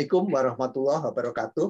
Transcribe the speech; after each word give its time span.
Assalamualaikum 0.00 0.32
warahmatullahi 0.32 1.02
wabarakatuh. 1.12 1.68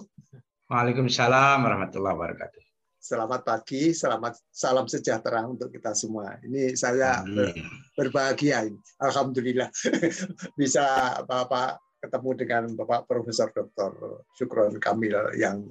Waalaikumsalam 0.70 1.66
warahmatullahi 1.66 2.14
wabarakatuh. 2.14 2.62
Selamat 3.02 3.42
pagi, 3.42 3.90
selamat 3.90 4.38
salam 4.54 4.86
sejahtera 4.86 5.42
untuk 5.50 5.74
kita 5.74 5.90
semua. 5.98 6.38
Ini 6.38 6.78
saya 6.78 7.26
ber, 7.26 7.50
berbahagia, 7.98 8.70
alhamdulillah 9.02 9.66
bisa 10.62 11.18
Bapak 11.26 11.82
ketemu 11.98 12.30
dengan 12.38 12.62
Bapak 12.78 13.10
Profesor 13.10 13.50
Dr. 13.50 14.22
Syukron 14.38 14.78
Kamil 14.78 15.34
yang 15.34 15.66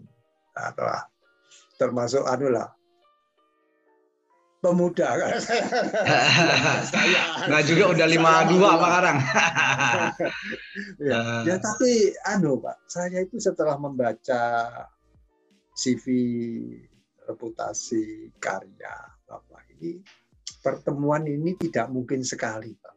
atau 0.51 1.00
termasuk 1.79 2.28
anulah 2.28 2.68
pemuda. 4.59 5.39
Saya 5.39 7.23
nggak 7.47 7.63
juga 7.67 7.83
udah 7.95 8.07
lima 8.07 8.33
dua 8.47 8.69
sekarang. 8.77 9.17
Ya, 11.00 11.43
ya 11.43 11.55
tapi 11.59 12.15
anu 12.27 12.59
pak 12.59 12.79
saya 12.87 13.23
itu 13.23 13.39
setelah 13.39 13.75
membaca 13.75 14.67
CV 15.75 16.05
reputasi 17.27 18.31
karya 18.39 18.95
bapak 19.27 19.64
ini 19.75 20.00
pertemuan 20.64 21.23
ini 21.28 21.55
tidak 21.59 21.91
mungkin 21.91 22.23
sekali 22.23 22.75
pak. 22.79 22.95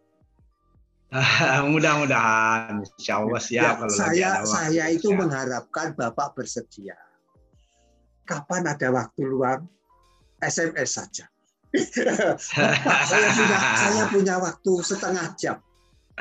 Mudah-mudahan 1.73 2.83
insya 2.87 3.23
Allah 3.23 3.43
siap 3.43 3.63
ya, 3.63 3.79
kalau 3.79 3.95
saya 3.95 4.31
saya 4.47 4.85
itu 4.91 5.11
siap. 5.11 5.19
mengharapkan 5.27 5.95
bapak 5.95 6.39
bersedia. 6.39 6.99
Kapan 8.27 8.67
ada 8.71 8.95
waktu 8.95 9.23
luang? 9.27 9.67
SMS 10.43 10.99
saja 10.99 11.32
saya 12.39 13.29
punya 13.33 13.59
saya 13.81 14.03
punya 14.13 14.35
waktu 14.37 14.73
setengah 14.85 15.27
jam, 15.41 15.57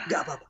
nggak 0.07 0.21
apa-apa. 0.23 0.47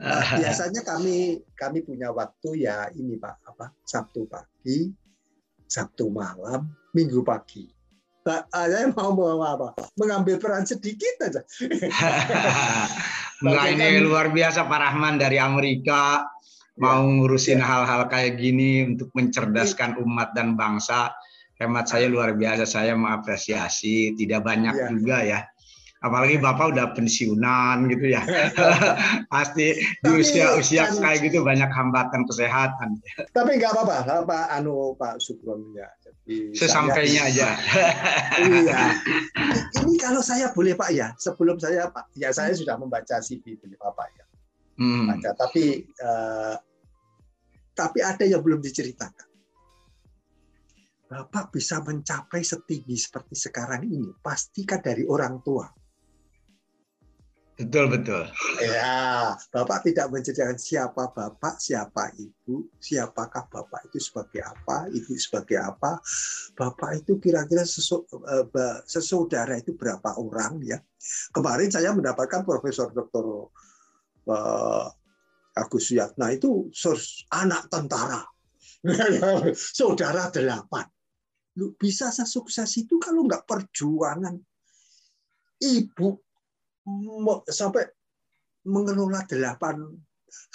Nah, 0.00 0.24
biasanya 0.40 0.80
kami 0.82 1.44
kami 1.54 1.78
punya 1.84 2.10
waktu 2.10 2.66
ya 2.66 2.88
ini 2.96 3.20
pak 3.20 3.38
apa 3.44 3.70
Sabtu 3.84 4.26
pagi, 4.26 4.90
Sabtu 5.68 6.08
malam, 6.08 6.72
Minggu 6.96 7.20
pagi. 7.22 7.68
Nah, 8.24 8.40
saya 8.48 8.88
mau 8.88 9.12
mau 9.12 9.36
apa? 9.44 9.76
Mengambil 10.00 10.40
peran 10.40 10.64
sedikit 10.64 11.28
aja. 11.28 11.44
Enggak 13.44 13.66
ini 13.76 14.00
luar 14.00 14.32
biasa 14.32 14.64
Pak 14.64 14.80
Rahman 14.80 15.20
dari 15.20 15.36
Amerika 15.36 16.24
mau 16.80 17.04
ya, 17.04 17.10
ngurusin 17.20 17.60
ya. 17.60 17.66
hal-hal 17.68 18.08
ya. 18.08 18.10
kayak 18.10 18.32
gini 18.40 18.96
untuk 18.96 19.12
mencerdaskan 19.12 20.00
umat 20.00 20.32
dan 20.32 20.56
bangsa 20.56 21.12
hemat 21.58 21.86
saya 21.86 22.06
luar 22.10 22.34
biasa. 22.34 22.66
Saya 22.66 22.94
mengapresiasi, 22.98 24.14
tidak 24.18 24.46
banyak 24.46 24.74
ya. 24.74 24.86
juga 24.90 25.16
ya. 25.22 25.40
Apalagi 26.04 26.36
Bapak 26.36 26.76
udah 26.76 26.92
pensiunan 26.92 27.88
gitu 27.88 28.12
ya. 28.12 28.20
Pasti 29.32 29.72
di 30.04 30.10
usia-usia 30.12 30.92
kan, 30.92 31.00
kayak 31.00 31.32
gitu 31.32 31.40
banyak 31.40 31.70
hambatan 31.72 32.28
kesehatan. 32.28 33.00
Tapi 33.32 33.56
nggak 33.56 33.72
apa-apa, 33.72 34.28
Pak 34.28 34.46
Anu 34.52 34.92
Pak 35.00 35.16
Sugron 35.16 35.72
ya. 35.72 35.88
Sesampainya 36.52 37.28
saya, 37.28 37.32
aja. 37.32 37.48
iya. 38.36 38.82
Ini 39.80 39.96
kalau 39.96 40.20
saya 40.20 40.52
boleh 40.52 40.76
Pak 40.76 40.90
ya, 40.92 41.12
sebelum 41.16 41.56
saya 41.56 41.88
Pak, 41.88 42.12
ya 42.16 42.32
saya 42.36 42.52
sudah 42.52 42.76
membaca 42.76 43.20
CV 43.24 43.56
beliau 43.56 43.80
Bapak 43.80 44.08
ya. 44.12 44.24
Hmm. 44.80 45.08
Baca, 45.08 45.30
tapi 45.40 45.88
uh, 46.04 46.56
tapi 47.72 47.98
ada 48.04 48.24
yang 48.28 48.44
belum 48.44 48.60
diceritakan. 48.60 49.33
Bapak 51.14 51.54
bisa 51.54 51.78
mencapai 51.78 52.42
setinggi 52.42 52.98
seperti 52.98 53.38
sekarang 53.38 53.86
ini, 53.86 54.10
pastikan 54.18 54.82
dari 54.82 55.06
orang 55.06 55.38
tua. 55.46 55.62
Betul, 57.54 57.86
betul. 57.86 58.26
Ya, 58.58 59.30
Bapak 59.54 59.86
tidak 59.86 60.10
menceritakan 60.10 60.58
siapa 60.58 61.14
Bapak, 61.14 61.62
siapa 61.62 62.10
Ibu, 62.18 62.74
siapakah 62.82 63.46
Bapak 63.46 63.86
itu 63.86 64.02
sebagai 64.02 64.42
apa, 64.42 64.90
Ibu 64.90 65.14
sebagai 65.14 65.62
apa. 65.62 66.02
Bapak 66.58 66.98
itu 66.98 67.22
kira-kira 67.22 67.62
eh, 67.62 68.78
sesaudara 68.90 69.54
itu 69.54 69.78
berapa 69.78 70.18
orang 70.18 70.66
ya. 70.66 70.82
Kemarin 71.30 71.70
saya 71.70 71.94
mendapatkan 71.94 72.42
Profesor 72.42 72.90
Dr. 72.90 73.54
Eh, 74.34 74.86
Agus 75.54 75.86
Suyatna 75.86 76.34
itu 76.34 76.74
anak 77.30 77.70
tentara. 77.70 78.26
Saudara 79.78 80.26
delapan. 80.34 80.90
Lu 81.54 81.74
bisa 81.78 82.10
sesukses 82.10 82.70
itu 82.78 82.98
kalau 82.98 83.26
nggak 83.26 83.46
perjuangan 83.46 84.34
ibu 85.62 86.08
sampai 87.48 87.84
mengelola 88.68 89.24
delapan 89.24 89.80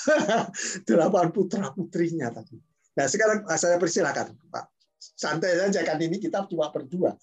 delapan 0.90 1.26
putra 1.32 1.72
putrinya 1.72 2.30
tadi. 2.30 2.60
Nah 3.00 3.06
sekarang 3.08 3.48
ah, 3.48 3.56
saya 3.56 3.80
persilakan 3.80 4.36
Pak. 4.52 4.66
Santai 5.00 5.56
saja 5.56 5.80
kan 5.88 5.96
ini 6.04 6.20
kita 6.20 6.44
cuma 6.52 6.68
berdua. 6.76 7.16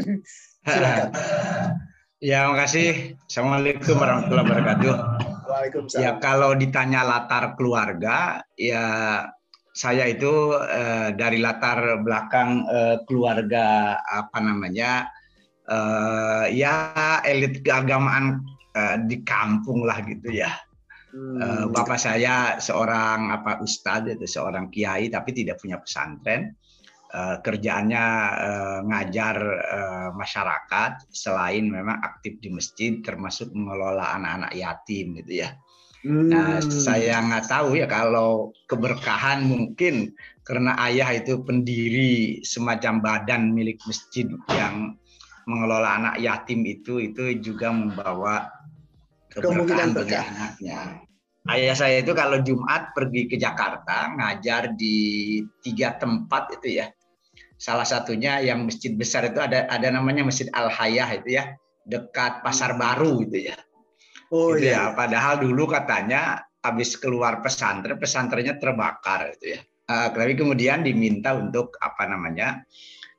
Silakan. 0.64 1.08
Ya, 2.20 2.52
makasih. 2.52 3.16
Assalamualaikum 3.24 3.96
warahmatullahi 3.96 4.44
wabarakatuh. 4.44 4.94
Waalaikumsalam. 5.48 6.04
Ya, 6.04 6.10
kalau 6.20 6.52
ditanya 6.52 7.00
latar 7.00 7.56
keluarga, 7.56 8.44
ya 8.60 8.84
saya 9.70 10.10
itu 10.10 10.54
uh, 10.54 11.14
dari 11.14 11.38
latar 11.38 12.02
belakang 12.02 12.66
uh, 12.66 13.02
keluarga 13.06 13.98
apa 14.02 14.38
namanya 14.42 15.06
uh, 15.70 16.50
ya 16.50 17.22
elit 17.22 17.62
keagamaan 17.62 18.42
uh, 18.74 18.96
di 19.06 19.22
kampung 19.22 19.86
lah 19.86 20.02
gitu 20.02 20.34
ya. 20.34 20.50
Hmm. 21.10 21.42
Uh, 21.42 21.64
bapak 21.74 21.98
saya 21.98 22.62
seorang 22.62 23.34
apa 23.34 23.58
ustadz 23.62 24.14
itu 24.14 24.26
seorang 24.26 24.70
kiai 24.70 25.10
tapi 25.10 25.30
tidak 25.34 25.62
punya 25.62 25.78
pesantren. 25.78 26.54
Uh, 27.10 27.42
kerjaannya 27.42 28.06
uh, 28.38 28.78
ngajar 28.86 29.36
uh, 29.66 30.08
masyarakat 30.14 31.10
selain 31.10 31.66
memang 31.66 31.98
aktif 32.06 32.38
di 32.38 32.54
masjid 32.54 33.02
termasuk 33.02 33.50
mengelola 33.50 34.14
anak-anak 34.14 34.54
yatim 34.54 35.18
gitu 35.18 35.42
ya. 35.42 35.50
Nah, 36.00 36.64
hmm. 36.64 36.72
saya 36.72 37.20
nggak 37.20 37.44
tahu 37.44 37.76
ya 37.76 37.84
kalau 37.84 38.56
keberkahan 38.64 39.44
mungkin 39.44 40.16
karena 40.48 40.72
ayah 40.88 41.12
itu 41.12 41.44
pendiri 41.44 42.40
semacam 42.40 43.04
badan 43.04 43.52
milik 43.52 43.76
masjid 43.84 44.24
yang 44.48 44.96
mengelola 45.44 46.00
anak 46.00 46.16
yatim 46.16 46.64
itu 46.64 47.04
itu 47.04 47.36
juga 47.44 47.68
membawa 47.68 48.48
keberkahan 49.28 49.92
bagi 49.92 50.16
anaknya. 50.16 51.04
Ayah 51.52 51.76
saya 51.76 52.00
itu 52.00 52.16
kalau 52.16 52.40
Jumat 52.40 52.96
pergi 52.96 53.28
ke 53.28 53.36
Jakarta 53.36 54.16
ngajar 54.16 54.72
di 54.72 55.40
tiga 55.60 56.00
tempat 56.00 56.56
itu 56.56 56.80
ya. 56.80 56.88
Salah 57.60 57.84
satunya 57.84 58.40
yang 58.40 58.64
masjid 58.64 58.96
besar 58.96 59.28
itu 59.28 59.36
ada 59.36 59.68
ada 59.68 59.92
namanya 59.92 60.24
Masjid 60.24 60.48
Al 60.56 60.72
Hayah 60.72 61.20
itu 61.20 61.36
ya, 61.36 61.52
dekat 61.84 62.40
Pasar 62.40 62.80
Baru 62.80 63.20
itu 63.20 63.52
ya 63.52 63.56
Oh 64.30 64.54
gitu 64.54 64.70
iya. 64.70 64.90
ya. 64.90 64.94
Padahal 64.94 65.42
dulu 65.42 65.66
katanya 65.66 66.38
habis 66.62 66.94
keluar 66.96 67.42
pesantren, 67.42 67.98
pesantrennya 67.98 68.56
terbakar 68.56 69.34
itu 69.34 69.58
ya. 69.58 69.60
Uh, 69.90 70.06
tapi 70.14 70.38
kemudian 70.38 70.86
diminta 70.86 71.34
untuk 71.34 71.74
apa 71.82 72.06
namanya 72.06 72.62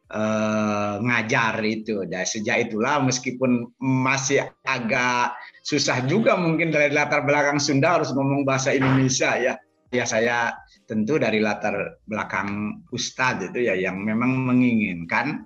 uh, 0.07 1.03
ngajar 1.03 1.59
itu. 1.67 2.07
Dan 2.07 2.23
sejak 2.23 2.71
itulah 2.71 3.03
meskipun 3.03 3.75
masih 3.83 4.47
agak 4.63 5.35
susah 5.67 5.99
juga 6.07 6.39
mungkin 6.39 6.71
dari 6.71 6.95
latar 6.95 7.27
belakang 7.27 7.59
Sunda 7.59 7.99
harus 7.99 8.15
ngomong 8.15 8.47
bahasa 8.47 8.71
Indonesia 8.71 9.35
ya. 9.35 9.53
Ya 9.91 10.07
saya 10.07 10.55
tentu 10.87 11.19
dari 11.19 11.43
latar 11.43 11.99
belakang 12.07 12.79
Ustadz 12.95 13.51
itu 13.51 13.67
ya 13.67 13.75
yang 13.75 13.99
memang 13.99 14.47
menginginkan 14.47 15.43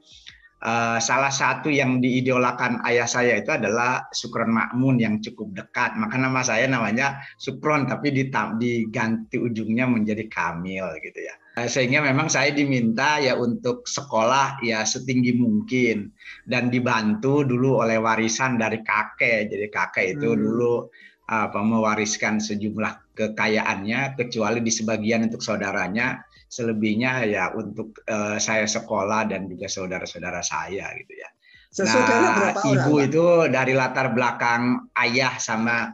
Uh, 0.66 0.98
salah 0.98 1.30
satu 1.30 1.70
yang 1.70 2.02
diidolakan 2.02 2.82
ayah 2.90 3.06
saya 3.06 3.38
itu 3.38 3.54
adalah 3.54 4.10
Sukron 4.10 4.50
Makmun 4.50 4.98
yang 4.98 5.22
cukup 5.22 5.54
dekat. 5.54 5.94
Maka 5.94 6.18
nama 6.18 6.42
saya 6.42 6.66
namanya 6.66 7.22
Sukron 7.38 7.86
tapi 7.86 8.10
diganti 8.10 9.38
ujungnya 9.38 9.86
menjadi 9.86 10.26
Kamil 10.26 10.90
gitu 11.06 11.22
ya. 11.22 11.38
Uh, 11.62 11.70
sehingga 11.70 12.02
memang 12.02 12.34
saya 12.34 12.50
diminta 12.50 13.22
ya 13.22 13.38
untuk 13.38 13.86
sekolah 13.86 14.58
ya 14.66 14.82
setinggi 14.82 15.38
mungkin 15.38 16.10
dan 16.50 16.74
dibantu 16.74 17.46
dulu 17.46 17.86
oleh 17.86 18.02
warisan 18.02 18.58
dari 18.58 18.82
kakek. 18.82 19.54
Jadi 19.54 19.70
kakek 19.70 20.18
itu 20.18 20.34
hmm. 20.34 20.40
dulu 20.50 20.90
apa 21.30 21.62
mewariskan 21.62 22.42
sejumlah 22.42 23.14
kekayaannya 23.14 24.18
kecuali 24.18 24.66
di 24.66 24.74
sebagian 24.74 25.30
untuk 25.30 25.46
saudaranya 25.46 26.26
selebihnya 26.56 27.28
ya 27.28 27.52
untuk 27.52 28.00
uh, 28.08 28.40
saya 28.40 28.64
sekolah 28.64 29.28
dan 29.28 29.52
juga 29.52 29.68
saudara-saudara 29.68 30.40
saya 30.40 30.88
gitu 30.96 31.14
ya. 31.20 31.30
nah, 31.84 32.56
ibu 32.64 32.96
orang, 32.96 33.08
itu 33.12 33.26
dari 33.52 33.74
latar 33.76 34.16
belakang 34.16 34.88
ayah 34.96 35.36
sama 35.36 35.92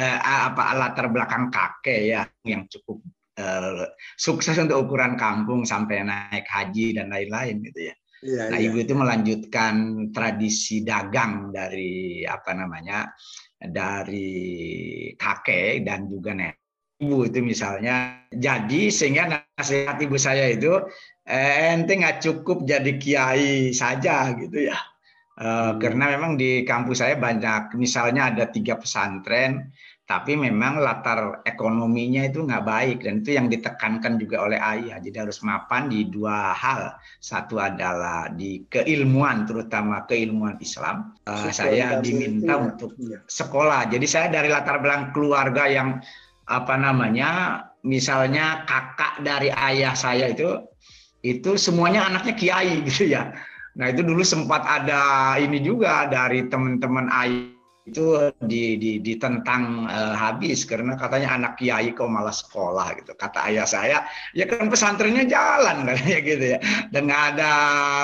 uh, 0.00 0.18
apa 0.48 0.72
latar 0.72 1.12
belakang 1.12 1.52
kakek 1.52 2.00
ya 2.16 2.24
yang 2.48 2.64
cukup 2.72 3.04
uh, 3.36 3.84
sukses 4.16 4.56
untuk 4.56 4.88
ukuran 4.88 5.20
kampung 5.20 5.68
sampai 5.68 6.00
naik 6.00 6.48
haji 6.48 6.96
dan 6.96 7.12
lain-lain 7.12 7.60
gitu 7.60 7.92
ya. 7.92 7.94
ya 8.24 8.44
nah, 8.48 8.56
iya. 8.56 8.72
ibu 8.72 8.80
itu 8.80 8.96
melanjutkan 8.96 9.74
tradisi 10.16 10.80
dagang 10.80 11.52
dari 11.52 12.24
apa 12.24 12.56
namanya 12.56 13.12
dari 13.60 14.32
kakek 15.12 15.84
dan 15.84 16.08
juga 16.08 16.32
nenek 16.32 16.61
ibu 17.02 17.26
itu 17.26 17.42
misalnya. 17.42 18.22
Jadi 18.30 18.88
sehingga 18.94 19.42
nasihat 19.58 19.98
ibu 19.98 20.14
saya 20.14 20.54
itu 20.54 20.78
eh, 21.26 21.74
ente 21.74 21.98
nggak 21.98 22.22
cukup 22.22 22.62
jadi 22.62 22.92
kiai 22.96 23.74
saja 23.74 24.30
gitu 24.38 24.70
ya. 24.70 24.78
Uh, 25.32 25.80
Karena 25.80 26.12
memang 26.12 26.36
di 26.36 26.60
kampus 26.62 27.00
saya 27.00 27.16
banyak, 27.16 27.72
misalnya 27.80 28.28
ada 28.28 28.52
tiga 28.52 28.76
pesantren, 28.76 29.72
tapi 30.04 30.36
memang 30.36 30.76
latar 30.76 31.40
ekonominya 31.48 32.28
itu 32.28 32.44
nggak 32.44 32.64
baik 32.68 32.98
dan 33.00 33.24
itu 33.24 33.40
yang 33.40 33.48
ditekankan 33.48 34.20
juga 34.20 34.44
oleh 34.44 34.60
ayah. 34.60 35.00
Jadi 35.00 35.16
harus 35.16 35.40
mapan 35.40 35.88
di 35.88 36.04
dua 36.04 36.52
hal. 36.52 37.00
Satu 37.16 37.56
adalah 37.56 38.28
di 38.28 38.68
keilmuan, 38.68 39.48
terutama 39.48 40.04
keilmuan 40.04 40.60
Islam. 40.60 41.16
Uh, 41.24 41.48
saya 41.48 41.96
diminta 42.04 42.60
untuk 42.60 42.92
iya. 43.00 43.24
sekolah. 43.24 43.88
Jadi 43.88 44.04
saya 44.04 44.28
dari 44.28 44.52
latar 44.52 44.84
belakang 44.84 45.16
keluarga 45.16 45.64
yang 45.64 45.96
apa 46.52 46.76
namanya, 46.76 47.64
misalnya 47.80 48.68
kakak 48.68 49.24
dari 49.24 49.48
ayah 49.48 49.96
saya 49.96 50.28
itu, 50.28 50.60
itu 51.24 51.56
semuanya 51.56 52.04
anaknya 52.12 52.34
kiai 52.36 52.74
gitu 52.88 53.08
ya. 53.08 53.32
Nah 53.72 53.88
itu 53.88 54.04
dulu 54.04 54.20
sempat 54.20 54.68
ada 54.68 55.34
ini 55.40 55.64
juga 55.64 56.04
dari 56.04 56.44
teman-teman 56.52 57.08
ayah 57.08 57.52
itu 57.82 58.30
di, 58.46 58.78
di, 58.78 59.02
ditentang 59.02 59.90
uh, 59.90 60.14
habis. 60.14 60.62
Karena 60.68 60.94
katanya 60.94 61.34
anak 61.34 61.58
kiai 61.58 61.90
kok 61.96 62.06
malah 62.06 62.34
sekolah 62.34 62.94
gitu. 63.00 63.16
Kata 63.16 63.48
ayah 63.50 63.66
saya 63.66 64.06
ya 64.36 64.46
kan 64.46 64.68
pesantrennya 64.68 65.26
jalan 65.26 65.82
katanya 65.88 66.18
gitu 66.22 66.44
ya. 66.56 66.58
Dan 66.92 67.10
nggak 67.10 67.24
ada 67.36 67.52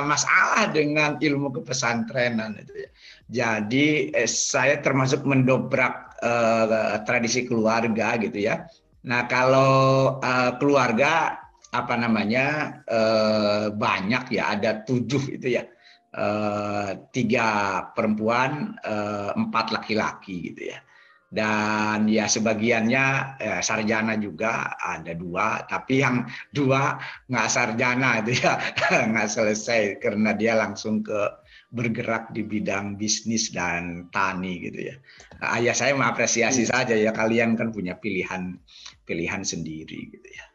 masalah 0.03 0.73
dengan 0.73 1.21
ilmu 1.21 1.53
kepesantrenan 1.61 2.59
itu 2.59 2.75
ya. 2.75 2.91
Jadi 3.29 4.17
eh, 4.17 4.31
saya 4.31 4.81
termasuk 4.81 5.23
mendobrak 5.29 6.08
uh, 6.23 6.99
tradisi 7.07 7.47
keluarga 7.47 8.19
gitu 8.19 8.39
ya. 8.39 8.67
Nah 9.07 9.25
kalau 9.31 10.19
uh, 10.19 10.53
keluarga 10.59 11.39
apa 11.69 11.95
namanya 12.01 12.81
eh, 12.89 13.67
banyak 13.73 14.33
ya 14.33 14.57
ada 14.57 14.85
tujuh 14.85 15.37
itu 15.37 15.61
ya. 15.61 15.65
Eh, 16.09 16.91
tiga 17.13 17.49
perempuan 17.93 18.81
eh, 18.81 19.31
empat 19.37 19.77
laki-laki 19.77 20.53
gitu 20.53 20.73
ya. 20.73 20.81
Dan 21.29 22.09
ya 22.09 22.25
sebagiannya 22.25 23.05
eh, 23.37 23.61
sarjana 23.61 24.17
juga 24.17 24.81
ada 24.81 25.13
dua. 25.13 25.69
Tapi 25.69 26.01
yang 26.01 26.25
dua 26.49 26.97
nggak 27.29 27.49
sarjana 27.53 28.25
itu 28.25 28.41
ya 28.41 28.57
nggak 29.13 29.29
selesai. 29.29 30.01
Karena 30.01 30.33
dia 30.33 30.57
langsung 30.57 31.05
ke 31.05 31.21
bergerak 31.69 32.33
di 32.33 32.41
bidang 32.45 32.97
bisnis 32.97 33.53
dan 33.53 34.09
tani 34.09 34.57
gitu 34.65 34.89
ya 34.89 34.97
nah, 35.41 35.61
ayah 35.61 35.77
saya 35.77 35.93
mengapresiasi 35.93 36.65
hmm. 36.65 36.71
saja 36.73 36.95
ya 36.97 37.13
kalian 37.13 37.61
kan 37.61 37.69
punya 37.73 37.97
pilihan 38.01 38.57
pilihan 39.05 39.45
sendiri 39.45 40.09
gitu 40.09 40.29
ya 40.33 40.49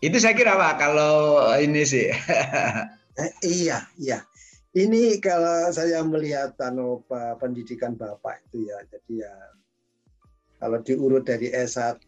itu 0.00 0.16
saya 0.16 0.32
kira 0.32 0.56
Pak 0.56 0.80
kalau 0.80 1.44
ini 1.60 1.84
sih. 1.84 2.08
eh, 3.20 3.32
iya, 3.44 3.84
iya. 4.00 4.24
Ini 4.72 5.20
kalau 5.20 5.68
saya 5.76 6.00
melihat 6.00 6.56
anu 6.64 7.04
pendidikan 7.36 8.00
Bapak 8.00 8.40
itu 8.48 8.70
ya, 8.70 8.80
jadi 8.88 9.28
ya 9.28 9.34
kalau 10.56 10.80
diurut 10.80 11.28
dari 11.28 11.52
S1 11.52 12.06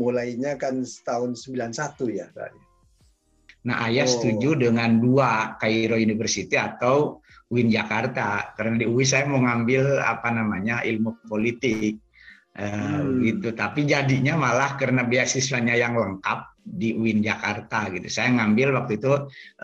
mulainya 0.00 0.58
kan 0.58 0.82
tahun 0.82 1.36
91 1.36 1.78
ya 2.10 2.26
Nah, 3.62 3.86
ayah 3.86 4.06
oh. 4.06 4.10
setuju 4.10 4.58
dengan 4.58 4.98
dua 4.98 5.58
Cairo 5.58 5.94
University 5.94 6.58
atau 6.58 7.22
UIN 7.52 7.68
Jakarta 7.68 8.56
karena 8.56 8.80
di 8.80 8.86
UI 8.88 9.04
saya 9.04 9.28
mau 9.28 9.44
ngambil 9.44 10.00
apa 10.00 10.28
namanya 10.32 10.80
ilmu 10.82 11.22
politik. 11.28 12.00
Eh, 12.52 12.68
hmm. 12.68 13.24
gitu 13.24 13.48
tapi 13.56 13.88
jadinya 13.88 14.36
malah 14.36 14.76
karena 14.76 15.08
beasiswanya 15.08 15.72
yang 15.72 15.96
lengkap 15.96 16.52
di 16.60 16.92
UIN 16.92 17.24
Jakarta 17.24 17.88
gitu 17.88 18.12
saya 18.12 18.28
ngambil 18.28 18.76
waktu 18.76 19.00
itu 19.00 19.12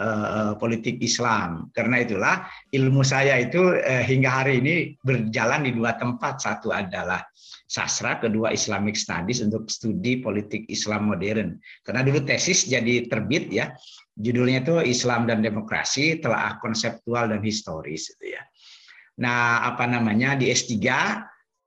uh, 0.01 0.57
politik 0.57 0.97
Islam 1.05 1.69
karena 1.77 2.01
itulah 2.01 2.49
ilmu 2.73 3.05
saya 3.05 3.45
itu 3.45 3.77
uh, 3.77 4.03
hingga 4.09 4.41
hari 4.41 4.65
ini 4.65 4.75
berjalan 5.05 5.69
di 5.69 5.77
dua 5.77 6.01
tempat 6.01 6.41
satu 6.41 6.73
adalah 6.73 7.21
sastra 7.69 8.17
kedua 8.17 8.51
Islamic 8.51 8.97
Studies 8.97 9.45
untuk 9.45 9.69
studi 9.69 10.25
politik 10.25 10.65
Islam 10.73 11.13
modern. 11.13 11.61
Karena 11.85 12.01
dulu 12.01 12.25
tesis 12.25 12.65
jadi 12.65 13.07
terbit 13.07 13.53
ya 13.53 13.71
judulnya 14.17 14.65
itu 14.65 14.77
Islam 14.83 15.29
dan 15.29 15.45
Demokrasi 15.45 16.19
telah 16.19 16.57
konseptual 16.59 17.29
dan 17.29 17.45
historis 17.45 18.09
gitu 18.17 18.35
ya. 18.35 18.43
Nah 19.21 19.69
apa 19.69 19.85
namanya 19.85 20.35
di 20.35 20.49
S3 20.49 20.75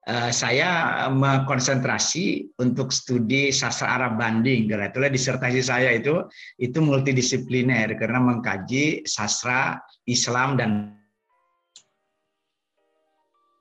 Eh, 0.01 0.33
saya 0.33 1.05
mengkonsentrasi 1.13 2.57
untuk 2.57 2.89
studi 2.89 3.53
sastra 3.53 4.01
Arab 4.01 4.17
banding. 4.17 4.65
Dan 4.65 4.89
itulah 4.89 5.13
disertasi 5.13 5.61
saya 5.61 5.93
itu 5.93 6.25
itu 6.57 6.81
multidisipliner 6.81 7.93
karena 8.01 8.17
mengkaji 8.17 9.05
sastra 9.05 9.77
Islam 10.09 10.57
dan 10.57 10.97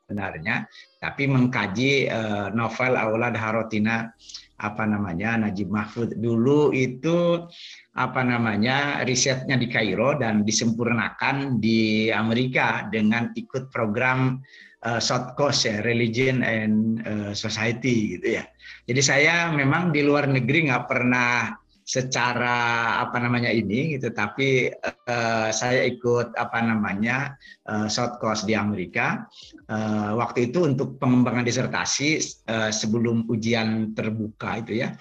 benarnya 0.08 0.64
tapi 1.00 1.24
mengkaji 1.24 2.12
uh, 2.12 2.52
novel 2.52 2.92
Aulad 3.00 3.32
Harotina 3.32 4.12
apa 4.60 4.84
namanya 4.84 5.40
Najib 5.48 5.72
Mahfud 5.72 6.20
dulu 6.20 6.76
itu 6.76 7.48
apa 7.96 8.20
namanya 8.20 9.00
risetnya 9.08 9.56
di 9.56 9.64
Kairo 9.72 10.20
dan 10.20 10.44
disempurnakan 10.44 11.56
di 11.56 12.12
Amerika 12.12 12.84
dengan 12.92 13.32
ikut 13.32 13.72
program 13.72 14.44
uh, 14.84 15.00
short 15.00 15.32
course 15.40 15.64
ya 15.64 15.80
religion 15.80 16.44
and 16.44 17.00
uh, 17.08 17.32
society 17.32 18.20
gitu 18.20 18.36
ya. 18.36 18.44
Jadi 18.84 19.00
saya 19.00 19.48
memang 19.48 19.96
di 19.96 20.04
luar 20.04 20.28
negeri 20.28 20.68
nggak 20.68 20.84
pernah 20.84 21.56
secara 21.90 22.54
apa 23.02 23.18
namanya 23.18 23.50
ini 23.50 23.98
gitu 23.98 24.14
tapi 24.14 24.70
uh, 25.10 25.50
saya 25.50 25.90
ikut 25.90 26.38
apa 26.38 26.62
namanya 26.62 27.34
uh, 27.66 27.90
short 27.90 28.22
course 28.22 28.46
di 28.46 28.54
Amerika 28.54 29.26
uh, 29.66 30.14
waktu 30.14 30.54
itu 30.54 30.62
untuk 30.70 31.02
pengembangan 31.02 31.42
disertasi 31.42 32.22
uh, 32.46 32.70
sebelum 32.70 33.26
ujian 33.26 33.90
terbuka 33.98 34.62
itu 34.62 34.86
ya 34.86 34.94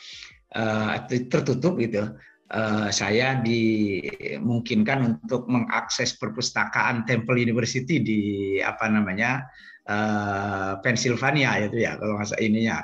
uh, 0.58 0.98
tertutup 1.06 1.78
gitu 1.78 2.10
uh, 2.50 2.90
saya 2.90 3.38
dimungkinkan 3.38 5.22
untuk 5.22 5.46
mengakses 5.46 6.18
perpustakaan 6.18 7.06
Temple 7.06 7.38
University 7.38 8.02
di 8.02 8.22
apa 8.66 8.90
namanya 8.90 9.46
uh, 9.86 10.82
Pennsylvania 10.82 11.70
itu 11.70 11.86
ya 11.86 12.02
kalau 12.02 12.18
masa 12.18 12.34
ininya. 12.42 12.82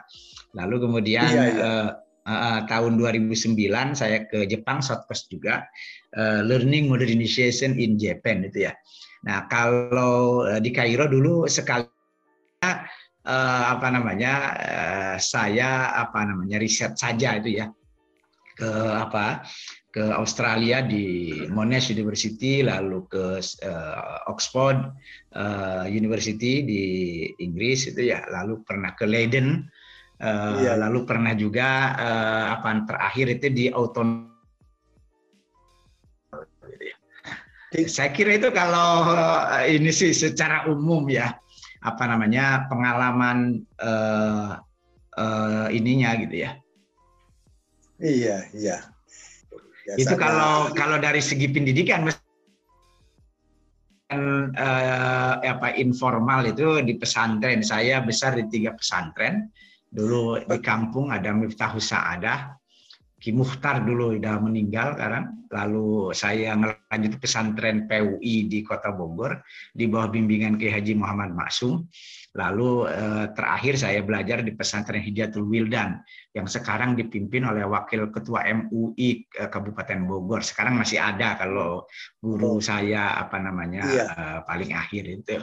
Lalu 0.55 0.87
kemudian 0.87 1.27
iya, 1.27 1.43
iya. 1.51 1.59
Uh, 1.59 1.89
uh, 2.25 2.65
tahun 2.67 2.97
2009 2.99 3.55
saya 3.93 4.25
ke 4.27 4.49
Jepang 4.49 4.81
Southwest 4.81 5.29
juga 5.29 5.65
uh, 6.17 6.41
learning 6.43 6.89
modernization 6.91 7.77
in 7.77 7.95
Japan 7.95 8.45
itu 8.45 8.69
ya. 8.69 8.73
Nah 9.25 9.49
kalau 9.49 10.45
uh, 10.45 10.59
di 10.61 10.69
Kairo 10.73 11.09
dulu 11.09 11.45
sekali 11.49 11.85
uh, 12.65 13.63
apa 13.71 13.87
namanya 13.89 14.33
uh, 14.57 15.15
saya 15.21 15.93
apa 15.95 16.25
namanya 16.25 16.61
riset 16.61 16.97
saja 16.97 17.37
itu 17.37 17.61
ya 17.61 17.69
ke 18.55 18.69
apa 18.95 19.43
ke 19.95 20.11
Australia 20.11 20.83
di 20.83 21.31
Monash 21.47 21.87
University, 21.87 22.59
lalu 22.59 23.07
ke 23.07 23.39
uh, 23.39 24.27
Oxford 24.27 24.91
uh, 25.31 25.87
University 25.87 26.59
di 26.67 26.83
Inggris 27.39 27.87
itu 27.87 28.11
ya, 28.11 28.19
lalu 28.27 28.59
pernah 28.67 28.91
ke 28.91 29.07
Leiden, 29.07 29.71
uh, 30.21 30.59
ya. 30.61 30.73
lalu 30.79 31.03
pernah 31.03 31.33
juga 31.35 31.95
uh, 31.95 32.45
apa 32.59 32.85
terakhir 32.87 33.27
itu 33.39 33.47
di 33.51 33.65
Auton. 33.71 34.31
Saya 37.75 38.07
kira 38.15 38.39
itu 38.39 38.55
kalau 38.55 39.11
ini 39.67 39.91
sih 39.91 40.15
secara 40.15 40.63
umum 40.71 41.11
ya 41.11 41.35
apa 41.83 42.03
namanya 42.07 42.71
pengalaman 42.71 43.67
uh, 43.83 44.63
uh, 45.19 45.67
ininya 45.69 46.15
gitu 46.23 46.47
ya. 46.47 46.51
Iya, 47.99 48.47
iya. 48.55 48.77
Biasanya, 49.85 50.01
itu 50.01 50.15
kalau 50.17 50.73
kalau 50.73 50.97
dari 50.97 51.21
segi 51.21 51.45
pendidikan 51.45 52.09
uh, 54.09 55.33
apa 55.45 55.77
informal 55.77 56.41
itu 56.49 56.81
di 56.81 56.97
pesantren 56.97 57.61
saya 57.61 58.01
besar 58.01 58.33
di 58.33 58.49
tiga 58.49 58.73
pesantren 58.73 59.51
dulu 59.95 60.43
di 60.43 60.59
kampung 60.59 61.15
ada 61.15 61.31
Miftahus 61.31 61.87
Sa'adah 61.87 62.59
Ki 63.25 63.33
Muhtar 63.33 63.81
dulu 63.81 64.13
udah 64.21 64.37
meninggal 64.37 64.93
sekarang. 64.93 65.49
Lalu 65.49 66.13
saya 66.13 66.53
ngelanjut 66.53 67.17
pesantren 67.17 67.89
PUI 67.89 68.45
di 68.45 68.61
Kota 68.61 68.93
Bogor 68.93 69.41
di 69.73 69.89
bawah 69.89 70.13
bimbingan 70.13 70.61
Ki 70.61 70.69
Haji 70.69 70.93
Muhammad 70.93 71.33
Maksum. 71.33 71.89
Lalu 72.37 72.85
eh, 72.85 73.25
terakhir 73.33 73.81
saya 73.81 74.05
belajar 74.05 74.45
di 74.45 74.53
pesantren 74.53 75.01
Hidayatul 75.01 75.47
Wildan 75.49 76.05
yang 76.37 76.45
sekarang 76.45 76.93
dipimpin 76.93 77.49
oleh 77.49 77.65
Wakil 77.65 78.13
Ketua 78.13 78.45
MUI 78.45 79.25
eh, 79.25 79.49
Kabupaten 79.49 80.05
Bogor. 80.05 80.45
Sekarang 80.45 80.77
masih 80.77 81.01
ada 81.01 81.33
kalau 81.33 81.89
guru 82.21 82.59
oh. 82.59 82.61
saya 82.61 83.17
apa 83.17 83.41
namanya 83.41 83.89
iya. 83.89 84.05
eh, 84.05 84.39
paling 84.45 84.69
akhir 84.69 85.03
itu. 85.07 85.41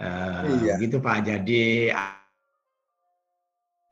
Eh, 0.00 0.42
iya. 0.64 0.80
Gitu 0.80 0.96
Pak. 1.02 1.28
Jadi 1.28 1.92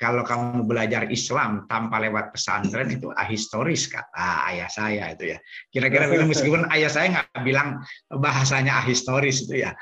kalau 0.01 0.25
kamu 0.25 0.65
belajar 0.65 1.13
Islam 1.13 1.69
tanpa 1.69 2.01
lewat 2.01 2.33
pesantren 2.33 2.89
itu 2.89 3.13
ahistoris 3.13 3.85
kata 3.85 4.49
ayah 4.49 4.73
saya 4.73 5.13
itu 5.13 5.37
ya. 5.37 5.39
Kira-kira 5.69 6.09
meskipun 6.33 6.65
ayah 6.73 6.89
saya 6.89 7.07
nggak 7.21 7.45
bilang 7.45 7.85
bahasanya 8.09 8.81
ahistoris 8.81 9.45
itu 9.45 9.61
ya, 9.69 9.77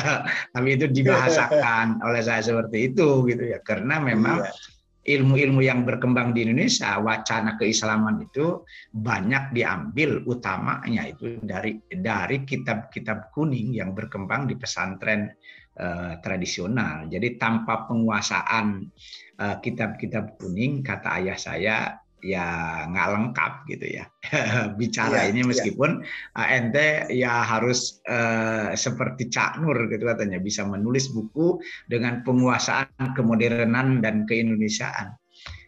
tapi 0.56 0.80
itu 0.80 0.88
dibahasakan 0.88 2.00
oleh 2.00 2.24
saya 2.24 2.40
seperti 2.40 2.96
itu 2.96 3.28
gitu 3.28 3.44
ya. 3.44 3.60
Karena 3.60 4.00
memang 4.00 4.40
iya. 4.40 5.20
ilmu-ilmu 5.20 5.60
yang 5.60 5.84
berkembang 5.84 6.32
di 6.32 6.48
Indonesia, 6.48 6.96
wacana 7.04 7.60
keislaman 7.60 8.24
itu 8.24 8.64
banyak 8.96 9.52
diambil 9.52 10.24
utamanya 10.24 11.12
itu 11.12 11.44
dari 11.44 11.76
dari 11.92 12.40
kitab-kitab 12.48 13.36
kuning 13.36 13.76
yang 13.76 13.92
berkembang 13.92 14.48
di 14.48 14.56
pesantren 14.56 15.28
eh, 15.78 16.12
tradisional. 16.18 17.06
Jadi 17.06 17.38
tanpa 17.38 17.86
penguasaan 17.86 18.90
Eh, 19.38 19.56
kitab-kitab 19.62 20.34
kuning 20.34 20.82
kata 20.82 21.22
ayah 21.22 21.38
saya 21.38 21.76
ya 22.18 22.46
nggak 22.90 23.08
lengkap 23.14 23.52
gitu 23.70 23.86
ya 23.86 24.10
bicara 24.82 25.22
ya, 25.22 25.30
ini 25.30 25.46
iya. 25.46 25.50
meskipun 25.54 26.02
ya. 26.34 26.58
ente 26.58 27.06
ya 27.14 27.46
harus 27.46 28.02
uh, 28.10 28.74
seperti 28.74 29.30
Cak 29.30 29.62
Nur 29.62 29.78
gitu 29.86 30.02
katanya 30.10 30.42
bisa 30.42 30.66
menulis 30.66 31.14
buku 31.14 31.62
dengan 31.86 32.26
penguasaan 32.26 33.14
kemodernan 33.14 34.02
dan 34.02 34.26
keindonesiaan. 34.26 35.14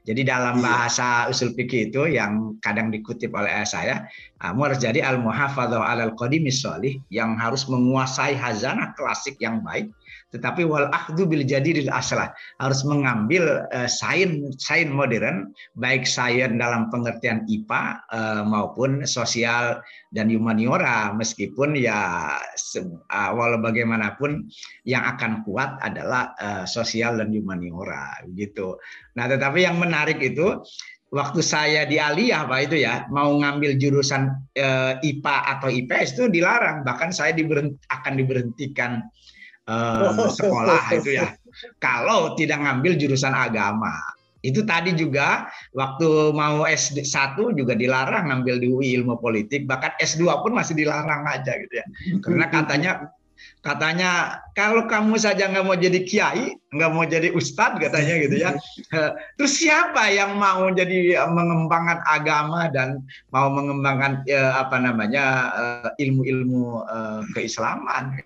Jadi 0.02 0.26
dalam 0.26 0.58
iya. 0.58 0.64
bahasa 0.66 1.30
usul 1.30 1.54
fikih 1.54 1.94
itu 1.94 2.10
yang 2.10 2.58
kadang 2.58 2.90
dikutip 2.90 3.30
oleh 3.30 3.54
ayah 3.54 3.70
saya, 3.70 3.96
kamu 4.42 4.66
harus 4.66 4.82
jadi 4.82 5.06
al 5.06 5.22
muhafadzah 5.22 5.78
al 5.78 6.18
qadimis 6.18 6.66
yang 7.14 7.38
harus 7.38 7.70
menguasai 7.70 8.34
hazanah 8.34 8.98
klasik 8.98 9.38
yang 9.38 9.62
baik 9.62 9.94
tetapi 10.30 10.62
wal 10.62 10.86
akhdu 10.94 11.26
bil 11.26 11.42
jadidil 11.42 11.90
aslah. 11.90 12.30
Harus 12.62 12.86
mengambil 12.86 13.66
uh, 13.74 13.90
sains 13.90 14.54
sains 14.62 14.90
modern 14.90 15.50
baik 15.78 16.06
sains 16.06 16.54
dalam 16.54 16.86
pengertian 16.88 17.42
IPA 17.50 17.82
uh, 18.14 18.42
maupun 18.46 19.02
sosial 19.06 19.82
dan 20.14 20.30
humaniora. 20.30 21.10
Meskipun 21.14 21.74
ya 21.74 22.34
uh, 22.40 23.30
walau 23.34 23.58
bagaimanapun 23.58 24.46
yang 24.86 25.02
akan 25.02 25.42
kuat 25.42 25.78
adalah 25.82 26.32
uh, 26.38 26.64
sosial 26.64 27.18
dan 27.18 27.34
humaniora 27.34 28.22
gitu. 28.38 28.78
Nah, 29.18 29.26
tetapi 29.26 29.66
yang 29.66 29.82
menarik 29.82 30.22
itu 30.22 30.62
waktu 31.10 31.42
saya 31.42 31.84
di 31.90 31.98
Aliyah 31.98 32.46
Pak 32.46 32.70
itu 32.70 32.86
ya 32.86 33.04
mau 33.10 33.34
ngambil 33.34 33.76
jurusan 33.82 34.30
uh, 34.56 34.94
IPA 35.02 35.36
atau 35.58 35.68
IPS 35.68 36.08
itu 36.16 36.24
dilarang. 36.30 36.86
Bahkan 36.86 37.10
saya 37.10 37.34
diberhent 37.34 37.76
akan 37.90 38.14
diberhentikan 38.14 39.02
uh, 39.68 40.30
sekolah 40.38 40.94
itu 40.96 41.18
ya. 41.18 41.34
Kalau 41.82 42.38
tidak 42.38 42.62
ngambil 42.62 42.96
jurusan 42.96 43.34
agama. 43.34 43.92
Itu 44.40 44.64
tadi 44.64 44.96
juga 44.96 45.52
waktu 45.76 46.32
mau 46.32 46.64
S1 46.64 47.36
juga 47.36 47.76
dilarang 47.76 48.32
ngambil 48.32 48.56
di 48.56 48.66
UI 48.72 48.96
ilmu 48.96 49.20
politik, 49.20 49.68
bahkan 49.68 49.92
S2 50.00 50.24
pun 50.40 50.56
masih 50.56 50.72
dilarang 50.72 51.28
aja 51.28 51.60
gitu 51.60 51.74
ya. 51.76 51.86
Karena 52.24 52.48
katanya 52.54 52.92
katanya 53.60 54.40
kalau 54.56 54.88
kamu 54.88 55.20
saja 55.20 55.48
nggak 55.48 55.64
mau 55.64 55.76
jadi 55.76 56.00
kiai, 56.08 56.56
nggak 56.72 56.90
mau 56.92 57.04
jadi 57.04 57.28
ustadz 57.36 57.84
katanya 57.84 58.14
gitu 58.24 58.36
ya. 58.40 58.50
Terus 59.36 59.60
siapa 59.60 60.08
yang 60.08 60.40
mau 60.40 60.72
jadi 60.72 61.20
mengembangkan 61.28 62.00
agama 62.08 62.72
dan 62.72 63.04
mau 63.28 63.52
mengembangkan 63.52 64.24
eh, 64.24 64.52
apa 64.56 64.80
namanya 64.80 65.24
eh, 65.52 66.08
ilmu-ilmu 66.08 66.64
eh, 66.88 67.20
keislaman? 67.36 68.24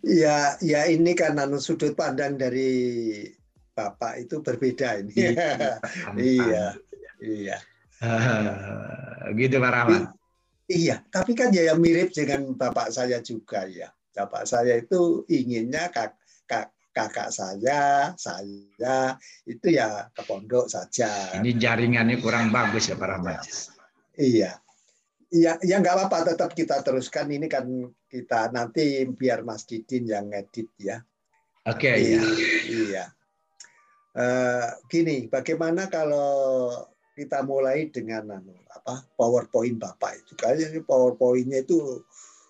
Ya, 0.00 0.56
ya 0.64 0.88
ini 0.88 1.12
kan 1.12 1.36
anu 1.36 1.60
sudut 1.60 1.92
pandang 1.92 2.40
dari 2.40 2.72
Bapak 3.76 4.24
itu 4.24 4.40
berbeda 4.40 5.00
ini. 5.00 5.12
Iya, 5.16 5.52
iya. 6.16 6.66
iya. 7.20 7.56
Uh, 8.00 9.28
gitu 9.36 9.60
Pak 9.60 9.72
Rahman. 9.72 10.08
Iya, 10.70 11.02
tapi 11.12 11.36
kan 11.36 11.52
ya 11.52 11.74
yang 11.74 11.82
mirip 11.82 12.14
dengan 12.14 12.56
Bapak 12.56 12.94
saya 12.94 13.20
juga 13.20 13.68
ya. 13.68 13.92
Bapak 14.14 14.48
saya 14.48 14.80
itu 14.80 15.24
inginnya 15.28 15.92
kak, 15.92 16.16
kak, 16.48 16.72
kakak 16.96 17.30
saya, 17.30 18.12
saya 18.16 19.16
itu 19.44 19.66
ya 19.74 20.08
ke 20.14 20.22
pondok 20.24 20.70
saja. 20.70 21.36
Ini 21.36 21.58
jaringannya 21.60 22.22
kurang 22.22 22.48
bagus 22.48 22.88
ya 22.88 22.96
Pak 22.96 23.08
Rahman. 23.08 23.40
Iya. 24.16 24.60
Ya, 25.30 25.54
ya 25.62 25.76
nggak 25.78 25.94
apa-apa, 25.94 26.34
tetap 26.34 26.50
kita 26.56 26.82
teruskan. 26.82 27.30
Ini 27.30 27.46
kan 27.46 27.66
kita 28.10 28.50
nanti 28.50 29.06
biar 29.06 29.46
Mas 29.46 29.62
Didin 29.64 30.10
yang 30.10 30.34
ngedit 30.34 30.68
ya. 30.82 30.98
Oke, 31.70 31.94
okay, 31.94 31.96
iya. 32.18 32.22
Iya. 32.66 33.04
Uh, 34.10 34.66
gini, 34.90 35.30
bagaimana 35.30 35.86
kalau 35.86 36.74
kita 37.14 37.46
mulai 37.46 37.86
dengan 37.94 38.42
anu, 38.42 38.56
apa 38.74 39.06
PowerPoint 39.14 39.78
Bapak 39.78 40.24
itu 40.24 40.32
kayaknya 40.34 40.82
PowerPointnya 40.82 41.62
itu 41.62 42.02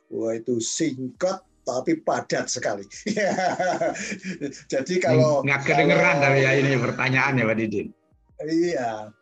wah 0.09 0.33
itu 0.33 0.57
singkat 0.63 1.45
tapi 1.67 2.01
padat 2.01 2.49
sekali. 2.49 2.89
Jadi 4.73 4.95
kalau 5.03 5.45
nggak 5.45 5.61
kedengeran 5.69 6.17
kalau, 6.17 6.25
dari 6.25 6.41
ya 6.47 6.53
ini 6.57 6.73
pertanyaannya 6.81 7.45
Pak 7.45 7.57
Didin. 7.61 7.89
Iya, 8.41 9.13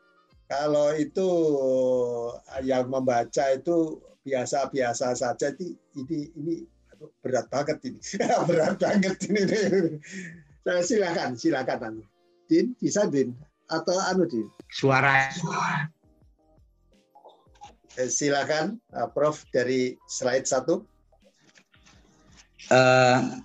kalau 0.46 0.94
itu 0.94 1.28
yang 2.62 2.86
membaca 2.88 3.44
itu 3.50 3.98
biasa-biasa 4.22 5.14
saja. 5.14 5.54
Ini 5.54 5.68
ini 5.98 6.18
ini 6.38 6.54
berat 7.22 7.46
banget 7.50 7.78
ini. 7.86 8.00
Berat 8.48 8.78
banget 8.82 9.16
ini. 9.30 9.42
Saya 10.66 10.82
silakan 10.82 11.38
silakan 11.38 11.78
anu. 11.86 12.02
Din 12.50 12.74
bisa 12.80 13.06
din? 13.06 13.36
Atau 13.70 13.96
anu 13.96 14.26
din? 14.26 14.48
Suara. 14.72 15.30
Eh, 17.98 18.10
silakan 18.10 18.78
uh, 18.94 19.10
prof 19.10 19.42
dari 19.50 19.98
slide 20.06 20.46
satu. 20.46 20.86
Uh, 22.68 23.42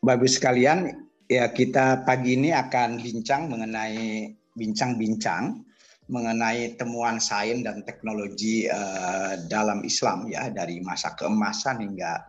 bagus 0.00 0.38
sekalian 0.38 1.08
ya 1.26 1.50
kita 1.50 2.06
pagi 2.06 2.38
ini 2.38 2.54
akan 2.54 3.02
bincang 3.02 3.50
mengenai 3.50 4.32
bincang-bincang 4.54 5.67
mengenai 6.08 6.74
temuan 6.80 7.20
sains 7.20 7.60
dan 7.60 7.84
teknologi 7.84 8.64
uh, 8.68 9.36
dalam 9.46 9.84
Islam 9.84 10.28
ya 10.28 10.48
dari 10.48 10.80
masa 10.80 11.12
keemasan 11.12 11.84
hingga 11.84 12.24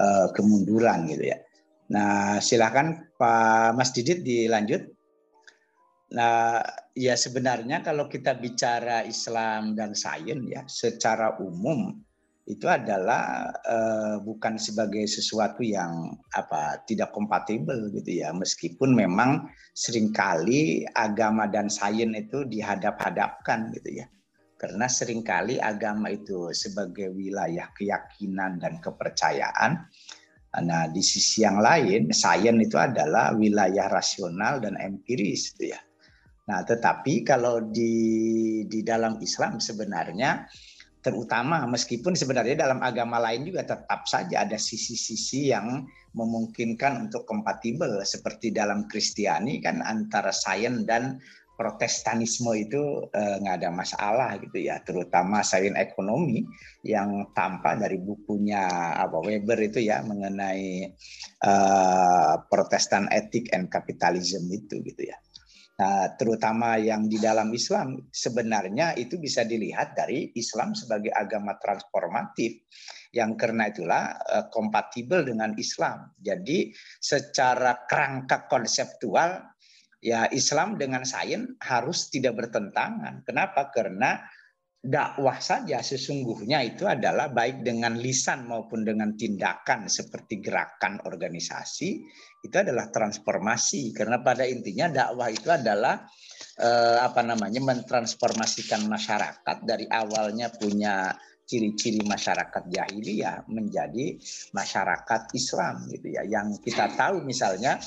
uh, 0.00 0.26
kemunduran 0.32 1.08
gitu 1.12 1.32
ya. 1.32 1.38
Nah, 1.88 2.40
silakan 2.40 3.16
Pak 3.16 3.76
Mas 3.76 3.92
Didit 3.96 4.20
dilanjut. 4.20 4.84
Nah, 6.08 6.64
ya 6.96 7.16
sebenarnya 7.16 7.84
kalau 7.84 8.08
kita 8.08 8.36
bicara 8.40 9.04
Islam 9.04 9.76
dan 9.76 9.92
sains 9.92 10.44
ya 10.48 10.64
secara 10.64 11.36
umum 11.40 12.00
itu 12.48 12.64
adalah 12.64 13.52
uh, 13.68 14.16
bukan 14.24 14.56
sebagai 14.56 15.04
sesuatu 15.04 15.60
yang 15.60 16.16
apa 16.32 16.80
tidak 16.88 17.12
kompatibel 17.12 17.92
gitu 17.92 18.24
ya. 18.24 18.32
Meskipun 18.32 18.96
memang 18.96 19.52
sering 19.76 20.16
kali 20.16 20.88
agama 20.96 21.44
dan 21.44 21.68
sains 21.68 22.16
itu 22.16 22.48
dihadap-hadapkan 22.48 23.68
gitu 23.76 24.00
ya. 24.00 24.08
Karena 24.56 24.88
sering 24.88 25.20
kali 25.20 25.60
agama 25.60 26.08
itu 26.08 26.48
sebagai 26.56 27.12
wilayah 27.12 27.68
keyakinan 27.76 28.56
dan 28.56 28.80
kepercayaan. 28.80 29.84
Nah 30.64 30.88
di 30.88 31.04
sisi 31.04 31.44
yang 31.44 31.60
lain 31.60 32.16
sains 32.16 32.64
itu 32.64 32.80
adalah 32.80 33.36
wilayah 33.36 33.92
rasional 33.92 34.56
dan 34.64 34.80
empiris 34.80 35.52
gitu 35.52 35.76
ya. 35.76 35.80
Nah 36.48 36.64
tetapi 36.64 37.28
kalau 37.28 37.60
di 37.60 38.64
di 38.64 38.80
dalam 38.80 39.20
Islam 39.20 39.60
sebenarnya 39.60 40.48
terutama 40.98 41.62
meskipun 41.70 42.18
sebenarnya 42.18 42.58
dalam 42.58 42.82
agama 42.82 43.22
lain 43.22 43.46
juga 43.46 43.62
tetap 43.62 44.04
saja 44.04 44.42
ada 44.42 44.58
sisi-sisi 44.58 45.54
yang 45.54 45.86
memungkinkan 46.14 47.08
untuk 47.08 47.22
kompatibel. 47.28 48.02
Seperti 48.02 48.50
dalam 48.50 48.90
Kristiani 48.90 49.62
kan 49.62 49.80
antara 49.84 50.34
sains 50.34 50.82
dan 50.88 51.22
protestanisme 51.58 52.54
itu 52.54 53.10
eh, 53.10 53.36
nggak 53.42 53.56
ada 53.62 53.70
masalah 53.70 54.30
gitu 54.42 54.58
ya. 54.58 54.82
Terutama 54.82 55.46
sains 55.46 55.78
ekonomi 55.78 56.42
yang 56.82 57.30
tampak 57.34 57.78
dari 57.78 57.98
bukunya 58.02 58.66
apa 58.98 59.18
Weber 59.22 59.58
itu 59.62 59.82
ya 59.82 60.02
mengenai 60.06 60.94
uh, 61.42 62.38
protestan 62.46 63.10
etik 63.10 63.50
and 63.50 63.66
capitalism 63.66 64.46
itu 64.48 64.78
gitu 64.86 65.10
ya 65.10 65.18
Nah, 65.78 66.10
terutama 66.18 66.74
yang 66.74 67.06
di 67.06 67.22
dalam 67.22 67.54
Islam 67.54 68.10
sebenarnya 68.10 68.98
itu 68.98 69.14
bisa 69.14 69.46
dilihat 69.46 69.94
dari 69.94 70.34
Islam 70.34 70.74
sebagai 70.74 71.14
agama 71.14 71.54
transformatif 71.62 72.66
yang 73.14 73.38
karena 73.38 73.70
itulah 73.70 74.18
uh, 74.26 74.50
kompatibel 74.50 75.22
dengan 75.22 75.54
Islam. 75.54 76.10
Jadi 76.18 76.74
secara 76.98 77.86
kerangka 77.86 78.50
konseptual 78.50 79.38
ya 80.02 80.26
Islam 80.34 80.82
dengan 80.82 81.06
sains 81.06 81.46
harus 81.62 82.10
tidak 82.10 82.34
bertentangan. 82.34 83.22
Kenapa? 83.22 83.70
Karena 83.70 84.18
dakwah 84.78 85.42
saja 85.42 85.82
sesungguhnya 85.82 86.62
itu 86.62 86.86
adalah 86.86 87.34
baik 87.34 87.66
dengan 87.66 87.98
lisan 87.98 88.46
maupun 88.46 88.86
dengan 88.86 89.18
tindakan 89.18 89.90
seperti 89.90 90.38
gerakan 90.38 91.02
organisasi 91.02 91.90
itu 92.38 92.56
adalah 92.56 92.86
transformasi. 92.90 93.90
Karena 93.90 94.22
pada 94.22 94.46
intinya 94.46 94.86
dakwah 94.86 95.28
itu 95.30 95.50
adalah 95.50 96.06
eh, 96.62 96.98
apa 97.02 97.20
namanya 97.26 97.58
mentransformasikan 97.58 98.86
masyarakat. 98.86 99.56
Dari 99.66 99.86
awalnya 99.90 100.54
punya 100.54 101.10
ciri-ciri 101.48 102.04
masyarakat 102.04 102.68
jahiliyah 102.68 103.48
menjadi 103.48 104.20
masyarakat 104.54 105.32
Islam 105.34 105.88
gitu 105.90 106.06
ya. 106.14 106.22
Yang 106.22 106.62
kita 106.62 106.92
tahu 106.94 107.24
misalnya 107.26 107.80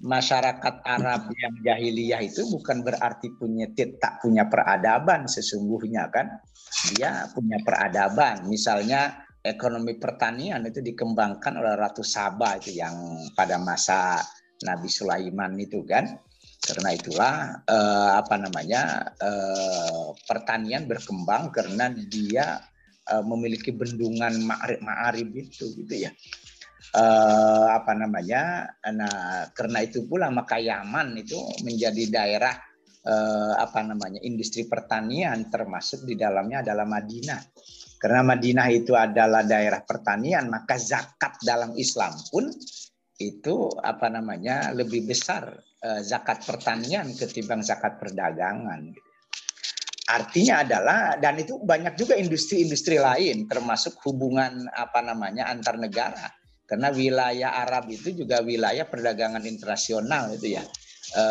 masyarakat 0.00 0.74
Arab 0.84 1.28
yang 1.36 1.54
jahiliyah 1.60 2.24
itu 2.24 2.48
bukan 2.48 2.80
berarti 2.80 3.28
punya 3.36 3.68
tak 4.00 4.24
punya 4.24 4.48
peradaban 4.48 5.28
sesungguhnya 5.28 6.08
kan? 6.08 6.40
Dia 6.96 7.28
punya 7.36 7.60
peradaban. 7.60 8.48
Misalnya 8.48 9.28
ekonomi 9.44 10.00
pertanian 10.00 10.64
itu 10.64 10.80
dikembangkan 10.80 11.60
oleh 11.60 11.76
Ratu 11.76 12.00
Saba 12.00 12.56
itu 12.56 12.76
yang 12.80 12.96
pada 13.36 13.60
masa 13.60 14.20
Nabi 14.64 14.88
Sulaiman 14.88 15.52
itu 15.60 15.84
kan? 15.84 16.08
Karena 16.60 16.92
itulah 16.92 17.34
eh, 17.64 18.12
apa 18.20 18.36
namanya 18.40 19.12
eh, 19.20 20.06
pertanian 20.24 20.88
berkembang 20.88 21.52
karena 21.52 21.92
dia 21.92 22.60
eh, 23.08 23.24
memiliki 23.24 23.72
bendungan 23.72 24.44
ma'arib 24.80 25.28
itu 25.36 25.72
gitu 25.76 26.08
ya 26.08 26.12
eh, 26.94 27.66
apa 27.70 27.92
namanya 27.94 28.66
nah 28.90 29.46
karena 29.54 29.78
itu 29.86 30.06
pula 30.10 30.30
maka 30.30 30.58
Yaman 30.58 31.14
itu 31.18 31.38
menjadi 31.62 32.04
daerah 32.10 32.54
eh, 33.06 33.54
apa 33.56 33.80
namanya 33.86 34.20
industri 34.24 34.66
pertanian 34.66 35.48
termasuk 35.48 36.04
di 36.04 36.14
dalamnya 36.18 36.66
adalah 36.66 36.86
Madinah. 36.86 37.42
Karena 38.00 38.24
Madinah 38.24 38.68
itu 38.72 38.96
adalah 38.96 39.44
daerah 39.44 39.84
pertanian 39.84 40.48
maka 40.48 40.80
zakat 40.80 41.36
dalam 41.44 41.76
Islam 41.76 42.16
pun 42.32 42.48
itu 43.20 43.68
apa 43.84 44.08
namanya 44.08 44.72
lebih 44.72 45.04
besar 45.04 45.52
eh, 45.84 46.00
zakat 46.00 46.44
pertanian 46.44 47.12
ketimbang 47.12 47.60
zakat 47.60 48.00
perdagangan. 48.00 48.92
Artinya 50.10 50.66
adalah 50.66 51.14
dan 51.22 51.38
itu 51.38 51.62
banyak 51.62 51.94
juga 51.94 52.18
industri-industri 52.18 52.98
lain 52.98 53.46
termasuk 53.46 53.94
hubungan 54.02 54.66
apa 54.74 55.06
namanya 55.06 55.46
antar 55.46 55.78
negara 55.78 56.39
karena 56.70 56.94
wilayah 56.94 57.50
Arab 57.66 57.90
itu 57.90 58.14
juga 58.14 58.38
wilayah 58.46 58.86
perdagangan 58.86 59.42
internasional 59.42 60.30
itu 60.30 60.54
ya. 60.54 60.62
E, 61.10 61.24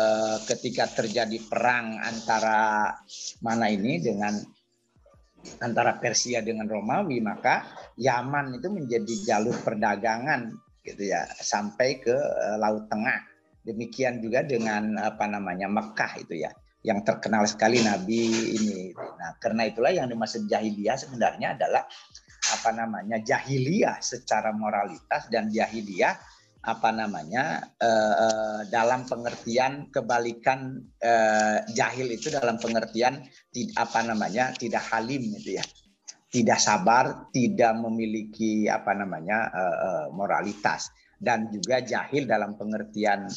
ketika 0.44 0.84
terjadi 0.84 1.40
perang 1.48 1.96
antara 1.96 2.92
mana 3.40 3.72
ini 3.72 3.96
dengan 4.04 4.36
antara 5.64 5.96
Persia 5.96 6.44
dengan 6.44 6.68
Romawi, 6.68 7.24
maka 7.24 7.64
Yaman 7.96 8.60
itu 8.60 8.68
menjadi 8.68 9.14
jalur 9.24 9.56
perdagangan 9.64 10.52
gitu 10.84 11.08
ya 11.08 11.24
sampai 11.40 12.00
ke 12.00 12.12
eh, 12.12 12.56
Laut 12.60 12.88
Tengah. 12.92 13.24
Demikian 13.60 14.24
juga 14.24 14.40
dengan 14.40 14.96
apa 14.96 15.28
namanya 15.28 15.68
Mekah 15.68 16.12
itu 16.20 16.40
ya 16.40 16.52
yang 16.80 17.04
terkenal 17.04 17.44
sekali 17.44 17.84
Nabi 17.84 18.56
ini. 18.56 18.96
Nah, 18.96 19.36
karena 19.36 19.68
itulah 19.68 19.92
yang 19.92 20.08
dimaksud 20.08 20.48
jahiliyah 20.48 20.96
sebenarnya 20.96 21.60
adalah 21.60 21.84
apa 22.40 22.70
namanya 22.72 23.20
jahiliyah 23.20 24.00
secara 24.00 24.50
moralitas 24.56 25.28
dan 25.28 25.52
jahiliyah 25.52 26.16
apa 26.60 26.92
namanya 26.92 27.72
eh, 27.80 28.14
eh, 28.20 28.60
dalam 28.68 29.08
pengertian 29.08 29.88
kebalikan 29.88 30.76
eh, 31.00 31.64
jahil 31.72 32.12
itu 32.12 32.28
dalam 32.28 32.60
pengertian 32.60 33.24
apa 33.80 34.00
namanya 34.04 34.52
tidak 34.52 34.84
halim 34.92 35.24
itu 35.40 35.56
ya. 35.56 35.64
Tidak 36.30 36.60
sabar 36.62 37.32
tidak 37.34 37.74
memiliki 37.80 38.68
apa 38.68 38.92
namanya 38.92 39.48
eh, 39.50 39.76
eh, 39.88 40.06
moralitas. 40.12 40.92
Dan 41.20 41.52
juga 41.52 41.84
jahil 41.84 42.24
dalam 42.28 42.56
pengertian 42.56 43.28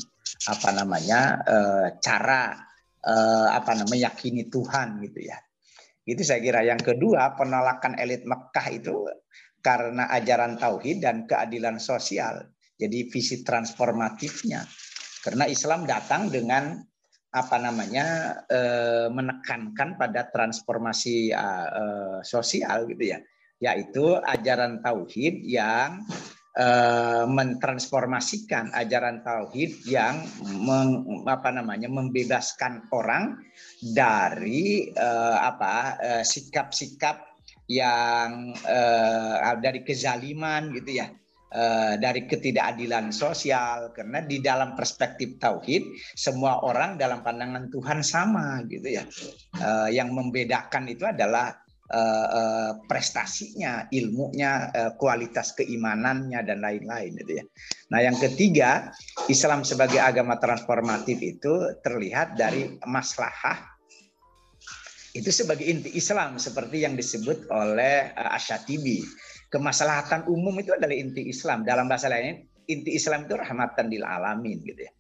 apa 0.48 0.70
namanya 0.76 1.40
eh, 1.48 1.88
cara 2.04 2.56
eh, 3.00 3.50
apa 3.56 3.72
namanya 3.72 4.12
yakini 4.12 4.52
Tuhan 4.52 5.00
gitu 5.04 5.20
ya 5.32 5.40
itu 6.04 6.20
saya 6.20 6.44
kira 6.44 6.62
yang 6.68 6.80
kedua 6.80 7.36
penolakan 7.40 7.96
elit 7.96 8.28
Mekah 8.28 8.68
itu 8.76 9.08
karena 9.64 10.12
ajaran 10.12 10.60
tauhid 10.60 11.00
dan 11.00 11.24
keadilan 11.24 11.80
sosial. 11.80 12.52
Jadi 12.76 13.08
visi 13.08 13.48
transformatifnya. 13.48 14.68
Karena 15.24 15.48
Islam 15.48 15.88
datang 15.88 16.28
dengan 16.28 16.84
apa 17.34 17.58
namanya 17.58 18.38
eh, 18.52 19.08
menekankan 19.08 19.96
pada 19.96 20.28
transformasi 20.28 21.32
eh, 21.32 22.20
sosial 22.28 22.92
gitu 22.92 23.16
ya, 23.16 23.20
yaitu 23.64 24.20
ajaran 24.20 24.84
tauhid 24.84 25.40
yang 25.48 26.04
Eh, 26.54 27.26
mentransformasikan 27.26 28.78
ajaran 28.78 29.26
tauhid 29.26 29.90
yang 29.90 30.22
meng, 30.62 31.26
apa 31.26 31.50
namanya 31.50 31.90
membebaskan 31.90 32.94
orang 32.94 33.42
dari 33.82 34.94
uh, 34.94 35.50
apa 35.50 35.98
eh, 35.98 36.22
sikap-sikap 36.22 37.26
yang 37.66 38.54
uh, 38.70 39.58
dari 39.58 39.82
kezaliman 39.82 40.70
gitu 40.78 41.02
ya. 41.02 41.10
Dari 42.02 42.26
ketidakadilan 42.26 43.14
sosial. 43.14 43.94
Karena 43.94 44.26
di 44.26 44.42
dalam 44.42 44.74
perspektif 44.74 45.38
tauhid 45.38 45.86
semua 46.18 46.66
orang 46.66 46.98
dalam 46.98 47.22
pandangan 47.22 47.70
Tuhan 47.70 48.02
sama 48.02 48.66
gitu 48.66 48.90
ya. 48.90 49.06
Yang 49.94 50.10
membedakan 50.18 50.90
itu 50.90 51.06
adalah 51.06 51.54
uh, 51.92 52.72
prestasinya, 52.88 53.92
ilmunya, 53.92 54.72
uh, 54.72 54.92
kualitas 54.96 55.52
keimanannya 55.58 56.40
dan 56.46 56.64
lain-lain 56.64 57.14
itu 57.20 57.42
ya. 57.42 57.46
Nah, 57.92 58.00
yang 58.00 58.16
ketiga, 58.16 58.94
Islam 59.28 59.68
sebagai 59.68 60.00
agama 60.00 60.40
transformatif 60.40 61.20
itu 61.20 61.54
terlihat 61.84 62.40
dari 62.40 62.80
maslahah 62.88 63.74
itu 65.14 65.30
sebagai 65.30 65.62
inti 65.70 65.94
Islam 65.94 66.42
seperti 66.42 66.82
yang 66.82 66.98
disebut 66.98 67.46
oleh 67.54 68.10
uh, 68.18 68.34
Asyatibi. 68.34 69.06
Kemaslahatan 69.54 70.26
umum 70.26 70.58
itu 70.58 70.74
adalah 70.74 70.98
inti 70.98 71.30
Islam. 71.30 71.62
Dalam 71.62 71.86
bahasa 71.86 72.10
lain, 72.10 72.42
inti 72.66 72.98
Islam 72.98 73.30
itu 73.30 73.38
rahmatan 73.38 73.86
lil 73.94 74.02
alamin 74.02 74.58
gitu 74.66 74.82
ya. 74.82 74.92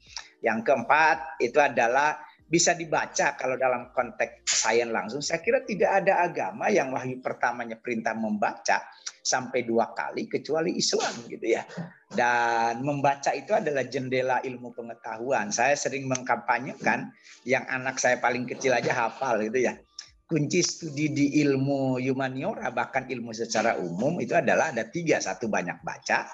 Yang 0.44 0.70
keempat 0.70 1.42
itu 1.42 1.58
adalah 1.58 2.20
bisa 2.54 2.78
dibaca 2.78 3.34
kalau 3.34 3.58
dalam 3.58 3.90
konteks 3.90 4.46
sains 4.46 4.94
langsung. 4.94 5.26
Saya 5.26 5.42
kira 5.42 5.66
tidak 5.66 6.06
ada 6.06 6.22
agama 6.22 6.70
yang 6.70 6.94
wahyu 6.94 7.18
pertamanya 7.18 7.82
perintah 7.82 8.14
membaca 8.14 8.78
sampai 9.26 9.66
dua 9.66 9.90
kali 9.98 10.30
kecuali 10.30 10.78
Islam 10.78 11.26
gitu 11.26 11.50
ya. 11.50 11.66
Dan 12.14 12.86
membaca 12.86 13.34
itu 13.34 13.58
adalah 13.58 13.90
jendela 13.90 14.38
ilmu 14.46 14.70
pengetahuan. 14.78 15.50
Saya 15.50 15.74
sering 15.74 16.06
mengkampanyekan 16.06 17.10
yang 17.50 17.66
anak 17.66 17.98
saya 17.98 18.22
paling 18.22 18.46
kecil 18.46 18.78
aja 18.78 18.94
hafal 18.94 19.42
gitu 19.42 19.66
ya. 19.66 19.74
Kunci 20.30 20.62
studi 20.62 21.10
di 21.10 21.26
ilmu 21.42 21.98
humaniora 21.98 22.70
bahkan 22.70 23.10
ilmu 23.10 23.34
secara 23.34 23.82
umum 23.82 24.22
itu 24.22 24.38
adalah 24.38 24.70
ada 24.70 24.86
tiga. 24.86 25.18
Satu 25.18 25.50
banyak 25.50 25.82
baca, 25.82 26.30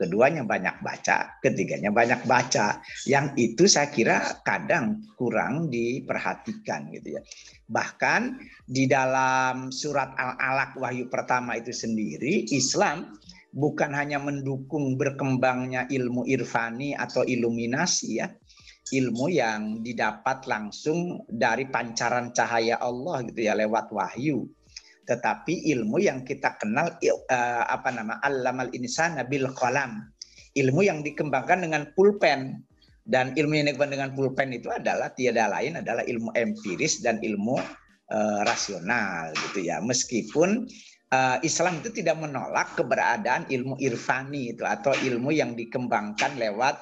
keduanya 0.00 0.48
banyak 0.48 0.80
baca, 0.80 1.36
ketiganya 1.44 1.92
banyak 1.92 2.24
baca. 2.24 2.80
Yang 3.04 3.26
itu 3.36 3.68
saya 3.68 3.92
kira 3.92 4.40
kadang 4.40 5.04
kurang 5.20 5.68
diperhatikan 5.68 6.88
gitu 6.96 7.20
ya. 7.20 7.22
Bahkan 7.68 8.40
di 8.64 8.88
dalam 8.88 9.68
surat 9.68 10.16
Al-Alaq 10.16 10.80
wahyu 10.80 11.12
pertama 11.12 11.60
itu 11.60 11.76
sendiri 11.76 12.48
Islam 12.48 13.12
bukan 13.52 13.92
hanya 13.92 14.16
mendukung 14.16 14.96
berkembangnya 14.96 15.84
ilmu 15.92 16.24
irfani 16.24 16.96
atau 16.96 17.20
iluminasi 17.20 18.24
ya, 18.24 18.32
ilmu 18.96 19.28
yang 19.28 19.84
didapat 19.84 20.48
langsung 20.48 21.28
dari 21.28 21.68
pancaran 21.68 22.32
cahaya 22.32 22.80
Allah 22.80 23.20
gitu 23.28 23.44
ya 23.44 23.52
lewat 23.52 23.92
wahyu 23.92 24.48
tetapi 25.04 25.70
ilmu 25.74 25.98
yang 26.00 26.22
kita 26.22 26.56
kenal 26.60 26.94
uh, 27.00 27.64
apa 27.66 27.88
nama 27.90 28.18
allamal 28.22 28.68
insana 28.76 29.26
bil 29.26 29.48
qalam. 29.56 30.06
Ilmu 30.54 30.80
yang 30.82 31.00
dikembangkan 31.06 31.62
dengan 31.62 31.88
pulpen. 31.94 32.62
Dan 33.00 33.34
ilmu 33.34 33.58
yang 33.58 33.66
dikembangkan 33.66 33.96
dengan 33.96 34.10
pulpen 34.14 34.54
itu 34.54 34.70
adalah 34.70 35.10
tiada 35.16 35.50
lain 35.50 35.82
adalah 35.82 36.04
ilmu 36.06 36.30
empiris 36.36 37.02
dan 37.02 37.18
ilmu 37.18 37.58
uh, 38.12 38.40
rasional 38.46 39.34
gitu 39.48 39.66
ya. 39.66 39.82
Meskipun 39.82 40.68
uh, 41.10 41.38
Islam 41.42 41.82
itu 41.82 41.90
tidak 41.90 42.22
menolak 42.22 42.78
keberadaan 42.78 43.50
ilmu 43.50 43.78
irfani 43.82 44.54
itu 44.54 44.62
atau 44.62 44.94
ilmu 44.94 45.34
yang 45.34 45.58
dikembangkan 45.58 46.38
lewat 46.38 46.78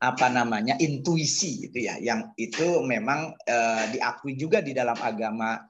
apa 0.00 0.26
namanya 0.32 0.76
intuisi 0.80 1.68
gitu 1.68 1.86
ya. 1.88 1.96
Yang 2.00 2.32
itu 2.36 2.84
memang 2.84 3.32
uh, 3.36 3.84
diakui 3.92 4.36
juga 4.36 4.60
di 4.60 4.72
dalam 4.76 4.96
agama 5.00 5.60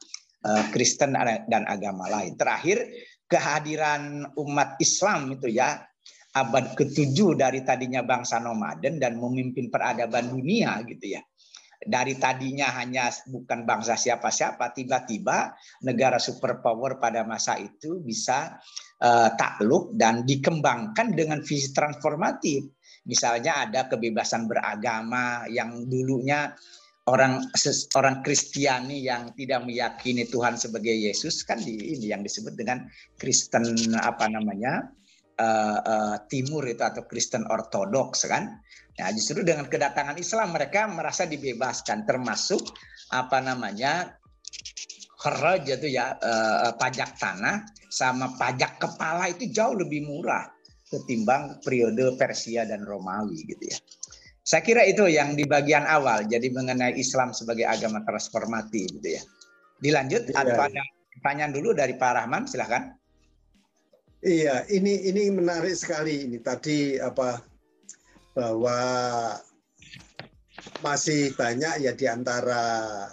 Kristen 0.73 1.13
dan 1.49 1.63
agama 1.69 2.09
lain. 2.09 2.33
Terakhir 2.37 2.89
kehadiran 3.29 4.25
umat 4.41 4.81
Islam 4.81 5.37
itu 5.37 5.53
ya 5.53 5.79
abad 6.35 6.79
ketujuh 6.79 7.37
dari 7.37 7.61
tadinya 7.67 8.01
bangsa 8.07 8.39
nomaden 8.39 9.03
dan 9.03 9.19
memimpin 9.19 9.69
peradaban 9.69 10.31
dunia 10.31 10.81
gitu 10.87 11.19
ya. 11.19 11.23
dari 11.81 12.21
tadinya 12.21 12.69
hanya 12.77 13.09
bukan 13.25 13.65
bangsa 13.65 13.97
siapa-siapa, 13.97 14.77
tiba-tiba 14.77 15.57
negara 15.81 16.21
superpower 16.21 17.01
pada 17.01 17.25
masa 17.25 17.57
itu 17.57 18.05
bisa 18.05 18.61
uh, 19.01 19.33
takluk 19.33 19.97
dan 19.97 20.29
dikembangkan 20.29 21.17
dengan 21.17 21.41
visi 21.41 21.73
transformatif. 21.73 22.69
Misalnya 23.09 23.65
ada 23.65 23.89
kebebasan 23.89 24.45
beragama 24.45 25.49
yang 25.49 25.89
dulunya 25.89 26.53
orang 27.11 27.51
orang 27.99 28.23
Kristiani 28.23 29.03
yang 29.03 29.35
tidak 29.35 29.67
meyakini 29.67 30.31
Tuhan 30.31 30.55
sebagai 30.55 30.95
Yesus 30.95 31.43
kan 31.43 31.59
di 31.59 31.99
ini 31.99 32.15
yang 32.15 32.23
disebut 32.23 32.55
dengan 32.55 32.87
Kristen 33.19 33.67
apa 33.99 34.31
namanya 34.31 34.87
uh, 35.43 35.79
uh, 35.83 36.17
Timur 36.31 36.63
itu 36.71 36.81
atau 36.81 37.03
Kristen 37.11 37.43
Ortodoks 37.51 38.31
kan. 38.31 38.63
Nah 39.01 39.09
justru 39.17 39.43
dengan 39.43 39.67
kedatangan 39.67 40.15
Islam 40.17 40.55
mereka 40.55 40.87
merasa 40.87 41.27
dibebaskan 41.27 42.07
termasuk 42.07 42.63
apa 43.11 43.43
namanya 43.43 44.15
kharaj 45.19 45.67
itu 45.67 45.91
ya 45.91 46.15
uh, 46.15 46.73
pajak 46.79 47.19
tanah 47.19 47.67
sama 47.91 48.39
pajak 48.39 48.79
kepala 48.79 49.29
itu 49.29 49.51
jauh 49.51 49.75
lebih 49.75 50.07
murah 50.07 50.47
ketimbang 50.91 51.59
periode 51.63 52.15
Persia 52.19 52.67
dan 52.67 52.87
Romawi 52.87 53.47
gitu 53.47 53.65
ya. 53.67 53.79
Saya 54.41 54.65
kira 54.65 54.83
itu 54.89 55.05
yang 55.07 55.37
di 55.37 55.45
bagian 55.45 55.85
awal, 55.85 56.25
jadi 56.25 56.49
mengenai 56.49 56.97
Islam 56.97 57.37
sebagai 57.37 57.69
agama 57.69 58.01
transformasi 58.03 58.81
gitu 58.99 59.09
ya. 59.21 59.23
Dilanjut, 59.81 60.33
ya. 60.33 60.41
ada 60.41 60.69
pertanyaan 61.21 61.53
dulu 61.53 61.77
dari 61.77 61.95
Pak 61.97 62.13
Rahman, 62.17 62.49
silahkan. 62.49 62.97
Iya, 64.21 64.69
ini 64.69 65.09
ini 65.09 65.33
menarik 65.33 65.73
sekali 65.73 66.29
ini 66.29 66.45
tadi 66.45 67.01
apa 67.01 67.41
bahwa 68.37 68.77
masih 70.85 71.33
banyak 71.37 71.89
ya 71.89 71.93
di 71.97 72.05
antara 72.05 73.09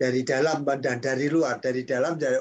dari 0.00 0.24
dalam 0.24 0.64
dan 0.80 1.00
dari 1.00 1.28
luar, 1.28 1.60
dari 1.60 1.84
dalam 1.84 2.16
dari 2.16 2.40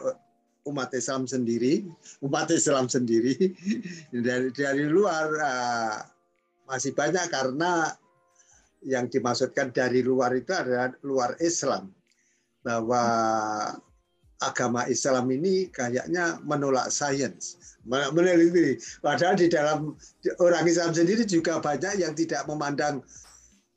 umat 0.63 0.95
Islam 0.95 1.27
sendiri, 1.27 1.83
umat 2.23 2.47
Islam 2.55 2.87
sendiri 2.87 3.35
dari 4.27 4.49
dari 4.55 4.85
luar 4.87 5.27
uh, 5.43 5.97
masih 6.73 6.97
banyak 6.97 7.29
karena 7.29 7.93
yang 8.81 9.05
dimaksudkan 9.05 9.69
dari 9.69 10.01
luar 10.01 10.33
itu 10.33 10.49
adalah 10.49 10.89
luar 11.05 11.37
Islam. 11.37 11.93
Bahwa 12.65 13.03
agama 14.41 14.87
Islam 14.89 15.29
ini 15.31 15.69
kayaknya 15.69 16.41
menolak 16.43 16.89
sains, 16.89 17.77
meneliti. 17.85 18.81
Padahal 18.99 19.37
di 19.39 19.47
dalam 19.47 19.93
orang 20.41 20.65
Islam 20.65 20.91
sendiri 20.91 21.23
juga 21.23 21.61
banyak 21.61 22.01
yang 22.01 22.11
tidak 22.17 22.43
memandang 22.49 23.05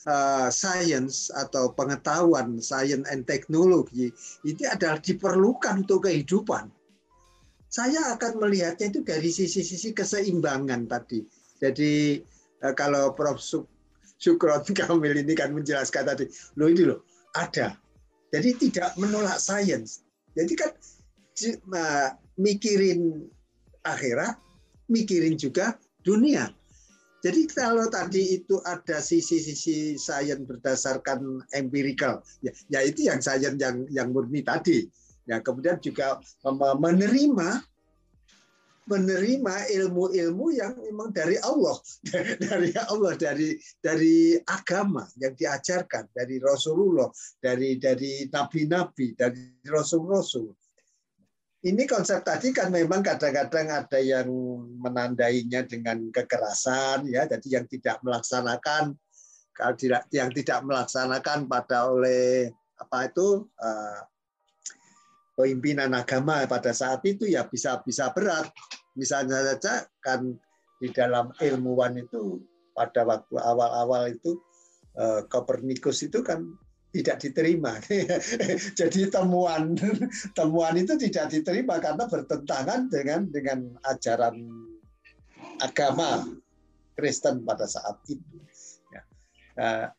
uh, 0.06 0.48
sains 0.50 1.28
atau 1.34 1.70
pengetahuan 1.74 2.58
sains 2.62 3.06
and 3.10 3.26
teknologi 3.26 4.10
ini 4.46 4.64
adalah 4.66 4.98
diperlukan 5.02 5.86
untuk 5.86 6.06
kehidupan. 6.06 6.70
Saya 7.66 8.14
akan 8.14 8.40
melihatnya 8.40 8.88
itu 8.88 9.02
dari 9.04 9.28
sisi-sisi 9.28 9.92
keseimbangan 9.92 10.86
tadi. 10.88 11.20
Jadi 11.60 12.22
kalau 12.72 13.12
Prof. 13.12 13.38
Sukron 14.16 14.64
Kamil 14.78 15.20
ini 15.20 15.36
kan 15.36 15.52
menjelaskan 15.52 16.08
tadi, 16.08 16.24
loh 16.56 16.68
ini 16.72 16.88
loh 16.88 17.04
ada. 17.36 17.76
Jadi 18.32 18.68
tidak 18.68 18.96
menolak 18.98 19.38
sains. 19.38 20.02
Jadi 20.32 20.52
kan 20.56 20.72
mikirin 22.36 23.28
akhirat, 23.84 24.40
mikirin 24.88 25.36
juga 25.36 25.76
dunia. 26.00 26.50
Jadi 27.24 27.48
kalau 27.48 27.88
tadi 27.88 28.40
itu 28.40 28.60
ada 28.64 29.00
sisi-sisi 29.00 29.96
sains 29.96 30.44
berdasarkan 30.44 31.42
empirical, 31.56 32.20
ya, 32.44 32.52
ya 32.68 32.80
itu 32.84 33.08
yang 33.08 33.20
sains 33.20 33.56
yang 33.56 33.84
yang 33.88 34.08
murni 34.12 34.44
tadi. 34.44 34.84
Ya 35.26 35.42
kemudian 35.42 35.80
juga 35.82 36.22
menerima 36.78 37.66
menerima 38.86 39.66
ilmu-ilmu 39.74 40.46
yang 40.54 40.78
memang 40.78 41.10
dari 41.10 41.34
Allah, 41.42 41.74
dari 42.46 42.70
Allah, 42.78 43.12
dari 43.18 43.58
dari 43.82 44.38
agama 44.46 45.02
yang 45.18 45.34
diajarkan 45.34 46.14
dari 46.14 46.38
Rasulullah, 46.38 47.10
dari 47.42 47.82
dari 47.82 48.30
nabi-nabi, 48.30 49.18
dari 49.18 49.58
rasul-rasul. 49.66 50.54
Ini 51.66 51.82
konsep 51.90 52.22
tadi 52.22 52.54
kan 52.54 52.70
memang 52.70 53.02
kadang-kadang 53.02 53.74
ada 53.74 53.98
yang 53.98 54.30
menandainya 54.78 55.66
dengan 55.66 55.98
kekerasan, 56.14 57.10
ya, 57.10 57.26
jadi 57.26 57.58
yang 57.58 57.66
tidak 57.66 57.98
melaksanakan, 58.06 58.94
kalau 59.50 59.74
yang 60.14 60.30
tidak 60.30 60.62
melaksanakan 60.62 61.50
pada 61.50 61.90
oleh 61.90 62.54
apa 62.76 63.08
itu 63.08 63.48
uh, 63.58 64.00
pimpinan 65.36 65.92
agama 65.92 66.44
pada 66.48 66.72
saat 66.72 67.04
itu 67.04 67.28
ya 67.28 67.44
bisa 67.44 67.80
bisa 67.84 68.08
berat. 68.12 68.48
Misalnya 68.96 69.44
saja 69.54 69.84
kan 70.00 70.34
di 70.80 70.88
dalam 70.92 71.32
ilmuwan 71.40 71.96
itu 72.00 72.40
pada 72.76 73.04
waktu 73.04 73.36
awal-awal 73.40 74.12
itu 74.12 74.36
Kopernikus 75.28 76.00
eh, 76.00 76.08
itu 76.08 76.24
kan 76.24 76.56
tidak 76.96 77.20
diterima. 77.20 77.76
Jadi 78.80 79.12
temuan 79.12 79.76
temuan 80.32 80.74
itu 80.80 80.96
tidak 80.96 81.28
diterima 81.28 81.76
karena 81.76 82.08
bertentangan 82.08 82.88
dengan 82.88 83.28
dengan 83.28 83.76
ajaran 83.84 84.40
agama 85.60 86.24
Kristen 86.96 87.44
pada 87.44 87.68
saat 87.68 88.00
itu. 88.08 88.40
Nah, 89.56 89.92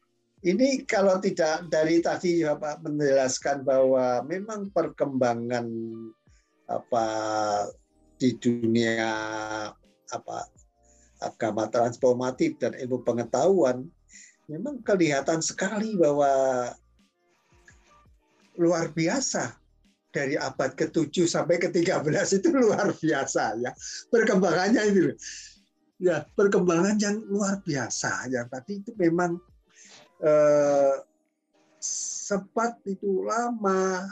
ini 0.45 0.85
kalau 0.85 1.17
tidak 1.21 1.69
dari 1.69 2.01
tadi 2.01 2.41
Bapak 2.45 2.81
menjelaskan 2.85 3.61
bahwa 3.61 4.21
memang 4.25 4.69
perkembangan 4.73 5.65
apa 6.69 7.05
di 8.17 8.35
dunia 8.37 9.09
apa 10.09 10.37
agama 11.21 11.69
transformatif 11.69 12.57
dan 12.61 12.77
ilmu 12.77 13.01
pengetahuan 13.01 13.85
memang 14.49 14.81
kelihatan 14.81 15.41
sekali 15.41 15.97
bahwa 15.97 16.73
luar 18.57 18.89
biasa. 18.91 19.55
Dari 20.07 20.33
abad 20.33 20.73
ke-7 20.73 21.29
sampai 21.29 21.61
ke-13 21.61 22.41
itu 22.41 22.49
luar 22.49 22.89
biasa 22.89 23.53
ya. 23.61 23.69
Perkembangannya 24.09 24.81
itu 24.89 25.13
ya 25.97 26.25
perkembangan 26.37 26.97
yang 26.97 27.17
luar 27.25 27.61
biasa 27.61 28.29
yang 28.29 28.45
tadi 28.49 28.81
itu 28.81 28.93
memang 28.97 29.37
eh, 30.21 30.95
sempat 31.81 32.77
itu 32.85 33.25
lama 33.25 34.05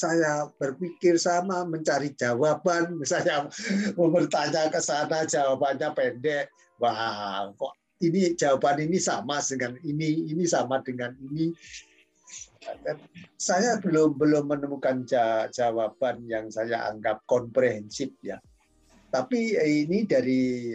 saya 0.00 0.48
berpikir 0.56 1.20
sama 1.20 1.68
mencari 1.68 2.16
jawaban. 2.16 2.96
Saya 3.10 3.44
bertanya 3.92 4.72
ke 4.72 4.80
sana 4.80 5.28
jawabannya 5.28 5.92
pendek. 5.92 6.48
Wah 6.80 7.52
kok 7.52 7.76
ini 8.00 8.32
jawaban 8.32 8.80
ini 8.80 8.96
sama 8.96 9.44
dengan 9.44 9.76
ini 9.84 10.32
ini 10.32 10.44
sama 10.48 10.80
dengan 10.80 11.12
ini. 11.28 11.52
Saya 13.36 13.76
belum 13.76 14.16
belum 14.16 14.48
menemukan 14.48 15.04
jawaban 15.52 16.24
yang 16.24 16.48
saya 16.48 16.88
anggap 16.88 17.20
komprehensif 17.28 18.12
ya. 18.24 18.40
Tapi 19.12 19.56
ini 19.60 20.08
dari 20.08 20.72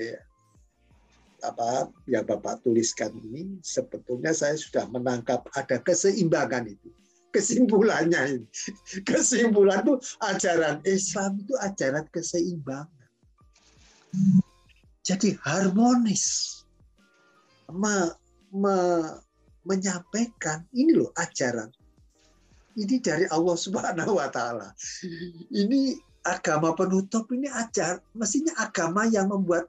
apa 1.45 1.89
yang 2.09 2.25
Bapak 2.25 2.65
tuliskan 2.65 3.13
ini 3.21 3.61
sebetulnya 3.61 4.33
saya 4.33 4.57
sudah 4.57 4.89
menangkap 4.89 5.45
ada 5.53 5.77
keseimbangan 5.81 6.69
itu. 6.69 6.89
Kesimpulannya 7.35 8.21
ini. 8.31 8.47
Kesimpulan 9.03 9.83
itu 9.83 9.99
ajaran 10.23 10.79
Islam 10.87 11.43
itu 11.43 11.53
ajaran 11.59 12.07
keseimbangan. 12.07 12.87
Jadi 15.03 15.35
harmonis. 15.43 16.55
Me, 17.75 18.13
me, 18.55 18.77
menyampaikan 19.67 20.63
ini 20.71 20.95
loh 20.95 21.11
ajaran. 21.19 21.67
Ini 22.75 22.95
dari 23.03 23.25
Allah 23.27 23.57
Subhanahu 23.57 24.15
wa 24.15 24.29
taala. 24.31 24.71
Ini 25.51 25.97
agama 26.23 26.71
penutup 26.77 27.27
ini 27.33 27.51
ajar 27.51 28.01
mestinya 28.15 28.53
agama 28.61 29.05
yang 29.09 29.27
membuat 29.27 29.67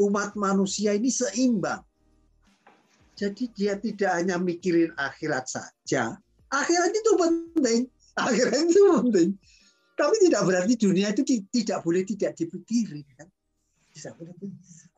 umat 0.00 0.32
manusia 0.38 0.96
ini 0.96 1.12
seimbang. 1.12 1.82
Jadi 3.12 3.44
dia 3.52 3.76
tidak 3.76 4.10
hanya 4.16 4.40
mikirin 4.40 4.90
akhirat 4.96 5.46
saja. 5.46 6.21
Akhirat 6.52 6.92
itu 6.92 7.12
penting. 7.16 7.80
Akhirat 8.20 8.54
itu 8.68 8.80
penting. 9.00 9.28
Tapi 9.96 10.14
tidak 10.28 10.42
berarti 10.44 10.74
dunia 10.76 11.12
itu 11.12 11.22
tidak 11.48 11.80
boleh 11.80 12.04
tidak 12.04 12.36
dipikirin. 12.36 13.04
Kan? 13.16 13.28
Tidak 13.96 14.12
boleh. 14.20 14.34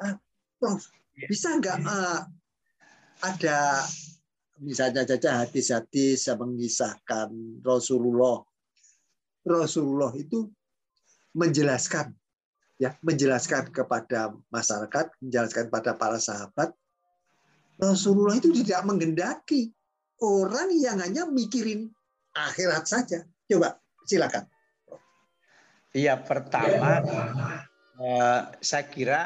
Uh, 0.03 0.15
Prof, 0.59 0.83
ya. 1.15 1.27
bisa 1.31 1.55
nggak 1.59 1.79
uh, 1.87 2.27
ada 3.23 3.87
misalnya 4.59 5.07
saja 5.07 5.47
hadis-hadis 5.47 6.27
yang 6.27 6.39
mengisahkan 6.43 7.31
Rasulullah. 7.63 8.43
Rasulullah 9.45 10.11
itu 10.17 10.49
menjelaskan 11.37 12.15
ya 12.79 12.95
menjelaskan 13.03 13.71
kepada 13.71 14.35
masyarakat, 14.51 15.07
menjelaskan 15.23 15.71
kepada 15.71 15.95
para 15.95 16.19
sahabat, 16.19 16.75
Rasulullah 17.79 18.39
itu 18.39 18.51
tidak 18.63 18.87
menggendaki 18.87 19.71
orang 20.23 20.71
yang 20.77 21.01
hanya 21.03 21.27
mikirin 21.27 21.91
akhirat 22.35 22.85
saja. 22.87 23.27
Coba 23.47 23.79
silakan. 24.05 24.47
Iya, 25.95 26.19
pertama 26.27 26.99
eh, 28.03 28.41
saya 28.59 28.85
kira 28.91 29.21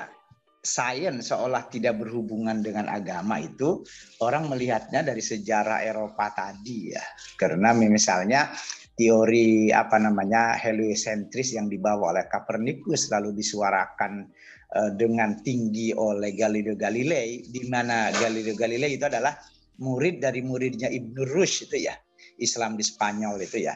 sains 0.61 1.33
seolah 1.33 1.71
tidak 1.73 1.97
berhubungan 1.97 2.61
dengan 2.61 2.93
agama 2.93 3.41
itu 3.41 3.81
orang 4.21 4.53
melihatnya 4.53 5.01
dari 5.01 5.25
sejarah 5.25 5.81
Eropa 5.81 6.29
tadi 6.37 6.93
ya. 6.93 7.05
Karena 7.41 7.73
misalnya 7.73 8.53
teori 8.99 9.71
apa 9.71 9.97
namanya 9.97 10.59
heliocentris 10.59 11.57
yang 11.57 11.73
dibawa 11.73 12.13
oleh 12.13 12.27
Copernicus 12.29 13.09
lalu 13.09 13.33
disuarakan 13.33 14.29
eh, 14.77 14.91
dengan 14.93 15.41
tinggi 15.41 15.97
oleh 15.97 16.37
Galileo 16.37 16.77
Galilei 16.77 17.49
di 17.49 17.65
mana 17.71 18.13
Galileo 18.13 18.53
Galilei 18.53 18.99
itu 19.01 19.09
adalah 19.09 19.33
murid 19.79 20.23
dari 20.23 20.43
muridnya 20.43 20.91
Ibnu 20.91 21.23
Rushd 21.27 21.71
itu 21.71 21.89
ya. 21.91 21.95
Islam 22.39 22.79
di 22.79 22.85
Spanyol 22.87 23.43
itu 23.43 23.67
ya 23.67 23.75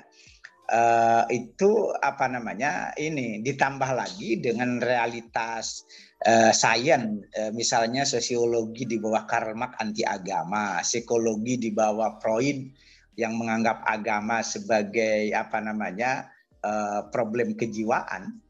uh, 0.72 1.24
itu 1.28 1.92
apa 1.98 2.30
namanya 2.30 2.94
ini 2.96 3.42
ditambah 3.42 3.90
lagi 3.92 4.38
dengan 4.38 4.78
realitas 4.78 5.84
uh, 6.24 6.50
sains 6.54 7.26
uh, 7.36 7.50
misalnya 7.52 8.06
sosiologi 8.06 8.86
di 8.86 8.96
bawah 9.02 9.26
Karl 9.26 9.58
Marx 9.58 9.78
anti 9.82 10.06
agama 10.06 10.80
psikologi 10.80 11.58
di 11.58 11.70
bawah 11.74 12.18
Freud 12.22 12.72
yang 13.18 13.36
menganggap 13.36 13.84
agama 13.84 14.40
sebagai 14.40 15.34
apa 15.36 15.60
namanya 15.60 16.32
uh, 16.64 17.10
problem 17.12 17.58
kejiwaan 17.58 18.40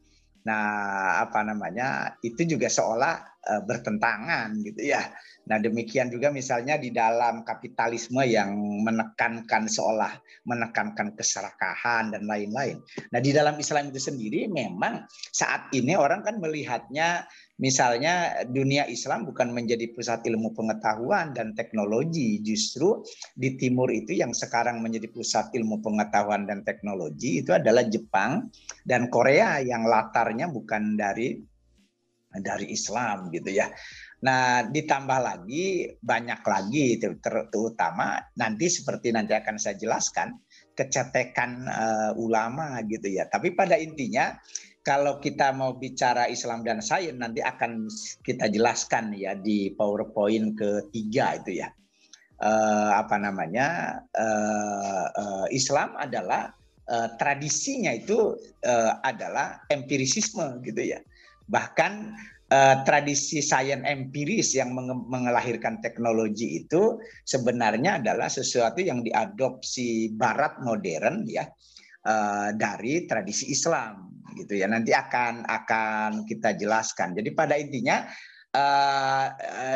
nah 0.43 1.23
apa 1.23 1.39
namanya 1.39 2.19
itu 2.19 2.43
juga 2.43 2.67
seolah 2.67 3.15
uh, 3.47 3.61
bertentangan 3.63 4.59
gitu 4.59 4.91
ya 4.91 4.99
Nah, 5.43 5.59
demikian 5.59 6.07
juga 6.07 6.31
misalnya 6.31 6.79
di 6.79 6.95
dalam 6.95 7.43
kapitalisme 7.43 8.23
yang 8.23 8.55
menekankan 8.83 9.67
seolah 9.67 10.15
menekankan 10.47 11.15
keserakahan 11.19 12.15
dan 12.15 12.23
lain-lain. 12.23 12.79
Nah, 13.11 13.19
di 13.19 13.35
dalam 13.35 13.59
Islam 13.59 13.91
itu 13.91 13.99
sendiri 13.99 14.47
memang 14.47 15.03
saat 15.35 15.67
ini 15.75 15.99
orang 15.99 16.23
kan 16.23 16.39
melihatnya 16.39 17.27
misalnya 17.59 18.43
dunia 18.49 18.87
Islam 18.87 19.27
bukan 19.27 19.51
menjadi 19.51 19.91
pusat 19.91 20.23
ilmu 20.25 20.55
pengetahuan 20.55 21.35
dan 21.35 21.51
teknologi, 21.53 22.39
justru 22.39 23.03
di 23.35 23.59
timur 23.59 23.91
itu 23.91 24.15
yang 24.15 24.31
sekarang 24.31 24.79
menjadi 24.79 25.11
pusat 25.11 25.51
ilmu 25.51 25.83
pengetahuan 25.83 26.47
dan 26.47 26.63
teknologi 26.63 27.43
itu 27.43 27.51
adalah 27.51 27.83
Jepang 27.83 28.47
dan 28.87 29.11
Korea 29.11 29.59
yang 29.59 29.85
latarnya 29.85 30.47
bukan 30.49 30.95
dari 30.95 31.35
dari 32.33 32.73
Islam 32.73 33.29
gitu 33.29 33.53
ya. 33.53 33.69
Nah, 34.23 34.63
ditambah 34.71 35.19
lagi 35.19 35.83
banyak 35.99 36.41
lagi 36.47 36.95
terutama 37.51 38.23
nanti 38.39 38.71
seperti 38.71 39.11
nanti 39.11 39.35
akan 39.35 39.59
saya 39.59 39.75
jelaskan 39.75 40.39
kecetekan 40.71 41.67
uh, 41.67 42.11
ulama 42.15 42.79
gitu 42.87 43.11
ya. 43.11 43.27
Tapi 43.27 43.51
pada 43.51 43.75
intinya 43.75 44.31
kalau 44.79 45.19
kita 45.19 45.51
mau 45.51 45.75
bicara 45.75 46.31
Islam 46.31 46.63
dan 46.63 46.79
sains 46.79 47.19
nanti 47.19 47.43
akan 47.43 47.91
kita 48.23 48.47
jelaskan 48.47 49.11
ya 49.11 49.35
di 49.35 49.75
PowerPoint 49.75 50.55
ketiga 50.55 51.43
itu 51.43 51.59
ya. 51.59 51.67
Uh, 52.39 52.95
apa 52.95 53.19
namanya? 53.19 53.99
Uh, 54.15 55.07
uh, 55.19 55.45
Islam 55.51 55.99
adalah 55.99 56.55
uh, 56.87 57.11
tradisinya 57.19 57.91
itu 57.91 58.39
uh, 58.63 59.03
adalah 59.03 59.67
empirisisme 59.67 60.63
gitu 60.63 60.95
ya. 60.95 60.99
Bahkan 61.47 62.15
uh, 62.53 62.75
tradisi 62.85 63.41
sains 63.41 63.81
empiris 63.81 64.53
yang 64.53 64.77
mengelahirkan 65.09 65.81
teknologi 65.81 66.61
itu 66.61 67.01
sebenarnya 67.25 67.97
adalah 67.97 68.29
sesuatu 68.29 68.79
yang 68.79 69.01
diadopsi 69.01 70.13
Barat 70.13 70.61
modern 70.61 71.25
ya 71.25 71.49
uh, 72.05 72.53
dari 72.53 73.09
tradisi 73.09 73.49
Islam 73.49 74.21
gitu 74.37 74.53
ya. 74.61 74.69
Nanti 74.69 74.93
akan 74.93 75.49
akan 75.49 76.29
kita 76.29 76.53
jelaskan. 76.53 77.17
Jadi 77.17 77.29
pada 77.33 77.57
intinya 77.57 78.05
uh, 78.53 79.27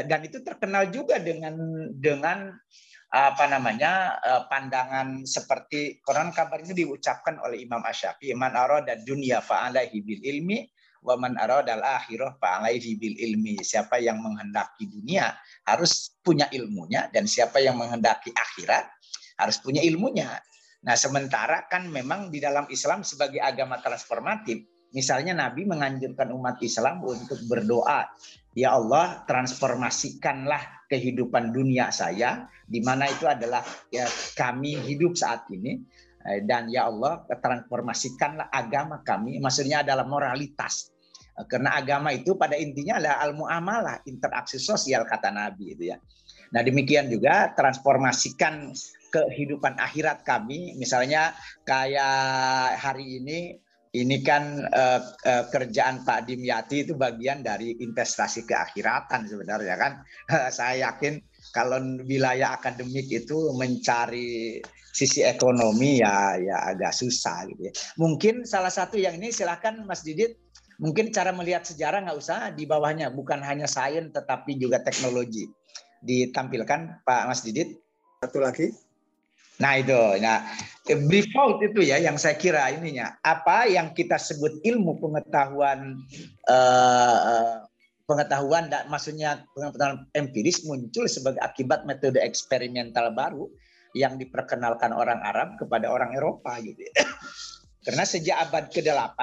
dan 0.05 0.19
itu 0.21 0.45
terkenal 0.45 0.93
juga 0.93 1.17
dengan 1.17 1.57
dengan 1.97 2.53
apa 3.07 3.47
namanya 3.47 4.19
pandangan 4.51 5.23
seperti 5.23 6.03
Quran 6.03 6.35
kabar 6.35 6.59
itu 6.59 6.75
diucapkan 6.75 7.39
oleh 7.39 7.63
Imam 7.63 7.79
Asyafi 7.79 8.35
man 8.35 8.51
arada 8.51 8.99
dunya 8.99 9.39
fa'alaihi 9.39 10.03
bil 10.03 10.19
ilmi 10.27 10.67
wa 11.07 11.15
man 11.15 11.39
aradal 11.39 11.79
akhirah 11.79 12.35
fa'alaihi 12.35 12.99
bil 12.99 13.15
ilmi. 13.15 13.63
Siapa 13.63 14.03
yang 14.03 14.19
menghendaki 14.19 14.91
dunia 14.91 15.31
harus 15.63 16.11
punya 16.19 16.51
ilmunya 16.51 17.07
dan 17.15 17.23
siapa 17.23 17.63
yang 17.63 17.79
menghendaki 17.79 18.35
akhirat 18.35 18.91
harus 19.39 19.57
punya 19.63 19.79
ilmunya. 19.79 20.35
Nah, 20.83 20.99
sementara 20.99 21.65
kan 21.71 21.87
memang 21.87 22.29
di 22.29 22.43
dalam 22.43 22.67
Islam 22.69 23.01
sebagai 23.01 23.41
agama 23.41 23.81
transformatif, 23.81 24.67
misalnya 24.93 25.33
Nabi 25.33 25.65
menganjurkan 25.65 26.29
umat 26.35 26.61
Islam 26.61 27.01
untuk 27.01 27.39
berdoa, 27.49 28.05
ya 28.53 28.77
Allah 28.77 29.25
transformasikanlah 29.25 30.87
kehidupan 30.87 31.51
dunia 31.51 31.89
saya, 31.89 32.45
di 32.65 32.79
mana 32.83 33.09
itu 33.09 33.25
adalah 33.25 33.65
ya 33.89 34.05
kami 34.37 34.77
hidup 34.85 35.17
saat 35.17 35.49
ini, 35.49 35.81
eh, 36.23 36.45
dan 36.45 36.69
ya 36.69 36.87
Allah 36.87 37.25
transformasikanlah 37.25 38.47
agama 38.53 39.01
kami, 39.01 39.41
maksudnya 39.41 39.81
adalah 39.81 40.05
moralitas 40.05 40.93
karena 41.45 41.77
agama 41.77 42.09
itu 42.09 42.33
pada 42.33 42.57
intinya 42.57 42.97
adalah 42.97 43.21
al-muamalah, 43.29 43.97
interaksi 44.09 44.57
sosial 44.57 45.05
kata 45.05 45.29
Nabi 45.29 45.77
itu 45.77 45.93
ya. 45.93 45.97
Nah, 46.49 46.65
demikian 46.65 47.13
juga 47.13 47.53
transformasikan 47.53 48.73
kehidupan 49.13 49.77
akhirat 49.77 50.25
kami, 50.25 50.73
misalnya 50.79 51.37
kayak 51.67 52.79
hari 52.81 53.21
ini 53.21 53.39
ini 53.95 54.21
kan 54.21 54.67
uh, 54.67 55.01
uh, 55.25 55.45
kerjaan 55.49 56.03
Pak 56.03 56.27
Dimyati 56.27 56.85
itu 56.85 56.93
bagian 56.93 57.41
dari 57.41 57.77
investasi 57.81 58.43
keakhiratan 58.45 59.25
sebenarnya 59.25 59.75
kan. 59.79 59.91
Saya 60.57 60.91
yakin 60.91 61.21
kalau 61.55 61.79
wilayah 62.03 62.57
akademik 62.57 63.07
itu 63.09 63.53
mencari 63.55 64.59
sisi 64.97 65.21
ekonomi 65.21 66.01
ya 66.01 66.33
ya 66.41 66.73
agak 66.73 66.93
susah 66.93 67.45
gitu 67.53 67.69
ya. 67.69 67.73
Mungkin 68.01 68.49
salah 68.49 68.73
satu 68.73 68.97
yang 68.97 69.21
ini 69.21 69.29
silakan 69.29 69.85
Mas 69.85 70.01
Didit 70.01 70.46
Mungkin 70.77 71.09
cara 71.09 71.33
melihat 71.33 71.65
sejarah 71.65 72.05
nggak 72.05 72.19
usah 72.21 72.53
di 72.53 72.69
bawahnya, 72.69 73.09
bukan 73.09 73.41
hanya 73.41 73.65
sains 73.65 74.13
tetapi 74.13 74.61
juga 74.61 74.81
teknologi. 74.85 75.49
Ditampilkan 76.05 77.01
Pak 77.01 77.23
Mas 77.25 77.41
Didit. 77.41 77.81
Satu 78.21 78.41
lagi. 78.41 78.73
Nah 79.57 79.73
itu, 79.81 79.97
nah 80.21 80.45
default 80.85 81.65
itu 81.65 81.81
ya 81.81 81.97
yang 81.97 82.13
saya 82.21 82.37
kira 82.37 82.69
ininya. 82.69 83.17
Apa 83.25 83.65
yang 83.65 83.89
kita 83.97 84.21
sebut 84.21 84.61
ilmu 84.61 85.01
pengetahuan 85.01 85.97
uh, 86.45 87.65
pengetahuan 88.05 88.69
dan 88.69 88.85
maksudnya 88.85 89.41
pengetahuan 89.57 90.05
empiris 90.13 90.61
muncul 90.61 91.09
sebagai 91.09 91.41
akibat 91.41 91.89
metode 91.89 92.21
eksperimental 92.21 93.17
baru 93.17 93.49
yang 93.97 94.21
diperkenalkan 94.21 94.93
orang 94.93 95.19
Arab 95.25 95.57
kepada 95.57 95.89
orang 95.89 96.13
Eropa 96.13 96.61
gitu. 96.61 96.85
Karena 97.85 98.05
sejak 98.05 98.37
abad 98.47 98.69
ke-8 98.69 99.17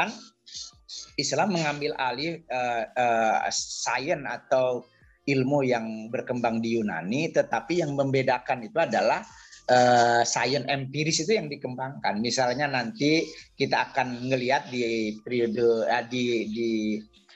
Islam 1.15 1.55
mengambil 1.55 1.95
alih 1.95 2.43
uh, 2.51 2.85
uh, 2.95 3.47
sains 3.55 4.27
atau 4.27 4.83
ilmu 5.25 5.65
yang 5.65 6.13
berkembang 6.13 6.61
di 6.61 6.77
Yunani, 6.77 7.33
tetapi 7.33 7.81
yang 7.81 7.97
membedakan 7.97 8.67
itu 8.67 8.77
adalah 8.77 9.25
uh, 9.71 10.23
sains 10.27 10.67
empiris 10.69 11.25
itu 11.25 11.39
yang 11.39 11.49
dikembangkan. 11.49 12.21
Misalnya 12.21 12.69
nanti 12.69 13.25
kita 13.57 13.93
akan 13.93 14.29
melihat 14.29 14.69
di 14.69 15.17
periode 15.25 15.89
uh, 15.89 16.05
di 16.05 16.51
di 16.53 16.71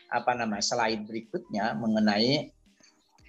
apa 0.08 0.32
namanya 0.32 0.64
slide 0.64 1.04
berikutnya 1.04 1.76
mengenai 1.76 2.48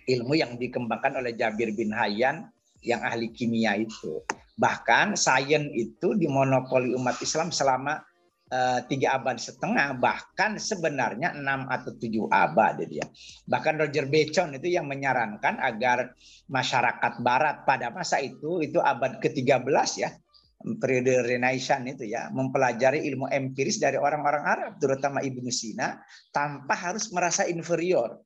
ilmu 0.10 0.34
yang 0.34 0.56
dikembangkan 0.58 1.20
oleh 1.20 1.36
Jabir 1.38 1.76
bin 1.76 1.94
Hayyan 1.94 2.50
yang 2.82 3.04
ahli 3.04 3.30
kimia 3.32 3.78
itu. 3.78 4.24
Bahkan 4.60 5.16
sains 5.16 5.72
itu 5.72 6.18
dimonopoli 6.20 6.92
umat 6.98 7.16
Islam 7.24 7.54
selama 7.54 8.09
tiga 8.90 9.22
abad 9.22 9.38
setengah 9.38 9.94
bahkan 10.02 10.58
sebenarnya 10.58 11.38
enam 11.38 11.70
atau 11.70 11.94
tujuh 11.94 12.26
abad 12.34 12.82
dia 12.90 13.06
bahkan 13.46 13.78
Roger 13.78 14.10
Bacon 14.10 14.58
itu 14.58 14.74
yang 14.74 14.90
menyarankan 14.90 15.62
agar 15.62 16.18
masyarakat 16.50 17.22
Barat 17.22 17.62
pada 17.70 17.94
masa 17.94 18.18
itu 18.18 18.66
itu 18.66 18.82
abad 18.82 19.22
ke-13 19.22 19.90
ya 20.02 20.10
periode 20.60 21.24
Renaissance 21.24 21.88
itu 21.88 22.04
ya 22.12 22.28
mempelajari 22.36 23.08
ilmu 23.08 23.32
empiris 23.32 23.80
dari 23.80 23.96
orang-orang 23.96 24.44
Arab 24.44 24.72
terutama 24.76 25.24
Ibnu 25.24 25.48
Sina 25.48 25.96
tanpa 26.36 26.76
harus 26.76 27.08
merasa 27.16 27.48
inferior. 27.48 28.20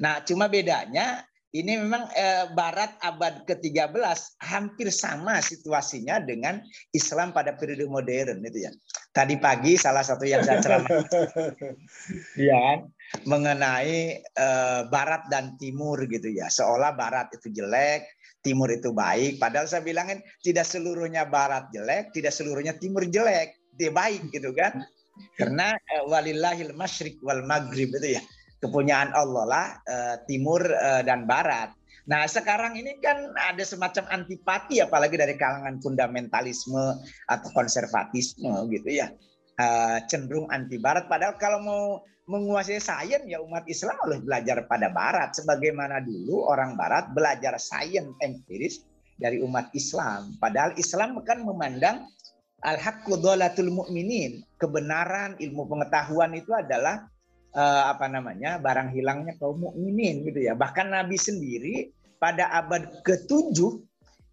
Nah, 0.00 0.24
cuma 0.24 0.48
bedanya 0.48 1.20
ini 1.62 1.80
memang 1.80 2.08
eh, 2.12 2.48
Barat 2.52 2.98
abad 3.00 3.44
ke-13 3.48 4.40
hampir 4.44 4.88
sama 4.92 5.40
situasinya 5.40 6.20
dengan 6.20 6.60
Islam 6.92 7.32
pada 7.32 7.56
periode 7.56 7.86
modern 7.88 8.44
itu 8.44 8.68
ya. 8.68 8.72
Tadi 9.12 9.40
pagi 9.40 9.80
salah 9.80 10.04
satu 10.04 10.28
yang 10.28 10.44
saya 10.44 10.60
ceramah 10.60 10.88
ya 12.48 12.56
kan 12.56 12.78
mengenai 13.24 14.20
eh, 14.20 14.80
Barat 14.92 15.28
dan 15.32 15.56
Timur 15.56 16.04
gitu 16.04 16.28
ya. 16.28 16.52
Seolah 16.52 16.92
Barat 16.92 17.32
itu 17.32 17.48
jelek, 17.48 18.16
timur 18.46 18.70
itu 18.70 18.94
baik. 18.94 19.42
Padahal 19.42 19.66
saya 19.66 19.82
bilangin 19.82 20.22
tidak 20.38 20.70
seluruhnya 20.70 21.26
barat 21.26 21.66
jelek, 21.74 22.14
tidak 22.14 22.30
seluruhnya 22.30 22.78
timur 22.78 23.02
jelek. 23.10 23.58
Dia 23.74 23.90
baik 23.90 24.30
gitu 24.30 24.54
kan. 24.54 24.86
Karena 25.34 25.74
uh, 25.74 26.04
walillahil 26.06 26.70
masyrik 26.78 27.18
wal 27.26 27.42
maghrib 27.42 27.90
itu 27.90 28.14
ya. 28.14 28.22
Kepunyaan 28.66 29.14
Allah 29.14 29.44
lah 29.46 29.66
uh, 29.86 30.16
timur 30.26 30.60
uh, 30.66 31.06
dan 31.06 31.24
barat. 31.30 31.70
Nah 32.06 32.26
sekarang 32.26 32.74
ini 32.74 32.98
kan 32.98 33.34
ada 33.34 33.62
semacam 33.62 34.06
antipati 34.10 34.82
apalagi 34.82 35.14
dari 35.14 35.38
kalangan 35.38 35.78
fundamentalisme 35.78 36.98
atau 37.30 37.48
konservatisme 37.54 38.50
gitu 38.74 38.90
ya. 38.90 39.10
Uh, 39.56 40.02
cenderung 40.10 40.50
anti 40.50 40.82
barat. 40.82 41.06
Padahal 41.06 41.38
kalau 41.38 41.58
mau 41.62 41.84
menguasai 42.26 42.82
sains 42.82 43.22
ya 43.30 43.38
umat 43.38 43.62
Islam 43.70 43.94
harus 44.02 44.18
belajar 44.26 44.66
pada 44.66 44.90
barat 44.90 45.30
sebagaimana 45.30 46.02
dulu 46.02 46.50
orang 46.50 46.74
barat 46.74 47.06
belajar 47.14 47.54
sains 47.54 48.10
empiris 48.18 48.82
dari 49.14 49.38
umat 49.46 49.70
Islam 49.78 50.34
padahal 50.42 50.74
Islam 50.74 51.22
kan 51.22 51.46
memandang 51.46 52.02
al-haqqu 52.66 53.14
mu'minin 53.70 54.42
kebenaran 54.58 55.38
ilmu 55.38 55.70
pengetahuan 55.70 56.34
itu 56.34 56.50
adalah 56.50 57.06
uh, 57.56 57.82
apa 57.90 58.06
namanya 58.06 58.60
barang 58.60 58.92
hilangnya 58.92 59.34
kaum 59.40 59.58
mukminin 59.58 60.22
gitu 60.28 60.44
ya. 60.44 60.52
Bahkan 60.52 60.92
Nabi 60.92 61.16
sendiri 61.16 61.90
pada 62.20 62.52
abad 62.52 63.00
ke-7 63.02 63.56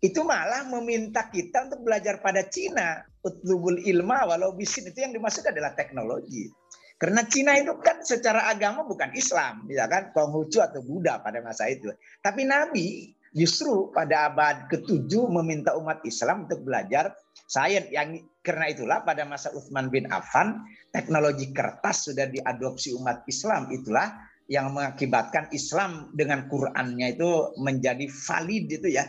itu 0.04 0.20
malah 0.28 0.68
meminta 0.68 1.32
kita 1.32 1.72
untuk 1.72 1.88
belajar 1.88 2.20
pada 2.20 2.44
Cina 2.52 3.08
utlubul 3.24 3.80
ilma 3.88 4.28
walau 4.28 4.52
bisin. 4.52 4.92
Itu 4.92 5.00
yang 5.00 5.16
dimaksud 5.16 5.48
adalah 5.48 5.72
teknologi. 5.74 6.52
Karena 7.00 7.24
Cina 7.28 7.56
itu 7.56 7.72
kan 7.80 8.04
secara 8.04 8.48
agama 8.48 8.88
bukan 8.88 9.12
Islam, 9.12 9.68
ya 9.68 9.88
kan, 9.92 10.16
Konghucu 10.16 10.64
atau 10.64 10.80
Buddha 10.84 11.20
pada 11.20 11.44
masa 11.44 11.68
itu. 11.68 11.92
Tapi 12.24 12.48
Nabi 12.48 13.12
justru 13.34 13.90
pada 13.92 14.30
abad 14.30 14.70
ke-7 14.70 15.10
meminta 15.30 15.74
umat 15.76 16.06
Islam 16.06 16.46
untuk 16.46 16.64
belajar 16.64 17.12
sains. 17.50 17.90
Yang 17.90 18.30
karena 18.46 18.70
itulah 18.70 19.00
pada 19.02 19.26
masa 19.26 19.50
Utsman 19.52 19.90
bin 19.90 20.08
Affan 20.14 20.62
teknologi 20.94 21.50
kertas 21.52 22.08
sudah 22.08 22.30
diadopsi 22.30 22.94
umat 22.96 23.26
Islam. 23.26 23.74
Itulah 23.74 24.14
yang 24.48 24.72
mengakibatkan 24.72 25.50
Islam 25.50 26.14
dengan 26.14 26.46
Qur'annya 26.46 27.18
itu 27.18 27.58
menjadi 27.60 28.06
valid 28.08 28.66
itu 28.70 28.88
ya. 28.94 29.04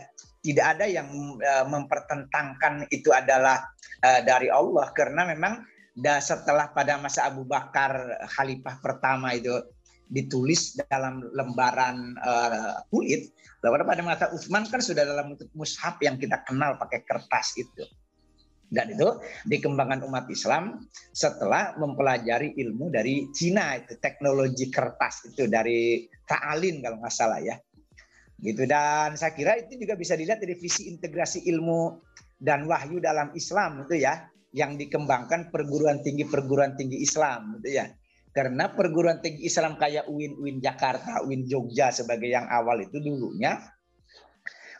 Tidak 0.44 0.66
ada 0.76 0.84
yang 0.84 1.08
eh, 1.40 1.64
mempertentangkan 1.68 2.88
itu 2.92 3.12
adalah 3.12 3.64
eh, 4.04 4.20
dari 4.24 4.48
Allah. 4.48 4.92
Karena 4.96 5.28
memang 5.28 5.60
setelah 6.18 6.74
pada 6.74 6.98
masa 6.98 7.30
Abu 7.30 7.46
Bakar 7.46 8.18
khalifah 8.34 8.82
pertama 8.82 9.30
itu 9.30 9.54
ditulis 10.10 10.76
dalam 10.90 11.24
lembaran 11.32 12.16
uh, 12.20 12.82
kulit, 12.92 13.32
lalu 13.64 13.84
pada 13.88 14.02
masa 14.04 14.28
Utsman 14.36 14.68
kan 14.68 14.84
sudah 14.84 15.08
dalam 15.08 15.32
bentuk 15.32 15.48
mushaf 15.56 15.96
yang 16.04 16.20
kita 16.20 16.44
kenal 16.44 16.76
pakai 16.76 17.00
kertas 17.08 17.56
itu. 17.56 17.88
Dan 18.68 18.92
itu 18.92 19.06
dikembangkan 19.48 20.02
umat 20.04 20.26
Islam 20.28 20.84
setelah 21.14 21.78
mempelajari 21.78 22.58
ilmu 22.58 22.90
dari 22.90 23.30
Cina 23.32 23.78
itu 23.78 23.96
teknologi 24.02 24.68
kertas 24.68 25.30
itu 25.30 25.46
dari 25.46 26.04
Ta'alin 26.26 26.82
kalau 26.84 27.00
nggak 27.00 27.14
salah 27.14 27.40
ya. 27.40 27.56
Gitu 28.42 28.66
dan 28.68 29.14
saya 29.14 29.32
kira 29.32 29.56
itu 29.56 29.78
juga 29.80 29.94
bisa 29.94 30.18
dilihat 30.18 30.42
dari 30.42 30.58
visi 30.58 30.90
integrasi 30.90 31.46
ilmu 31.48 32.02
dan 32.36 32.66
wahyu 32.68 32.98
dalam 33.00 33.30
Islam 33.32 33.86
itu 33.86 34.02
ya 34.02 34.26
yang 34.52 34.76
dikembangkan 34.76 35.48
perguruan 35.48 36.02
tinggi 36.04 36.26
perguruan 36.26 36.74
tinggi 36.76 37.00
Islam 37.00 37.56
gitu 37.60 37.78
ya. 37.78 37.88
Karena 38.34 38.66
perguruan 38.66 39.22
tinggi 39.22 39.46
Islam 39.46 39.78
kayak 39.78 40.10
UIN 40.10 40.34
UIN 40.42 40.58
Jakarta, 40.58 41.22
UIN 41.22 41.46
Jogja 41.46 41.94
sebagai 41.94 42.26
yang 42.26 42.50
awal 42.50 42.82
itu 42.82 42.98
dulunya 42.98 43.62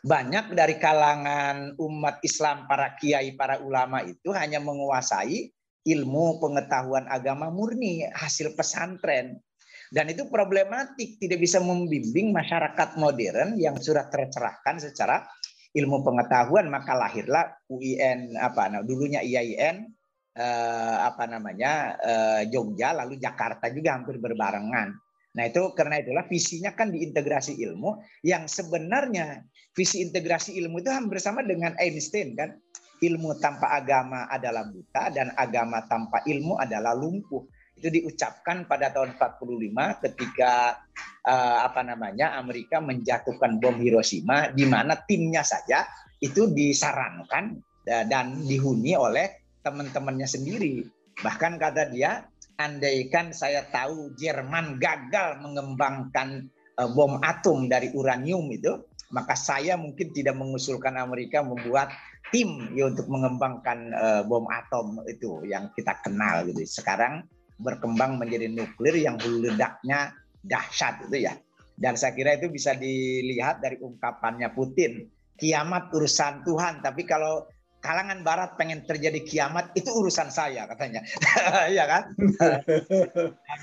banyak 0.05 0.53
dari 0.53 0.77
kalangan 0.77 1.81
umat 1.81 2.21
Islam 2.21 2.69
para 2.69 2.93
kiai 3.01 3.33
para 3.41 3.57
ulama 3.65 4.05
itu 4.05 4.37
hanya 4.37 4.61
menguasai 4.61 5.49
ilmu 5.89 6.45
pengetahuan 6.45 7.09
agama 7.09 7.49
murni 7.49 8.05
hasil 8.13 8.53
pesantren. 8.53 9.41
Dan 9.89 10.11
itu 10.13 10.29
problematik 10.29 11.17
tidak 11.23 11.41
bisa 11.41 11.57
membimbing 11.63 12.37
masyarakat 12.37 13.01
modern 13.01 13.57
yang 13.57 13.81
sudah 13.81 14.11
tercerahkan 14.13 14.77
secara 14.83 15.25
ilmu 15.73 16.05
pengetahuan. 16.05 16.69
Maka 16.69 16.99
lahirlah 16.99 17.57
UIN 17.73 18.37
apa 18.37 18.69
nah 18.69 18.83
dulunya 18.85 19.25
IAIN 19.25 19.89
eh, 20.35 20.97
apa 21.01 21.25
namanya 21.31 21.99
eh, 21.99 22.43
Jogja 22.51 22.93
lalu 22.93 23.17
Jakarta 23.17 23.71
juga 23.71 23.95
hampir 23.95 24.19
berbarengan. 24.19 24.95
Nah 25.35 25.45
itu 25.51 25.75
karena 25.75 25.99
itulah 25.99 26.27
visinya 26.31 26.71
kan 26.79 26.95
diintegrasi 26.95 27.59
ilmu 27.59 27.99
yang 28.23 28.47
sebenarnya 28.47 29.43
visi 29.75 29.99
integrasi 30.07 30.55
ilmu 30.63 30.79
itu 30.79 30.91
hampir 30.95 31.19
sama 31.19 31.43
dengan 31.43 31.75
Einstein 31.75 32.39
kan 32.39 32.55
ilmu 33.03 33.43
tanpa 33.43 33.75
agama 33.75 34.31
adalah 34.31 34.71
buta 34.71 35.11
dan 35.11 35.35
agama 35.35 35.83
tanpa 35.91 36.23
ilmu 36.23 36.55
adalah 36.63 36.95
lumpuh 36.95 37.43
itu 37.75 37.91
diucapkan 37.91 38.71
pada 38.71 38.95
tahun 38.95 39.19
45 39.19 40.07
ketika 40.07 40.79
uh, 41.27 41.67
apa 41.67 41.83
namanya 41.83 42.39
Amerika 42.39 42.79
menjatuhkan 42.79 43.59
bom 43.59 43.75
Hiroshima 43.83 44.55
di 44.55 44.63
mana 44.63 44.95
timnya 45.03 45.43
saja 45.43 45.83
itu 46.23 46.55
disarankan 46.55 47.59
uh, 47.91 48.05
dan 48.07 48.47
dihuni 48.47 48.95
oleh 48.95 49.44
teman-temannya 49.65 50.29
sendiri. 50.29 50.85
Bahkan 51.25 51.57
kata 51.57 51.91
dia, 51.91 52.29
andaikan 52.61 53.35
saya 53.35 53.67
tahu 53.73 54.15
Jerman 54.15 54.79
gagal 54.79 55.43
mengembangkan 55.43 56.47
uh, 56.79 56.91
bom 56.93 57.19
atom 57.25 57.67
dari 57.67 57.91
uranium 57.97 58.47
itu, 58.53 58.79
maka 59.11 59.35
saya 59.35 59.75
mungkin 59.75 60.11
tidak 60.15 60.37
mengusulkan 60.39 60.95
Amerika 60.99 61.43
membuat 61.43 61.91
tim 62.31 62.75
ya 62.75 62.91
untuk 62.91 63.07
mengembangkan 63.07 63.95
uh, 63.95 64.23
bom 64.27 64.47
atom 64.51 65.03
itu 65.07 65.43
yang 65.47 65.71
kita 65.75 65.99
kenal 66.03 66.43
gitu. 66.47 66.63
Sekarang 66.67 67.27
berkembang 67.63 68.19
menjadi 68.19 68.51
nuklir 68.51 68.99
yang 68.99 69.15
ledaknya 69.23 70.11
dahsyat 70.43 71.07
itu 71.11 71.31
ya. 71.31 71.35
Dan 71.75 71.99
saya 71.99 72.15
kira 72.15 72.39
itu 72.39 72.51
bisa 72.51 72.75
dilihat 72.75 73.59
dari 73.59 73.79
ungkapannya 73.83 74.51
Putin. 74.55 75.11
Kiamat 75.35 75.91
urusan 75.91 76.47
Tuhan, 76.47 76.79
tapi 76.79 77.03
kalau 77.03 77.51
kalangan 77.85 78.25
barat 78.25 78.57
pengen 78.57 78.81
terjadi 78.89 79.21
kiamat 79.21 79.69
itu 79.77 79.93
urusan 79.93 80.33
saya 80.33 80.65
katanya. 80.73 81.05
ya 81.77 81.85
kan? 81.85 82.03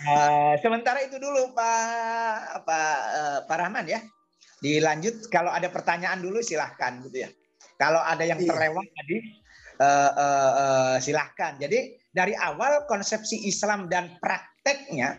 uh, 0.06 0.54
sementara 0.62 1.02
itu 1.02 1.18
dulu 1.18 1.58
Pak 1.58 2.62
Pak 2.62 2.98
uh, 3.18 3.40
Pak 3.50 3.58
Rahman 3.58 3.90
ya. 3.90 4.00
Dilanjut 4.62 5.26
kalau 5.34 5.50
ada 5.50 5.74
pertanyaan 5.74 6.22
dulu 6.22 6.46
silahkan 6.46 7.02
gitu 7.02 7.26
ya. 7.26 7.30
Kalau 7.82 7.98
ada 7.98 8.22
yang 8.22 8.38
iya. 8.38 8.54
terlewat 8.54 8.86
tadi 8.94 9.18
uh, 9.82 10.12
uh, 10.14 10.52
uh, 10.54 10.96
silahkan. 11.02 11.58
Jadi 11.58 11.98
dari 12.14 12.38
awal 12.38 12.86
konsepsi 12.86 13.50
Islam 13.50 13.90
dan 13.90 14.22
prakteknya 14.22 15.18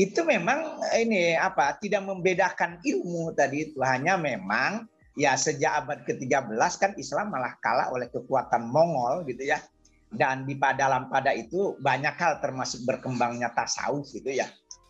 itu 0.00 0.24
memang 0.24 0.80
ini 0.96 1.36
apa 1.36 1.76
tidak 1.76 2.08
membedakan 2.08 2.80
ilmu 2.80 3.36
tadi 3.36 3.68
itu 3.68 3.84
hanya 3.84 4.16
memang 4.16 4.88
ya 5.18 5.34
sejak 5.34 5.86
abad 5.86 5.98
ke-13 6.06 6.70
kan 6.78 6.92
Islam 6.94 7.34
malah 7.34 7.58
kalah 7.58 7.90
oleh 7.90 8.06
kekuatan 8.12 8.70
Mongol 8.70 9.26
gitu 9.26 9.42
ya 9.42 9.58
dan 10.10 10.42
di 10.46 10.58
dalam 10.58 11.06
pada 11.06 11.30
itu 11.34 11.78
banyak 11.78 12.14
hal 12.18 12.42
termasuk 12.42 12.82
berkembangnya 12.82 13.50
tasawuf 13.54 14.10
gitu 14.10 14.30
ya 14.30 14.46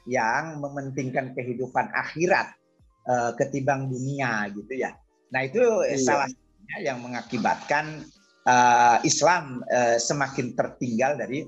yang 0.08 0.60
mementingkan 0.60 1.36
kehidupan 1.36 1.92
akhirat 1.92 2.56
uh, 3.04 3.32
ketimbang 3.36 3.88
dunia 3.88 4.48
gitu 4.52 4.80
ya 4.80 4.96
nah 5.32 5.44
itu 5.44 5.60
iya. 5.60 6.00
salah 6.00 6.28
satunya 6.28 6.78
yang 6.92 6.98
mengakibatkan 7.04 8.04
uh, 8.48 8.98
Islam 9.04 9.64
uh, 9.68 9.96
semakin 9.96 10.56
tertinggal 10.56 11.16
dari 11.16 11.44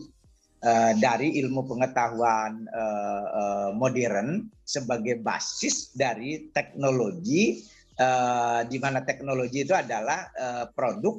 dari 1.02 1.42
ilmu 1.42 1.66
pengetahuan 1.66 2.70
modern 3.74 4.46
sebagai 4.62 5.18
basis 5.18 5.90
dari 5.90 6.54
teknologi 6.54 7.66
uh, 8.02 8.60
di 8.66 8.82
mana 8.82 9.06
teknologi 9.06 9.62
itu 9.62 9.70
adalah 9.72 10.26
uh, 10.34 10.66
produk 10.74 11.14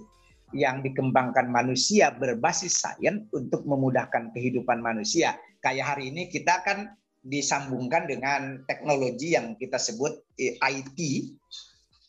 yang 0.54 0.86
dikembangkan 0.86 1.50
manusia 1.50 2.14
berbasis 2.14 2.84
sains 2.84 3.26
untuk 3.34 3.66
memudahkan 3.66 4.36
kehidupan 4.36 4.84
manusia. 4.84 5.34
Kayak 5.64 5.96
hari 5.98 6.12
ini 6.14 6.30
kita 6.30 6.62
kan 6.62 6.94
disambungkan 7.24 8.06
dengan 8.06 8.62
teknologi 8.68 9.34
yang 9.34 9.56
kita 9.56 9.80
sebut 9.80 10.12
IT, 10.38 11.00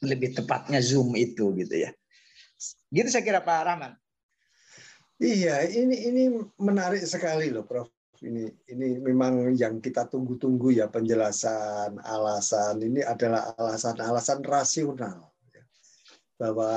lebih 0.03 0.35
tepatnya 0.35 0.83
Zoom 0.83 1.15
itu 1.15 1.55
gitu 1.55 1.89
ya. 1.89 1.91
Gitu 2.91 3.09
saya 3.09 3.25
kira 3.25 3.41
Pak 3.41 3.63
Rahman. 3.65 3.93
Iya, 5.23 5.63
ini 5.71 6.11
ini 6.11 6.23
menarik 6.59 7.07
sekali 7.07 7.47
loh, 7.49 7.63
Prof. 7.63 7.94
Ini 8.25 8.45
ini 8.73 8.89
memang 9.05 9.53
yang 9.53 9.85
kita 9.85 10.09
tunggu-tunggu 10.09 10.73
ya 10.73 10.89
penjelasan 10.89 12.01
alasan 12.01 12.81
ini 12.81 13.05
adalah 13.05 13.53
alasan-alasan 13.61 14.41
rasional 14.41 15.29
ya. 15.53 15.63
bahwa 16.41 16.73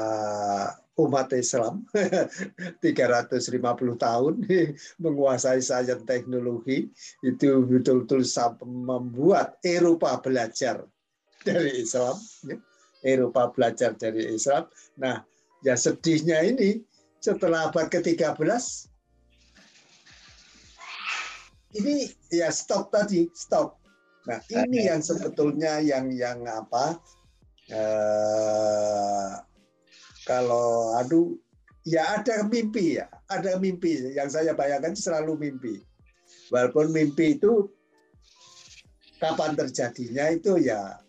umat 0.99 1.31
Islam 1.31 1.87
350 2.83 3.47
tahun 3.95 4.33
menguasai 5.03 5.63
sains 5.63 6.03
teknologi 6.03 6.91
itu 7.23 7.63
betul-betul 7.63 8.27
membuat 8.67 9.55
Eropa 9.63 10.19
belajar 10.19 10.83
dari 11.47 11.79
Islam. 11.79 12.19
Ya 12.43 12.59
Eropa 13.05 13.53
belajar 13.53 13.93
dari 13.95 14.35
Islam. 14.35 14.65
Nah, 14.97 15.21
ya 15.61 15.77
sedihnya 15.77 16.41
ini 16.45 16.81
setelah 17.21 17.69
abad 17.69 17.89
ke-13 17.89 18.43
ini 21.75 22.07
ya 22.31 22.47
stop 22.53 22.93
tadi, 22.93 23.27
stop. 23.35 23.75
Nah, 24.27 24.39
ini 24.51 24.87
yang 24.87 24.99
sebetulnya 25.03 25.79
yang 25.83 26.11
yang 26.11 26.43
apa? 26.47 26.99
Eh, 27.67 29.31
kalau 30.27 30.95
aduh 30.99 31.35
ya 31.83 32.19
ada 32.19 32.47
mimpi 32.47 32.99
ya, 32.99 33.07
ada 33.31 33.59
mimpi 33.59 34.15
yang 34.15 34.31
saya 34.31 34.55
bayangkan 34.55 34.95
selalu 34.95 35.35
mimpi. 35.39 35.83
Walaupun 36.51 36.91
mimpi 36.91 37.39
itu 37.39 37.71
kapan 39.19 39.57
terjadinya 39.57 40.29
itu 40.31 40.61
ya 40.61 40.99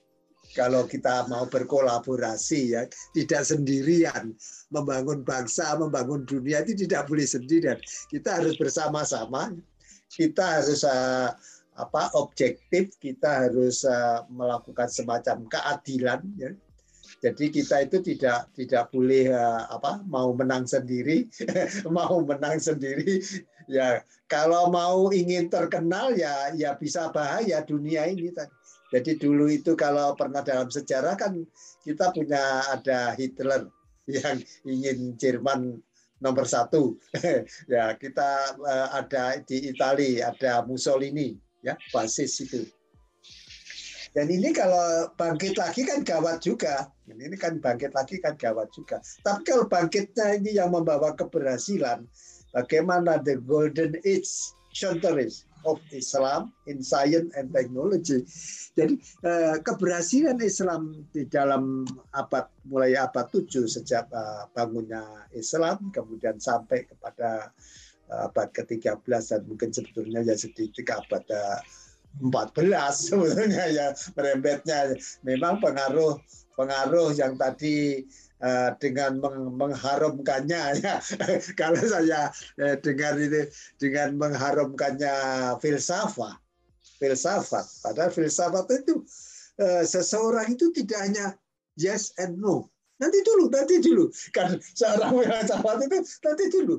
kalau 0.56 0.88
kita 0.88 1.28
mau 1.28 1.44
berkolaborasi 1.44 2.72
ya 2.72 2.88
tidak 3.12 3.44
sendirian 3.44 4.32
membangun 4.72 5.20
bangsa 5.22 5.76
membangun 5.76 6.24
dunia 6.24 6.64
itu 6.64 6.88
tidak 6.88 7.04
boleh 7.06 7.28
sendirian 7.28 7.76
kita 8.08 8.40
harus 8.40 8.56
bersama-sama 8.56 9.52
kita 10.12 10.60
harus 10.60 10.82
uh, 10.84 11.30
apa 11.78 12.10
objektif 12.18 12.96
kita 12.98 13.46
harus 13.46 13.86
uh, 13.86 14.26
melakukan 14.32 14.90
semacam 14.90 15.46
keadilan 15.46 16.20
ya. 16.36 16.50
Jadi 17.18 17.50
kita 17.50 17.82
itu 17.82 17.98
tidak 18.04 18.52
tidak 18.54 18.94
boleh 18.94 19.32
uh, 19.32 19.64
apa 19.72 20.02
mau 20.06 20.30
menang 20.36 20.68
sendiri 20.68 21.26
mau 21.96 22.20
menang 22.22 22.58
sendiri 22.58 23.22
ya. 23.70 24.02
Kalau 24.28 24.68
mau 24.68 25.08
ingin 25.14 25.48
terkenal 25.48 26.12
ya 26.14 26.52
ya 26.52 26.76
bisa 26.76 27.08
bahaya 27.14 27.64
dunia 27.64 28.06
ini 28.10 28.30
jadi 28.88 29.20
dulu 29.20 29.52
itu 29.52 29.76
kalau 29.76 30.16
pernah 30.16 30.40
dalam 30.40 30.72
sejarah 30.72 31.12
kan 31.20 31.44
kita 31.84 32.08
punya 32.12 32.64
ada 32.72 33.12
Hitler 33.12 33.68
yang 34.08 34.40
ingin 34.64 35.12
Jerman 35.20 35.84
nomor 36.18 36.46
satu. 36.46 36.98
ya 37.72 37.94
kita 37.98 38.58
eh, 38.58 38.88
ada 38.94 39.38
di 39.42 39.70
Italia 39.70 40.30
ada 40.30 40.62
Mussolini 40.66 41.34
ya 41.62 41.74
basis 41.90 42.42
itu. 42.42 42.62
Dan 44.16 44.32
ini 44.32 44.50
kalau 44.56 45.12
bangkit 45.14 45.60
lagi 45.60 45.84
kan 45.84 46.00
gawat 46.02 46.40
juga. 46.40 46.88
Ini 47.06 47.36
kan 47.36 47.60
bangkit 47.60 47.92
lagi 47.92 48.18
kan 48.18 48.34
gawat 48.34 48.72
juga. 48.72 48.98
Tapi 49.20 49.44
kalau 49.44 49.68
bangkitnya 49.68 50.40
ini 50.40 50.56
yang 50.56 50.72
membawa 50.72 51.12
keberhasilan, 51.12 52.08
bagaimana 52.56 53.20
the 53.20 53.36
golden 53.44 53.94
age 54.08 54.28
centuries 54.72 55.44
of 55.68 55.78
Islam 55.92 56.50
in 56.64 56.80
science 56.80 57.32
and 57.36 57.52
technology. 57.52 58.24
Jadi 58.72 58.96
eh, 59.24 59.56
keberhasilan 59.60 60.40
Islam 60.40 61.04
di 61.12 61.28
dalam 61.28 61.84
abad 62.16 62.48
mulai 62.64 62.96
abad 62.96 63.28
7 63.28 63.68
sejak 63.68 64.08
eh, 64.08 64.42
bangunnya 64.56 65.28
Islam 65.36 65.92
kemudian 65.92 66.40
sampai 66.40 66.88
kepada 66.88 67.52
eh, 68.08 68.20
abad 68.24 68.48
ke-13 68.56 69.04
dan 69.04 69.42
mungkin 69.44 69.70
sebetulnya 69.70 70.24
ya 70.24 70.34
sedikit 70.34 70.88
abad 70.96 71.24
14 72.18 72.24
sebetulnya 72.90 73.64
ya 73.68 73.86
merembetnya 74.16 74.96
memang 75.22 75.60
pengaruh 75.60 76.16
pengaruh 76.58 77.14
yang 77.14 77.38
tadi 77.38 78.02
Eh, 78.38 78.70
dengan 78.78 79.18
mengharumkannya 79.50 80.78
ya. 80.78 81.02
Kalau 81.58 81.82
saya 81.82 82.30
eh, 82.62 82.78
dengar 82.78 83.18
ini 83.18 83.50
dengan 83.82 84.14
mengharumkannya 84.14 85.14
filsafat 85.58 86.38
filsafat. 87.02 87.66
Padahal 87.82 88.14
filsafat 88.14 88.70
itu 88.78 89.02
eh, 89.58 89.82
seseorang 89.82 90.54
itu 90.54 90.70
tidak 90.70 90.98
hanya 91.02 91.26
yes 91.74 92.14
and 92.22 92.38
no. 92.38 92.70
Nanti 93.02 93.26
dulu 93.26 93.50
nanti 93.50 93.82
dulu. 93.82 94.06
Kan 94.30 94.62
seorang 94.62 95.18
filsafat 95.18 95.90
itu 95.90 95.98
nanti 96.22 96.44
dulu. 96.54 96.76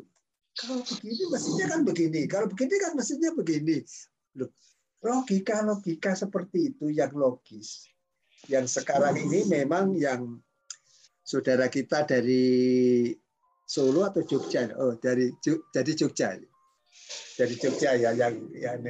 Kalau 0.56 0.80
begini 0.80 1.24
mestinya 1.28 1.66
kan 1.76 1.82
begini. 1.84 2.22
Kalau 2.32 2.48
begini 2.48 2.76
kan 2.80 2.92
mestinya 2.96 3.36
begini. 3.36 3.84
Loh 4.40 4.48
logika 5.04 5.60
logika 5.64 6.16
seperti 6.16 6.72
itu 6.72 6.88
yang 6.88 7.12
logis. 7.16 7.84
Yang 8.48 8.80
sekarang 8.80 9.20
ini 9.20 9.44
memang 9.44 9.92
yang 10.00 10.40
saudara 11.30 11.70
kita 11.70 12.10
dari 12.10 13.14
Solo 13.70 14.02
atau 14.02 14.26
Jogja? 14.26 14.66
Oh, 14.82 14.98
dari 14.98 15.30
jadi 15.70 15.92
Jogja. 15.94 16.34
Dari 17.38 17.54
Jogja 17.54 17.94
ya 17.94 18.18
yang 18.18 18.50
yang 18.58 18.82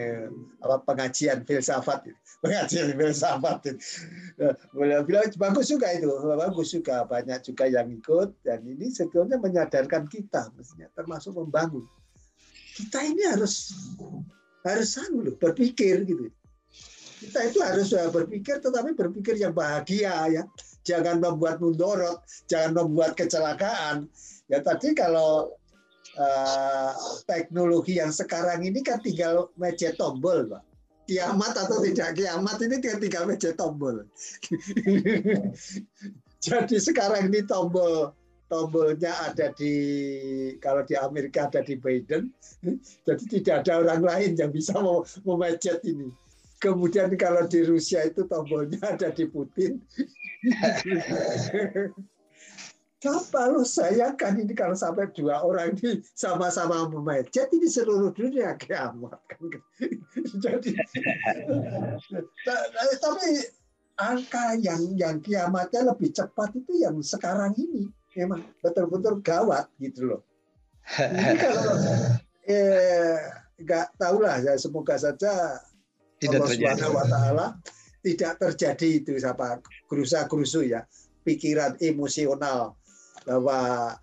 apa 0.63 0.79
pengajian 0.87 1.43
filsafat 1.43 2.07
pengajian 2.43 2.95
filsafat 2.95 3.75
boleh 4.71 5.03
bilang 5.03 5.27
bagus 5.35 5.67
juga 5.67 5.91
itu. 5.91 6.07
Bagus 6.07 6.71
juga. 6.71 7.03
Banyak 7.03 7.43
juga 7.43 7.67
yang 7.67 7.91
ikut. 7.91 8.39
Dan 8.39 8.63
ini 8.63 8.87
sebetulnya 8.87 9.35
menyadarkan 9.35 10.07
kita 10.07 10.47
mestinya 10.55 10.87
termasuk 10.95 11.35
membangun. 11.35 11.83
Kita 12.79 13.03
ini 13.03 13.27
harus 13.27 13.75
harus 14.63 14.95
anu 14.95 15.27
loh 15.27 15.35
berpikir 15.35 16.07
gitu. 16.07 16.31
Kita 17.19 17.51
itu 17.51 17.59
harus 17.59 17.91
berpikir 17.91 18.63
tetapi 18.63 18.95
berpikir 18.95 19.35
yang 19.35 19.51
bahagia 19.51 20.15
ya 20.31 20.47
jangan 20.83 21.19
membuat 21.19 21.59
mundorot, 21.63 22.23
jangan 22.47 22.83
membuat 22.83 23.15
kecelakaan. 23.15 24.07
Ya 24.49 24.59
tadi 24.63 24.95
kalau 24.97 25.53
uh, 26.17 26.93
teknologi 27.29 28.01
yang 28.01 28.13
sekarang 28.13 28.65
ini 28.65 28.81
kan 28.81 28.99
tinggal 28.99 29.49
meja 29.59 29.93
tombol, 29.95 30.47
Pak. 30.49 30.63
Kiamat 31.09 31.57
atau 31.57 31.81
tidak 31.81 32.21
kiamat 32.21 32.61
ini 32.61 32.77
tinggal, 32.77 33.01
tinggal 33.01 33.23
meja 33.25 33.51
tombol. 33.57 34.05
Jadi 36.45 36.77
sekarang 36.79 37.33
ini 37.33 37.41
tombol 37.49 38.13
tombolnya 38.49 39.13
ada 39.29 39.53
di 39.53 39.73
kalau 40.57 40.81
di 40.83 40.97
Amerika 40.97 41.47
ada 41.47 41.61
di 41.61 41.77
Biden, 41.77 42.33
jadi 43.05 43.23
tidak 43.29 43.55
ada 43.63 43.73
orang 43.85 44.01
lain 44.03 44.31
yang 44.35 44.51
bisa 44.51 44.75
memejet 45.21 45.79
ini. 45.85 46.09
Kemudian 46.59 47.13
kalau 47.15 47.47
di 47.47 47.63
Rusia 47.63 48.03
itu 48.03 48.27
tombolnya 48.27 48.81
ada 48.83 49.13
di 49.13 49.29
Putin. 49.29 49.79
Kalau 52.99 53.63
saya 53.63 54.11
kan 54.19 54.35
ini 54.35 54.51
kalau 54.51 54.75
sampai 54.75 55.07
dua 55.15 55.39
orang 55.39 55.71
ini 55.79 56.03
sama-sama 56.11 56.83
memejet 56.91 57.47
ini 57.55 57.71
seluruh 57.71 58.11
dunia 58.11 58.59
kiamat 58.59 59.15
kan. 59.23 59.39
Jadi 60.43 60.75
tapi 63.03 63.27
angka 63.95 64.59
yang 64.59 64.83
yang 64.99 65.15
kiamatnya 65.23 65.95
lebih 65.95 66.11
cepat 66.11 66.51
itu 66.59 66.83
yang 66.83 66.99
sekarang 66.99 67.55
ini 67.55 67.87
memang 68.19 68.43
betul-betul 68.59 69.23
gawat 69.23 69.71
gitu 69.79 70.11
loh. 70.11 70.21
Ini 70.99 71.35
kalau 71.39 71.71
eh 72.51 73.15
nggak 73.63 73.95
tahulah 73.95 74.43
ya 74.43 74.59
semoga 74.59 74.99
saja 74.99 75.55
tidak 76.19 76.43
Allah 76.43 76.51
terjadi. 76.51 76.91
wa 76.91 77.05
taala 77.07 77.47
tidak 78.05 78.39
terjadi 78.39 78.89
itu 79.03 79.11
apa 79.27 79.59
gerusa 79.91 80.25
gerusu 80.25 80.63
ya 80.63 80.87
pikiran 81.27 81.75
emosional 81.83 82.79
bahwa 83.27 83.93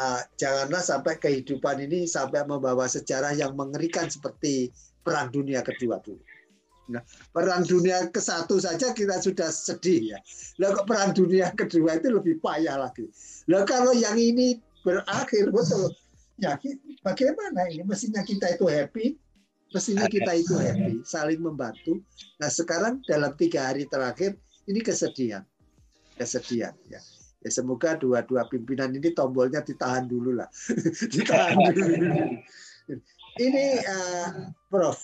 uh, 0.00 0.20
janganlah 0.40 0.82
sampai 0.82 1.14
kehidupan 1.20 1.84
ini 1.84 2.08
sampai 2.08 2.42
membawa 2.48 2.88
sejarah 2.88 3.36
yang 3.36 3.54
mengerikan 3.54 4.08
seperti 4.08 4.72
perang 5.04 5.28
dunia 5.30 5.60
kedua 5.60 6.00
dulu. 6.00 6.20
Nah, 6.84 7.00
perang 7.32 7.64
dunia 7.64 8.12
ke 8.12 8.20
satu 8.20 8.60
saja 8.60 8.92
kita 8.92 9.16
sudah 9.16 9.48
sedih 9.48 10.16
ya. 10.16 10.18
Lalu 10.60 10.84
perang 10.84 11.16
dunia 11.16 11.48
kedua 11.56 11.96
itu 11.96 12.12
lebih 12.12 12.44
payah 12.44 12.76
lagi. 12.76 13.08
Lalu 13.48 13.64
kalau 13.64 13.92
yang 13.96 14.16
ini 14.20 14.60
berakhir 14.84 15.48
betul, 15.48 15.88
ya 16.36 16.60
bagaimana 17.00 17.72
ini? 17.72 17.88
Mestinya 17.88 18.20
kita 18.20 18.52
itu 18.52 18.68
happy, 18.68 19.16
Mestinya 19.74 20.06
kita 20.06 20.32
itu 20.38 20.54
happy, 20.54 21.02
saling 21.02 21.42
membantu. 21.42 21.98
Nah 22.38 22.46
sekarang 22.46 23.02
dalam 23.02 23.34
tiga 23.34 23.74
hari 23.74 23.90
terakhir 23.90 24.38
ini 24.70 24.78
kesedihan, 24.78 25.42
kesedihan 26.14 26.78
ya. 26.86 27.02
Ya 27.44 27.50
semoga 27.52 27.92
dua-dua 27.98 28.48
pimpinan 28.48 28.94
ini 28.96 29.12
tombolnya 29.12 29.60
ditahan 29.60 30.08
dulu 30.08 30.32
lah, 30.32 30.48
ditahan 31.12 31.58
dulu. 31.76 32.08
Ini 33.34 33.66
uh, 33.84 34.48
Prof, 34.72 34.96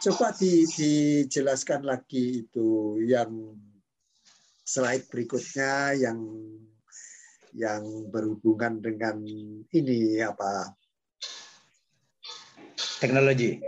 coba 0.00 0.32
di, 0.32 0.64
dijelaskan 0.64 1.84
lagi 1.84 2.46
itu 2.46 2.96
yang 3.04 3.52
slide 4.64 5.10
berikutnya 5.12 5.98
yang 5.98 6.22
yang 7.52 7.84
berhubungan 8.08 8.80
dengan 8.80 9.20
ini 9.68 10.22
apa 10.24 10.72
teknologi. 13.02 13.58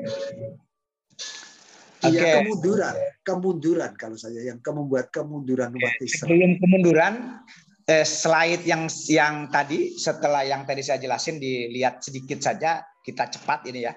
Iya 2.05 2.21
okay. 2.21 2.35
kemunduran, 2.45 2.95
kemunduran 3.25 3.93
kalau 3.97 4.15
saya 4.15 4.45
yang 4.45 4.61
membuat 4.61 5.09
kemunduran 5.09 5.73
umat 5.73 5.97
Islam. 6.05 6.29
Sebelum 6.29 6.51
kemunduran, 6.61 7.15
eh, 7.89 8.05
slide 8.05 8.65
yang 8.69 8.87
yang 9.09 9.49
tadi 9.49 9.97
setelah 9.97 10.45
yang 10.45 10.69
tadi 10.69 10.85
saya 10.85 11.01
jelasin 11.01 11.41
dilihat 11.41 12.05
sedikit 12.05 12.45
saja 12.45 12.85
kita 13.01 13.33
cepat 13.33 13.65
ini 13.73 13.89
ya. 13.89 13.97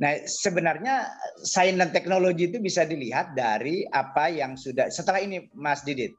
Nah 0.00 0.24
sebenarnya 0.26 1.06
sains 1.46 1.78
dan 1.78 1.94
teknologi 1.94 2.50
itu 2.50 2.58
bisa 2.60 2.82
dilihat 2.84 3.36
dari 3.36 3.86
apa 3.92 4.32
yang 4.32 4.58
sudah 4.58 4.88
setelah 4.88 5.20
ini 5.22 5.48
Mas 5.54 5.84
Didit. 5.84 6.16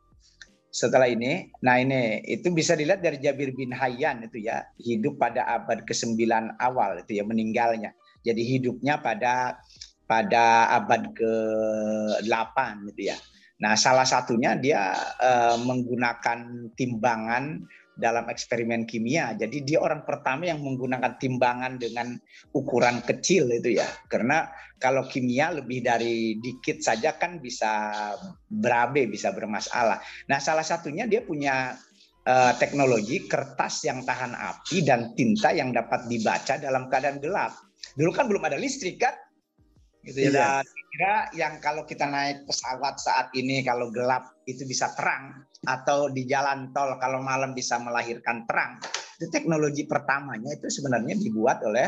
setelah 0.75 1.07
ini. 1.07 1.47
Nah 1.63 1.79
ini 1.79 2.19
itu 2.27 2.51
bisa 2.51 2.75
dilihat 2.75 2.99
dari 2.99 3.15
Jabir 3.15 3.55
bin 3.55 3.71
Hayyan 3.71 4.27
itu 4.27 4.43
ya 4.43 4.59
hidup 4.83 5.15
pada 5.15 5.47
abad 5.47 5.87
ke-9 5.87 6.19
awal 6.59 6.99
itu 6.99 7.15
ya 7.15 7.23
meninggalnya. 7.23 7.95
Jadi 8.25 8.41
hidupnya 8.57 8.97
pada 8.97 9.61
pada 10.05 10.69
abad 10.73 11.13
ke-8 11.13 12.57
gitu 12.93 13.01
ya. 13.13 13.17
Nah 13.61 13.77
salah 13.77 14.05
satunya 14.05 14.57
dia 14.57 14.93
uh, 15.21 15.57
menggunakan 15.61 16.69
timbangan 16.75 17.63
dalam 17.95 18.27
eksperimen 18.27 18.83
kimia. 18.83 19.33
Jadi 19.39 19.63
dia 19.63 19.79
orang 19.79 20.03
pertama 20.03 20.45
yang 20.51 20.59
menggunakan 20.59 21.15
timbangan 21.15 21.79
dengan 21.79 22.19
ukuran 22.51 22.99
kecil 23.07 23.47
itu 23.49 23.79
ya. 23.79 23.87
Karena 24.11 24.51
kalau 24.77 25.07
kimia 25.07 25.55
lebih 25.55 25.81
dari 25.81 26.37
dikit 26.43 26.83
saja 26.83 27.15
kan 27.15 27.39
bisa 27.39 28.03
berabe, 28.51 29.07
bisa 29.07 29.31
bermasalah. 29.31 30.03
Nah, 30.27 30.37
salah 30.43 30.67
satunya 30.67 31.07
dia 31.07 31.23
punya 31.23 31.79
uh, 32.27 32.53
teknologi 32.59 33.23
kertas 33.25 33.87
yang 33.87 34.03
tahan 34.03 34.35
api 34.35 34.83
dan 34.83 35.15
tinta 35.15 35.55
yang 35.55 35.71
dapat 35.71 36.11
dibaca 36.11 36.59
dalam 36.59 36.91
keadaan 36.91 37.23
gelap. 37.23 37.55
Dulu 37.95 38.11
kan 38.11 38.27
belum 38.27 38.43
ada 38.43 38.59
listrik 38.59 38.99
kan? 38.99 39.15
Gitu 40.05 40.29
ya. 40.29 40.29
Iya. 40.29 40.47
Dan 40.61 40.65
kira 40.95 41.15
yang 41.35 41.53
kalau 41.59 41.83
kita 41.83 42.05
naik 42.07 42.45
pesawat 42.45 43.01
saat 43.01 43.27
ini 43.35 43.65
kalau 43.65 43.89
gelap 43.89 44.37
itu 44.45 44.63
bisa 44.63 44.93
terang 44.93 45.43
atau 45.65 46.07
di 46.13 46.23
jalan 46.29 46.71
tol 46.71 46.95
kalau 47.01 47.19
malam 47.19 47.57
bisa 47.57 47.81
melahirkan 47.81 48.45
terang. 48.45 48.77
Itu 49.17 49.31
teknologi 49.31 49.87
pertamanya 49.87 50.53
itu 50.53 50.67
sebenarnya 50.69 51.17
dibuat 51.17 51.63
oleh 51.65 51.87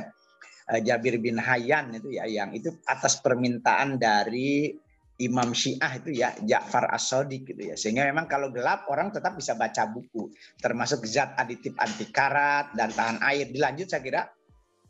uh, 0.72 0.80
Jabir 0.82 1.20
bin 1.22 1.38
Hayyan 1.38 1.94
itu 1.94 2.16
ya 2.16 2.26
yang 2.26 2.56
itu 2.56 2.74
atas 2.88 3.20
permintaan 3.22 4.00
dari 4.00 4.74
Imam 5.18 5.50
Syiah 5.50 5.98
itu 5.98 6.14
ya 6.14 6.30
Ja'far 6.46 6.94
As-Sadiq 6.94 7.54
gitu 7.54 7.74
ya. 7.74 7.76
Sehingga 7.76 8.06
memang 8.06 8.30
kalau 8.30 8.54
gelap 8.54 8.86
orang 8.90 9.10
tetap 9.10 9.34
bisa 9.34 9.58
baca 9.58 9.90
buku 9.90 10.30
termasuk 10.62 11.06
zat 11.10 11.34
aditif 11.42 11.74
anti 11.82 12.06
karat 12.14 12.70
dan 12.78 12.94
tahan 12.94 13.18
air. 13.26 13.50
Dilanjut 13.50 13.90
saya 13.90 14.02
kira 14.06 14.22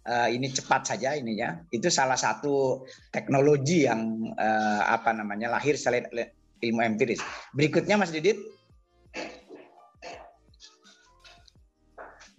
uh, 0.07 0.29
ini 0.31 0.47
cepat 0.49 0.87
saja 0.87 1.13
ini 1.13 1.37
ya. 1.37 1.59
Itu 1.69 1.91
salah 1.91 2.17
satu 2.17 2.87
teknologi 3.11 3.85
yang 3.85 4.31
uh, 4.39 4.81
apa 4.87 5.11
namanya 5.11 5.51
lahir 5.51 5.75
selain 5.75 6.07
ilmu 6.63 6.81
empiris. 6.81 7.19
Berikutnya 7.53 7.99
Mas 7.99 8.15
Didit. 8.15 8.39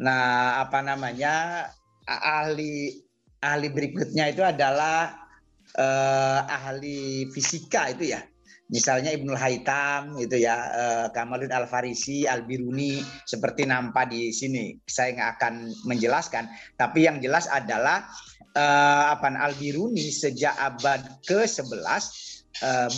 Nah, 0.00 0.62
apa 0.62 0.80
namanya? 0.80 1.66
ahli 2.08 3.04
ahli 3.44 3.68
berikutnya 3.68 4.32
itu 4.32 4.40
adalah 4.40 5.28
uh, 5.76 6.40
ahli 6.48 7.28
fisika 7.28 7.92
itu 7.92 8.16
ya. 8.16 8.24
Misalnya 8.68 9.16
Ibnu 9.16 9.32
Haytham 9.32 10.20
itu 10.20 10.44
ya, 10.44 10.56
uh, 10.68 11.06
Kamaluddin 11.08 11.56
Al-Farisi, 11.56 12.28
Al-Biruni 12.28 13.00
seperti 13.24 13.64
nampak 13.64 14.12
di 14.12 14.28
sini. 14.28 14.76
Saya 14.84 15.16
nggak 15.16 15.30
akan 15.40 15.54
menjelaskan, 15.88 16.44
tapi 16.76 17.08
yang 17.08 17.16
jelas 17.24 17.48
adalah 17.48 18.04
uh, 18.52 19.16
apa 19.16 19.32
Al-Biruni 19.32 20.12
sejak 20.12 20.52
abad 20.60 21.00
ke-11 21.24 21.64
uh, 21.80 22.02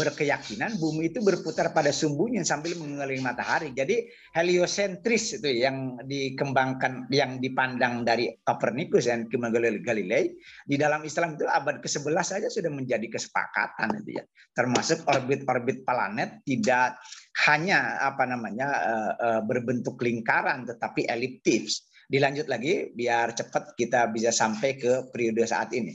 berkeyakinan 0.01 0.81
bumi 0.81 1.13
itu 1.13 1.21
berputar 1.21 1.77
pada 1.77 1.93
sumbunya 1.93 2.41
sambil 2.41 2.73
mengelilingi 2.81 3.21
matahari. 3.21 3.69
Jadi 3.77 4.09
heliosentris 4.33 5.37
itu 5.37 5.51
yang 5.53 6.01
dikembangkan 6.09 7.13
yang 7.13 7.37
dipandang 7.45 8.01
dari 8.01 8.33
Copernicus 8.41 9.11
dan 9.11 9.29
Galilei 9.29 10.33
di 10.65 10.77
dalam 10.81 11.05
Islam 11.05 11.37
itu 11.37 11.45
abad 11.45 11.85
ke-11 11.85 12.25
saja 12.25 12.49
sudah 12.49 12.73
menjadi 12.73 13.05
kesepakatan 13.13 14.01
itu 14.01 14.17
ya. 14.17 14.25
Termasuk 14.57 15.05
orbit-orbit 15.05 15.85
planet 15.85 16.41
tidak 16.49 16.97
hanya 17.45 18.01
apa 18.01 18.25
namanya 18.25 18.69
uh, 18.81 19.13
uh, 19.21 19.41
berbentuk 19.45 20.01
lingkaran 20.01 20.65
tetapi 20.65 21.05
eliptis. 21.05 21.85
Dilanjut 22.11 22.49
lagi 22.49 22.91
biar 22.97 23.37
cepat 23.37 23.77
kita 23.77 24.09
bisa 24.11 24.33
sampai 24.33 24.75
ke 24.81 25.13
periode 25.13 25.47
saat 25.47 25.71
ini. 25.77 25.95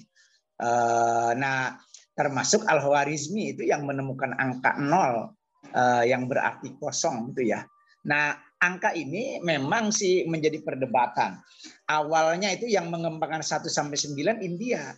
Nah, 1.36 1.76
termasuk 2.16 2.64
Al-Khwarizmi 2.64 3.54
itu 3.54 3.64
yang 3.68 3.84
menemukan 3.84 4.32
angka 4.40 4.80
nol 4.80 5.36
uh, 5.76 6.04
yang 6.08 6.26
berarti 6.32 6.74
kosong 6.80 7.36
itu 7.36 7.52
ya. 7.52 7.68
Nah, 8.08 8.38
angka 8.62 8.96
ini 8.96 9.44
memang 9.44 9.92
sih 9.92 10.24
menjadi 10.26 10.64
perdebatan. 10.64 11.42
Awalnya 11.90 12.56
itu 12.56 12.72
yang 12.72 12.88
mengembangkan 12.88 13.44
1 13.44 13.68
sampai 13.68 13.98
9 14.00 14.42
India. 14.46 14.96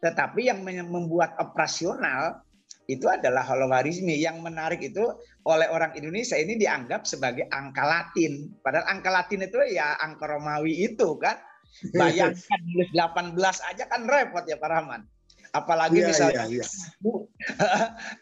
Tetapi 0.00 0.48
yang 0.48 0.64
membuat 0.64 1.36
operasional 1.36 2.40
itu 2.88 3.06
adalah 3.06 3.44
Holowarismi. 3.44 4.16
Yang 4.16 4.40
menarik 4.40 4.80
itu 4.80 5.04
oleh 5.44 5.68
orang 5.68 5.92
Indonesia 5.94 6.34
ini 6.34 6.56
dianggap 6.56 7.04
sebagai 7.04 7.46
angka 7.52 7.84
Latin. 7.84 8.56
Padahal 8.64 8.88
angka 8.88 9.12
Latin 9.12 9.44
itu 9.44 9.60
ya 9.70 10.00
angka 10.00 10.26
Romawi 10.26 10.90
itu 10.90 11.20
kan. 11.20 11.36
Bayangkan 12.00 12.60
18 12.90 13.38
aja 13.38 13.84
kan 13.86 14.02
repot 14.08 14.42
ya 14.42 14.58
Pak 14.58 14.70
Rahman. 14.74 15.06
Apalagi 15.50 15.98
yeah, 16.02 16.08
misalnya 16.08 16.44
yeah, 16.46 16.62
yeah. 16.62 16.68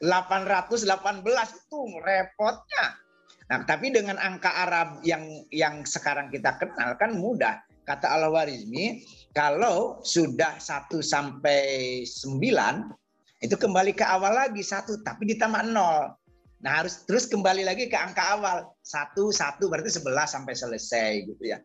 818 0.00 1.24
itu 1.24 1.80
repotnya. 2.00 2.84
Nah, 3.48 3.64
tapi 3.64 3.88
dengan 3.92 4.20
angka 4.20 4.52
Arab 4.68 5.00
yang 5.04 5.24
yang 5.48 5.84
sekarang 5.84 6.28
kita 6.28 6.56
kenal 6.60 6.96
kan 7.00 7.16
mudah. 7.16 7.64
Kata 7.88 8.20
Al-Warizmi, 8.20 9.00
kalau 9.32 10.04
sudah 10.04 10.60
1 10.60 11.00
sampai 11.00 12.04
9 12.04 12.36
itu 13.40 13.56
kembali 13.56 13.96
ke 13.96 14.04
awal 14.04 14.36
lagi 14.36 14.60
satu 14.60 15.00
tapi 15.00 15.32
ditambah 15.32 15.72
nol. 15.72 16.12
Nah 16.58 16.82
harus 16.82 17.06
terus 17.06 17.30
kembali 17.30 17.62
lagi 17.62 17.86
ke 17.86 17.94
angka 17.94 18.34
awal 18.34 18.66
satu 18.82 19.30
satu 19.30 19.70
berarti 19.70 19.94
sebelas 19.94 20.34
sampai 20.34 20.58
selesai 20.58 21.30
gitu 21.30 21.54
ya. 21.54 21.62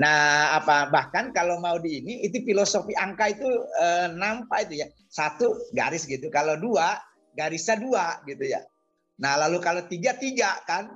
Nah 0.00 0.56
apa 0.56 0.88
bahkan 0.88 1.28
kalau 1.36 1.60
mau 1.60 1.76
di 1.76 2.00
ini 2.00 2.24
itu 2.24 2.40
filosofi 2.48 2.96
angka 2.96 3.36
itu 3.36 3.48
eh, 3.80 4.08
nampak 4.16 4.70
itu 4.70 4.80
ya 4.80 4.88
satu 5.12 5.60
garis 5.76 6.08
gitu. 6.08 6.32
Kalau 6.32 6.56
dua 6.56 6.96
garisnya 7.36 7.76
dua 7.76 8.16
gitu 8.24 8.48
ya. 8.48 8.64
Nah 9.20 9.36
lalu 9.36 9.60
kalau 9.60 9.84
tiga 9.84 10.16
tiga 10.16 10.56
kan 10.64 10.88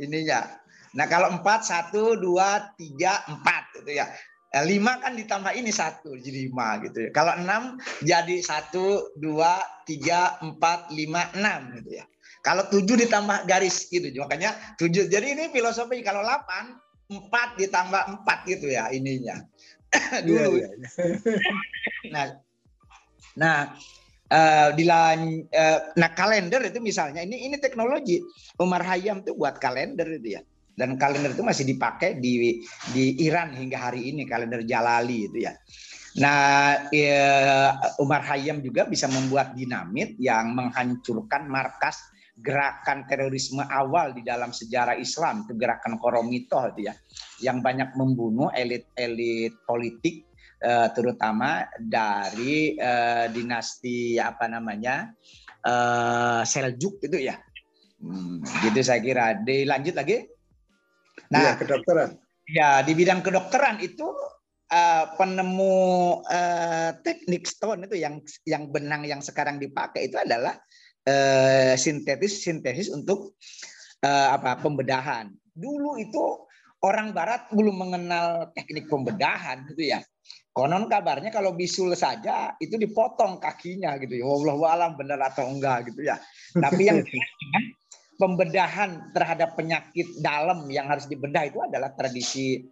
ininya. 0.00 0.48
Nah 0.96 1.04
kalau 1.04 1.36
empat 1.36 1.68
satu 1.68 2.16
dua 2.16 2.72
tiga 2.80 3.20
empat 3.28 3.84
gitu 3.84 3.92
ya. 3.92 4.08
Nah, 4.56 4.64
lima 4.64 4.96
kan 5.04 5.12
ditambah 5.12 5.52
ini 5.52 5.68
satu 5.68 6.16
jadi 6.16 6.48
lima 6.48 6.80
gitu 6.80 7.04
ya. 7.04 7.10
Kalau 7.12 7.36
enam 7.36 7.76
jadi 8.00 8.40
satu 8.40 9.12
dua 9.20 9.60
tiga 9.84 10.40
empat 10.40 10.88
lima 10.96 11.28
enam 11.36 11.76
gitu 11.76 12.00
ya. 12.00 12.08
Kalau 12.46 12.70
tujuh 12.70 12.94
ditambah 12.94 13.42
garis 13.50 13.90
gitu, 13.90 14.06
makanya 14.22 14.54
tujuh. 14.78 15.10
Jadi 15.10 15.34
ini 15.34 15.44
filosofi 15.50 15.98
kalau 16.06 16.22
delapan 16.22 16.78
empat 17.10 17.58
ditambah 17.58 18.02
empat 18.06 18.38
gitu 18.46 18.70
ya 18.70 18.86
ininya 18.94 19.42
dulu. 20.26 20.62
Iya, 20.62 20.68
iya. 20.70 20.88
nah, 22.14 22.24
nah 23.34 23.58
uh, 24.30 24.68
di 24.78 24.84
lain, 24.86 25.42
uh, 25.50 25.78
nah 25.98 26.10
kalender 26.14 26.62
itu 26.70 26.78
misalnya 26.78 27.22
ini 27.26 27.50
ini 27.50 27.58
teknologi 27.58 28.22
Umar 28.62 28.86
Hayam 28.86 29.26
tuh 29.26 29.34
buat 29.34 29.58
kalender 29.58 30.06
itu 30.06 30.38
ya. 30.38 30.42
Dan 30.76 31.00
kalender 31.00 31.32
itu 31.32 31.40
masih 31.40 31.64
dipakai 31.66 32.20
di 32.20 32.62
di 32.92 33.04
Iran 33.26 33.56
hingga 33.56 33.90
hari 33.90 34.12
ini 34.12 34.28
kalender 34.28 34.60
Jalali 34.62 35.24
itu 35.24 35.48
ya. 35.48 35.56
Nah, 36.16 36.88
ya, 36.92 37.76
Umar 38.00 38.24
Hayam 38.24 38.64
juga 38.64 38.88
bisa 38.88 39.04
membuat 39.04 39.52
dinamit 39.52 40.16
yang 40.16 40.56
menghancurkan 40.56 41.44
markas 41.44 42.00
gerakan 42.36 43.08
terorisme 43.08 43.64
awal 43.64 44.12
di 44.12 44.20
dalam 44.20 44.52
sejarah 44.52 45.00
Islam 45.00 45.48
itu 45.48 45.56
gerakan 45.56 45.96
Koromito 45.96 46.60
itu 46.76 46.92
ya 46.92 46.94
yang 47.40 47.64
banyak 47.64 47.96
membunuh 47.96 48.52
elit-elit 48.52 49.56
politik 49.64 50.28
uh, 50.60 50.92
terutama 50.92 51.64
dari 51.80 52.76
uh, 52.76 53.32
dinasti 53.32 54.20
apa 54.20 54.52
namanya 54.52 55.16
uh, 55.64 56.42
Seljuk 56.44 57.02
itu 57.04 57.28
ya. 57.32 57.36
Hmm, 57.96 58.44
gitu 58.60 58.80
saya 58.84 59.00
kira. 59.00 59.40
Dilanjut 59.40 59.96
lagi. 59.96 60.28
Nah 61.32 61.40
ya, 61.40 61.52
kedokteran. 61.56 62.10
ya 62.46 62.70
di 62.84 62.92
bidang 62.92 63.24
kedokteran 63.24 63.80
itu 63.80 64.04
uh, 64.70 65.04
penemu 65.16 65.76
uh, 66.22 66.90
teknik 67.00 67.48
stone 67.48 67.88
itu 67.88 67.96
yang 67.98 68.20
yang 68.44 68.68
benang 68.68 69.02
yang 69.08 69.24
sekarang 69.24 69.56
dipakai 69.56 70.12
itu 70.12 70.20
adalah 70.20 70.54
uh, 71.06 71.72
sintetis 71.78 72.42
sintesis 72.42 72.90
untuk 72.92 73.38
uh, 74.02 74.28
apa 74.36 74.60
pembedahan. 74.60 75.32
Dulu 75.56 75.96
itu 76.02 76.46
orang 76.84 77.16
barat 77.16 77.48
belum 77.54 77.76
mengenal 77.80 78.52
teknik 78.52 78.90
pembedahan 78.90 79.64
gitu 79.72 79.96
ya. 79.96 80.02
Konon 80.56 80.88
kabarnya 80.88 81.28
kalau 81.28 81.52
bisul 81.52 81.92
saja 81.92 82.56
itu 82.58 82.80
dipotong 82.80 83.36
kakinya 83.40 83.96
gitu 84.00 84.20
ya. 84.20 84.24
Allah 84.24 84.56
alam 84.72 84.90
benar 84.96 85.20
atau 85.20 85.48
enggak 85.52 85.92
gitu 85.92 86.08
ya. 86.08 86.16
Tapi 86.56 86.82
yang 86.88 87.04
pembedahan 88.20 89.12
terhadap 89.12 89.52
penyakit 89.54 90.08
dalam 90.24 90.64
yang 90.72 90.88
harus 90.88 91.04
dibedah 91.04 91.44
itu 91.44 91.60
adalah 91.60 91.92
tradisi 91.92 92.64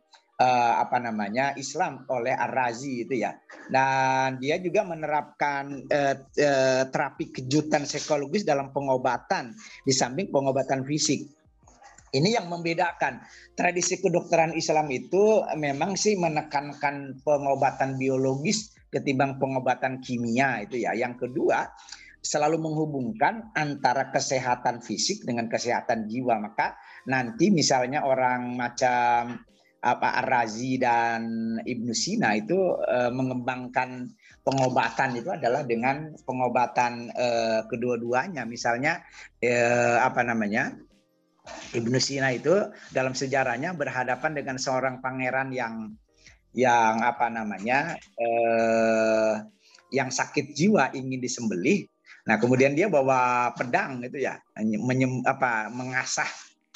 uh, 0.44 0.74
apa 0.84 1.00
namanya 1.00 1.56
Islam 1.56 2.04
oleh 2.12 2.36
Ar-Razi 2.36 3.08
itu 3.08 3.24
ya. 3.24 3.32
Dan 3.72 4.36
dia 4.36 4.60
juga 4.60 4.84
menerapkan 4.84 5.88
uh, 5.88 6.14
uh, 6.20 6.82
terapi 6.92 7.32
kejutan 7.32 7.88
psikologis 7.88 8.44
dalam 8.44 8.70
pengobatan 8.76 9.56
di 9.88 9.92
samping 9.96 10.28
pengobatan 10.28 10.84
fisik. 10.84 11.24
Ini 12.14 12.38
yang 12.38 12.46
membedakan. 12.46 13.26
Tradisi 13.58 13.98
kedokteran 13.98 14.54
Islam 14.54 14.86
itu 14.94 15.42
memang 15.58 15.98
sih 15.98 16.14
menekankan 16.14 17.18
pengobatan 17.26 17.98
biologis 17.98 18.70
ketimbang 18.94 19.42
pengobatan 19.42 19.98
kimia 19.98 20.62
itu 20.62 20.78
ya. 20.78 20.94
Yang 20.94 21.26
kedua, 21.26 21.66
selalu 22.22 22.62
menghubungkan 22.62 23.50
antara 23.58 24.14
kesehatan 24.14 24.78
fisik 24.78 25.26
dengan 25.26 25.50
kesehatan 25.50 26.06
jiwa. 26.06 26.38
Maka 26.38 26.78
nanti 27.10 27.50
misalnya 27.50 28.06
orang 28.06 28.54
macam 28.54 29.42
apa 29.84 30.24
Ar-Razi 30.24 30.80
dan 30.80 31.22
Ibnu 31.60 31.92
Sina 31.92 32.32
itu 32.32 32.56
e, 32.88 33.12
mengembangkan 33.12 34.08
pengobatan 34.40 35.20
itu 35.20 35.28
adalah 35.28 35.60
dengan 35.68 36.16
pengobatan 36.24 37.12
e, 37.12 37.28
kedua-duanya. 37.68 38.48
Misalnya 38.48 39.04
e, 39.44 39.52
apa 40.00 40.24
namanya? 40.24 40.72
Ibnu 41.76 42.00
Sina 42.00 42.32
itu 42.32 42.56
dalam 42.88 43.12
sejarahnya 43.12 43.76
berhadapan 43.76 44.32
dengan 44.32 44.56
seorang 44.56 45.04
pangeran 45.04 45.52
yang 45.52 45.92
yang 46.56 47.04
apa 47.04 47.28
namanya? 47.28 48.00
Yang 49.92 50.10
sakit 50.16 50.56
jiwa 50.56 50.96
ingin 50.96 51.20
disembelih. 51.20 51.84
Nah, 52.24 52.40
kemudian 52.40 52.72
dia 52.72 52.88
bawa 52.88 53.52
pedang 53.52 54.00
itu 54.00 54.24
ya, 54.24 54.40
menyem, 54.56 55.20
apa 55.28 55.68
mengasah 55.68 56.30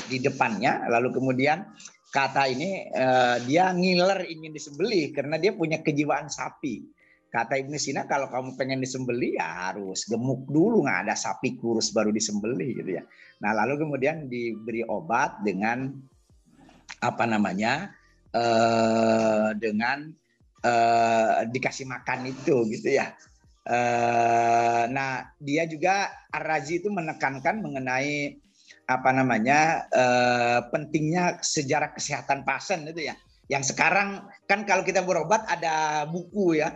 di 0.08 0.20
depannya 0.20 0.88
lalu 0.88 1.12
kemudian 1.12 1.68
kata 2.08 2.48
ini 2.48 2.88
uh, 2.92 3.36
dia 3.44 3.68
ngiler 3.72 4.24
ingin 4.28 4.52
disembelih 4.56 5.12
karena 5.12 5.36
dia 5.36 5.52
punya 5.52 5.80
kejiwaan 5.84 6.32
sapi. 6.32 6.84
Kata 7.28 7.60
Ibnu 7.60 7.76
Sina 7.76 8.08
kalau 8.08 8.32
kamu 8.32 8.56
pengen 8.56 8.80
disembelih 8.80 9.36
ya 9.36 9.68
harus 9.68 10.08
gemuk 10.08 10.48
dulu 10.48 10.88
nggak 10.88 11.04
ada 11.04 11.12
sapi 11.12 11.60
kurus 11.60 11.92
baru 11.92 12.08
disembelih 12.08 12.80
gitu 12.80 12.96
ya. 12.96 13.04
Nah 13.44 13.52
lalu 13.52 13.84
kemudian 13.84 14.32
diberi 14.32 14.80
obat 14.88 15.44
dengan 15.44 15.92
apa 17.04 17.24
namanya 17.28 17.92
uh, 18.32 19.52
dengan 19.60 20.08
uh, 20.64 21.44
dikasih 21.52 21.84
makan 21.84 22.32
itu 22.32 22.64
gitu 22.72 22.96
ya. 22.96 23.12
Uh, 23.68 24.88
nah 24.88 25.28
dia 25.36 25.68
juga 25.68 26.08
Ar-Razi 26.32 26.80
itu 26.80 26.88
menekankan 26.88 27.60
mengenai 27.60 28.40
apa 28.88 29.12
namanya 29.12 29.84
uh, 29.92 30.58
pentingnya 30.72 31.44
sejarah 31.44 31.92
kesehatan 31.92 32.42
pasien 32.48 32.88
itu 32.88 33.12
ya. 33.12 33.14
Yang 33.52 33.76
sekarang 33.76 34.24
kan 34.48 34.64
kalau 34.64 34.80
kita 34.80 35.04
berobat 35.04 35.44
ada 35.44 36.08
buku 36.08 36.56
ya. 36.56 36.72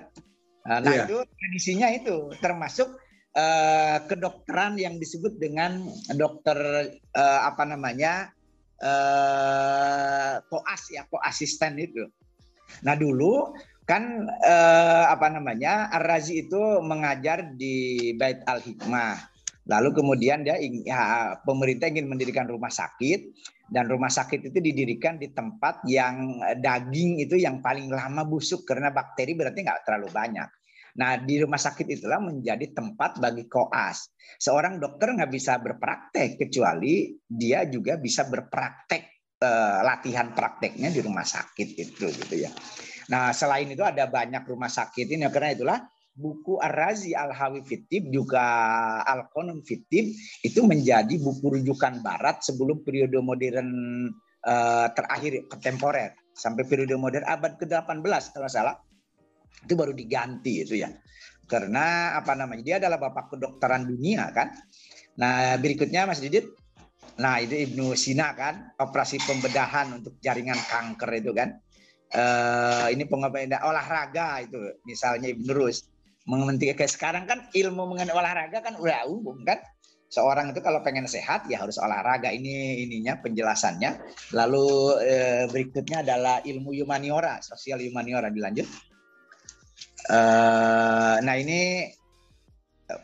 Nah 0.68 0.84
yeah. 0.84 1.08
itu 1.08 1.24
tradisinya 1.24 1.88
itu 1.90 2.30
termasuk 2.38 3.00
uh, 3.34 3.98
kedokteran 4.06 4.76
yang 4.76 5.00
disebut 5.00 5.40
dengan 5.40 5.88
dokter 6.14 6.56
uh, 7.16 7.40
apa 7.48 7.64
namanya 7.64 8.30
uh, 8.84 10.38
koas 10.52 10.92
ya 10.92 11.08
koasisten 11.08 11.80
itu. 11.80 12.08
Nah 12.84 12.92
dulu 12.92 13.56
kan 13.88 14.28
uh, 14.46 15.10
apa 15.10 15.32
namanya 15.32 15.90
Ar-Razi 15.90 16.46
itu 16.46 16.80
mengajar 16.84 17.56
di 17.56 18.12
Bait 18.14 18.38
Al 18.46 18.62
Hikmah 18.62 19.31
Lalu 19.70 19.94
kemudian 19.94 20.42
dia 20.42 20.58
ya, 20.58 21.38
pemerintah 21.46 21.86
ingin 21.86 22.10
mendirikan 22.10 22.50
rumah 22.50 22.70
sakit 22.70 23.30
dan 23.70 23.86
rumah 23.86 24.10
sakit 24.10 24.50
itu 24.50 24.58
didirikan 24.58 25.22
di 25.22 25.30
tempat 25.30 25.86
yang 25.86 26.42
eh, 26.42 26.58
daging 26.58 27.22
itu 27.22 27.38
yang 27.38 27.62
paling 27.62 27.86
lama 27.86 28.26
busuk 28.26 28.66
karena 28.66 28.90
bakteri 28.90 29.38
berarti 29.38 29.62
nggak 29.62 29.86
terlalu 29.86 30.10
banyak. 30.10 30.48
Nah 30.98 31.16
di 31.22 31.40
rumah 31.40 31.56
sakit 31.56 31.88
itulah 31.88 32.20
menjadi 32.20 32.74
tempat 32.74 33.22
bagi 33.22 33.46
koas. 33.46 34.12
Seorang 34.36 34.82
dokter 34.82 35.14
nggak 35.14 35.30
bisa 35.32 35.56
berpraktek 35.62 36.36
kecuali 36.36 37.16
dia 37.22 37.64
juga 37.70 37.96
bisa 38.02 38.26
berpraktek 38.26 39.02
eh, 39.38 39.78
latihan 39.86 40.34
prakteknya 40.34 40.90
di 40.90 41.00
rumah 41.06 41.24
sakit 41.24 41.68
itu 41.78 42.10
gitu 42.10 42.34
ya. 42.34 42.50
Nah 43.14 43.30
selain 43.30 43.70
itu 43.70 43.86
ada 43.86 44.10
banyak 44.10 44.42
rumah 44.42 44.68
sakit 44.68 45.06
ini 45.06 45.22
karena 45.30 45.54
itulah 45.54 45.78
buku 46.12 46.60
Ar-Razi 46.60 47.16
Al-Hawi 47.16 47.64
Fitib 47.64 48.12
juga 48.12 48.44
Al-Qanun 49.08 49.64
Fitib 49.64 50.12
itu 50.44 50.60
menjadi 50.64 51.16
buku 51.16 51.60
rujukan 51.60 52.04
barat 52.04 52.44
sebelum 52.44 52.84
periode 52.84 53.16
modern 53.24 53.68
uh, 54.44 54.86
terakhir 54.92 55.48
kontemporer. 55.48 56.12
Sampai 56.32 56.64
periode 56.64 56.96
modern 56.96 57.24
abad 57.28 57.56
ke-18 57.60 58.32
kalau 58.32 58.48
salah. 58.48 58.76
Itu 59.64 59.76
baru 59.76 59.92
diganti 59.92 60.64
itu 60.64 60.80
ya. 60.80 60.88
Karena 61.44 62.16
apa 62.16 62.32
namanya 62.32 62.64
dia 62.64 62.76
adalah 62.80 62.96
bapak 62.96 63.36
kedokteran 63.36 63.84
dunia 63.84 64.32
kan? 64.32 64.52
Nah 65.20 65.56
berikutnya 65.60 66.08
Mas 66.08 66.20
Didit 66.24 66.48
nah 67.20 67.36
itu 67.36 67.52
Ibnu 67.52 67.92
Sina 67.92 68.32
kan? 68.32 68.72
Operasi 68.80 69.20
pembedahan 69.20 69.92
untuk 69.92 70.16
jaringan 70.24 70.56
kanker 70.56 71.10
itu 71.20 71.32
kan? 71.36 71.60
Uh, 72.12 72.92
ini 72.92 73.08
pengobatan 73.08 73.56
olahraga 73.64 74.44
itu 74.44 74.60
misalnya 74.84 75.32
Ibnu 75.32 75.52
Rus 75.56 75.91
mengementik 76.26 76.78
kayak 76.78 76.92
sekarang 76.92 77.24
kan 77.26 77.50
ilmu 77.50 77.82
mengenai 77.90 78.14
olahraga 78.14 78.62
kan 78.62 78.78
udah 78.78 79.06
umum 79.10 79.42
kan? 79.42 79.58
Seorang 80.12 80.52
itu 80.52 80.60
kalau 80.60 80.84
pengen 80.84 81.08
sehat 81.08 81.48
ya 81.48 81.64
harus 81.64 81.80
olahraga. 81.80 82.28
Ini 82.28 82.84
ininya 82.84 83.16
penjelasannya. 83.24 83.96
Lalu 84.36 84.66
eh, 85.08 85.44
berikutnya 85.48 86.04
adalah 86.04 86.44
ilmu 86.44 86.76
humaniora 86.76 87.40
sosial 87.40 87.80
humaniora. 87.80 88.28
Dilanjut. 88.28 88.68
Eh, 90.12 91.16
nah 91.24 91.34
ini 91.34 91.88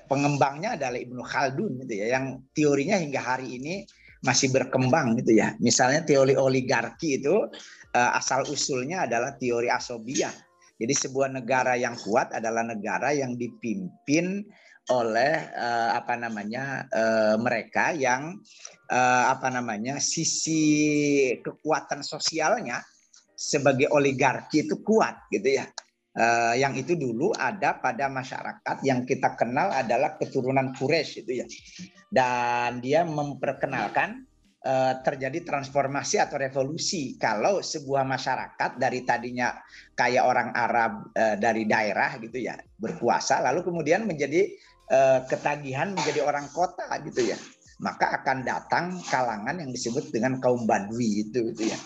pengembangnya 0.04 0.76
adalah 0.76 1.00
Ibnu 1.00 1.22
Khaldun 1.24 1.80
gitu 1.86 1.94
ya 1.96 2.20
yang 2.20 2.44
teorinya 2.52 3.00
hingga 3.00 3.24
hari 3.24 3.56
ini 3.56 3.88
masih 4.20 4.52
berkembang 4.52 5.16
gitu 5.16 5.32
ya. 5.32 5.56
Misalnya 5.64 6.04
teori 6.04 6.36
oligarki 6.36 7.24
itu 7.24 7.48
eh, 7.96 8.10
asal 8.20 8.44
usulnya 8.52 9.08
adalah 9.08 9.32
teori 9.40 9.72
asobia 9.72 10.28
jadi 10.78 10.94
sebuah 10.94 11.28
negara 11.34 11.74
yang 11.74 11.98
kuat 11.98 12.30
adalah 12.30 12.62
negara 12.62 13.10
yang 13.10 13.34
dipimpin 13.34 14.46
oleh 14.88 15.34
uh, 15.52 15.92
apa 15.98 16.16
namanya 16.16 16.88
uh, 16.88 17.36
mereka 17.36 17.92
yang 17.92 18.40
uh, 18.88 19.24
apa 19.28 19.52
namanya 19.52 20.00
sisi 20.00 20.64
kekuatan 21.44 22.00
sosialnya 22.00 22.80
sebagai 23.36 23.90
oligarki 23.92 24.64
itu 24.64 24.80
kuat 24.80 25.28
gitu 25.34 25.60
ya. 25.60 25.66
Uh, 26.18 26.56
yang 26.58 26.74
itu 26.74 26.98
dulu 26.98 27.30
ada 27.36 27.78
pada 27.78 28.10
masyarakat 28.10 28.82
yang 28.82 29.06
kita 29.06 29.38
kenal 29.38 29.70
adalah 29.70 30.18
keturunan 30.18 30.74
Quraisy 30.74 31.22
itu 31.22 31.44
ya. 31.44 31.46
Dan 32.10 32.80
dia 32.80 33.04
memperkenalkan 33.04 34.28
Eh, 34.28 34.37
terjadi 35.06 35.46
transformasi 35.46 36.18
atau 36.18 36.34
revolusi. 36.34 37.14
Kalau 37.14 37.62
sebuah 37.62 38.02
masyarakat 38.02 38.74
dari 38.76 39.06
tadinya 39.06 39.54
kayak 39.94 40.24
orang 40.26 40.50
Arab 40.50 41.14
uh, 41.14 41.36
dari 41.38 41.62
daerah 41.64 42.18
gitu 42.18 42.42
ya 42.42 42.58
berkuasa 42.78 43.38
lalu 43.42 43.62
kemudian 43.62 44.02
menjadi 44.02 44.50
uh, 44.90 45.22
ketagihan 45.30 45.94
menjadi 45.94 46.26
orang 46.26 46.50
kota 46.50 46.90
gitu 47.06 47.30
ya 47.34 47.38
maka 47.78 48.22
akan 48.22 48.42
datang 48.42 48.98
kalangan 49.06 49.62
yang 49.62 49.70
disebut 49.70 50.10
dengan 50.10 50.42
kaum 50.42 50.66
badui 50.66 51.30
itu 51.30 51.54
gitu 51.54 51.70
ya. 51.70 51.78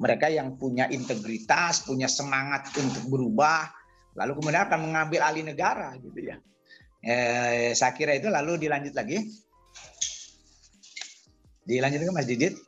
Mereka 0.00 0.30
yang 0.30 0.56
punya 0.56 0.86
integritas 0.88 1.82
punya 1.84 2.06
semangat 2.06 2.70
untuk 2.78 3.10
berubah 3.10 3.66
lalu 4.14 4.38
kemudian 4.42 4.66
akan 4.66 4.80
mengambil 4.90 5.20
alih 5.26 5.46
negara 5.46 5.94
gitu 5.98 6.30
ya. 6.30 6.38
Eh, 7.00 7.72
saya 7.74 7.96
kira 7.96 8.14
itu 8.14 8.28
lalu 8.30 8.60
dilanjut 8.60 8.94
lagi 8.94 9.18
Dilanjutkan 11.70 12.10
Mas 12.10 12.26
Didit. 12.26 12.58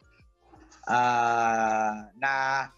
Uh, 0.86 2.06
nah, 2.22 2.70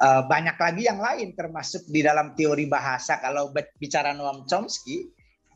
uh, 0.00 0.22
banyak 0.24 0.56
lagi 0.56 0.88
yang 0.88 1.04
lain 1.04 1.36
termasuk 1.36 1.84
di 1.92 2.00
dalam 2.00 2.32
teori 2.32 2.64
bahasa. 2.64 3.20
Kalau 3.20 3.52
bicara 3.76 4.16
Noam 4.16 4.48
Chomsky, 4.48 5.04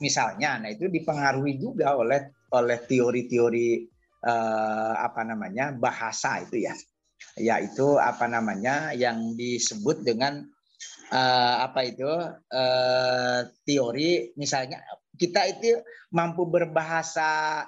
misalnya, 0.04 0.60
nah 0.60 0.68
itu 0.68 0.92
dipengaruhi 0.92 1.56
juga 1.56 1.96
oleh 1.96 2.28
oleh 2.52 2.78
teori-teori 2.84 3.68
uh, 4.28 4.94
apa 5.00 5.24
namanya 5.24 5.72
bahasa 5.72 6.44
itu 6.44 6.68
ya, 6.68 6.76
yaitu 7.40 7.96
apa 7.96 8.28
namanya 8.28 8.92
yang 8.92 9.36
disebut 9.40 10.04
dengan 10.04 10.44
uh, 11.12 11.56
apa 11.64 11.80
itu 11.88 12.08
uh, 12.52 13.40
teori 13.64 14.32
misalnya 14.36 14.84
kita 15.16 15.48
itu 15.50 15.80
mampu 16.14 16.46
berbahasa 16.48 17.64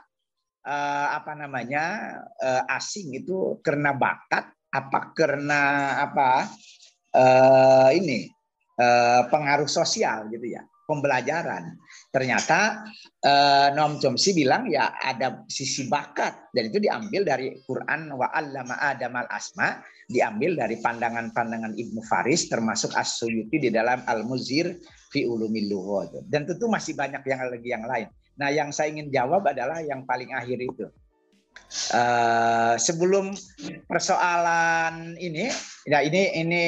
uh, 0.67 1.07
apa 1.17 1.33
namanya 1.37 2.17
uh, 2.41 2.77
asing 2.77 3.15
itu 3.17 3.61
karena 3.65 3.97
bakat 3.97 4.51
apa 4.71 5.15
karena 5.17 5.61
apa 6.05 6.47
uh, 7.17 7.91
ini 7.91 8.31
uh, 8.79 9.27
pengaruh 9.29 9.67
sosial 9.67 10.31
gitu 10.31 10.47
ya 10.47 10.63
pembelajaran. 10.91 11.79
Ternyata 12.11 12.83
uh, 13.23 13.71
Noam 13.79 14.03
Chomsky 14.03 14.35
bilang 14.35 14.67
ya 14.67 14.91
ada 14.99 15.47
sisi 15.47 15.87
bakat 15.87 16.51
dan 16.51 16.75
itu 16.75 16.83
diambil 16.83 17.23
dari 17.23 17.55
Quran 17.63 18.11
wa 18.19 18.27
allama 18.35 18.75
Adam 18.83 19.15
al 19.15 19.31
asma 19.31 19.79
diambil 20.11 20.59
dari 20.59 20.83
pandangan-pandangan 20.83 21.79
Ibnu 21.79 22.03
Faris 22.03 22.51
termasuk 22.51 22.91
As-Suyuti 22.99 23.63
di 23.63 23.71
dalam 23.71 24.03
Al-Muzir 24.03 24.75
fi 25.15 25.23
ulumil 25.23 25.71
dan 26.27 26.51
tentu 26.51 26.67
masih 26.67 26.99
banyak 26.99 27.23
yang 27.23 27.41
lagi 27.47 27.69
yang 27.71 27.87
lain 27.87 28.11
Nah, 28.41 28.49
yang 28.49 28.73
saya 28.73 28.89
ingin 28.89 29.13
jawab 29.13 29.45
adalah 29.45 29.85
yang 29.85 30.09
paling 30.09 30.33
akhir 30.33 30.57
itu. 30.65 30.89
Uh, 31.93 32.81
sebelum 32.81 33.37
persoalan 33.85 35.13
ini, 35.21 35.53
ya 35.85 36.01
ini 36.01 36.41
ini 36.41 36.65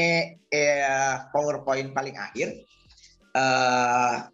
eh, 0.53 1.17
PowerPoint 1.33 1.97
paling 1.97 2.13
akhir. 2.21 2.53
Uh, 3.33 4.29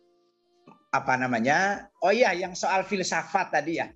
apa 0.90 1.14
namanya? 1.14 1.86
Oh 2.02 2.10
iya, 2.10 2.34
yang 2.34 2.58
soal 2.58 2.82
filsafat 2.82 3.54
tadi 3.54 3.78
ya. 3.78 3.86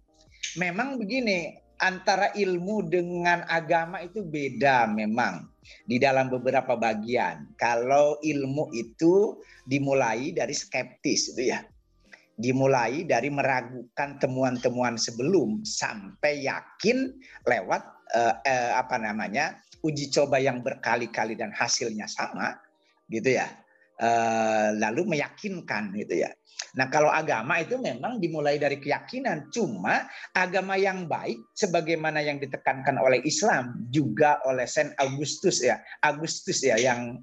Memang 0.55 1.03
begini, 1.03 1.59
antara 1.83 2.31
ilmu 2.39 2.87
dengan 2.87 3.43
agama 3.51 3.99
itu 4.07 4.23
beda 4.23 4.87
memang 4.87 5.51
di 5.91 5.99
dalam 5.99 6.31
beberapa 6.31 6.79
bagian. 6.79 7.51
Kalau 7.59 8.23
ilmu 8.23 8.71
itu 8.71 9.43
dimulai 9.67 10.31
dari 10.31 10.55
skeptis 10.55 11.35
itu 11.35 11.51
ya 11.51 11.59
dimulai 12.37 13.05
dari 13.05 13.29
meragukan 13.29 14.17
temuan-temuan 14.17 14.97
sebelum 14.97 15.63
sampai 15.65 16.49
yakin 16.49 17.13
lewat 17.45 17.83
eh, 18.17 18.35
eh, 18.49 18.73
apa 18.77 18.97
namanya 18.97 19.61
uji 19.83 20.09
coba 20.15 20.39
yang 20.39 20.63
berkali-kali 20.63 21.35
dan 21.35 21.51
hasilnya 21.53 22.09
sama 22.09 22.57
gitu 23.11 23.37
ya. 23.37 23.49
Eh, 24.03 24.69
lalu 24.81 25.15
meyakinkan 25.15 25.95
gitu 25.95 26.25
ya. 26.25 26.33
Nah 26.73 26.89
kalau 26.89 27.13
agama 27.13 27.61
itu 27.61 27.77
memang 27.77 28.17
dimulai 28.17 28.57
dari 28.57 28.81
keyakinan. 28.81 29.53
Cuma 29.53 30.09
agama 30.33 30.81
yang 30.81 31.05
baik 31.05 31.39
sebagaimana 31.53 32.25
yang 32.25 32.41
ditekankan 32.41 32.97
oleh 32.97 33.21
Islam 33.23 33.87
juga 33.93 34.41
oleh 34.49 34.65
Saint 34.65 34.97
Augustus 34.97 35.61
ya 35.61 35.79
Agustus 36.01 36.65
ya 36.65 36.81
yang 36.81 37.21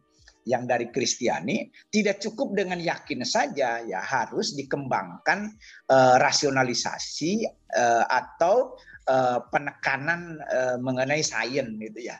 yang 0.50 0.66
dari 0.66 0.90
Kristiani 0.90 1.70
tidak 1.94 2.18
cukup 2.18 2.58
dengan 2.58 2.82
yakin 2.82 3.22
saja 3.22 3.86
ya 3.86 4.02
harus 4.02 4.58
dikembangkan 4.58 5.54
uh, 5.94 6.18
rasionalisasi 6.18 7.46
uh, 7.78 8.10
atau 8.10 8.74
uh, 9.06 9.46
penekanan 9.54 10.42
mengenai 10.82 11.22
sains 11.22 11.70
gitu 11.78 12.10
ya. 12.10 12.18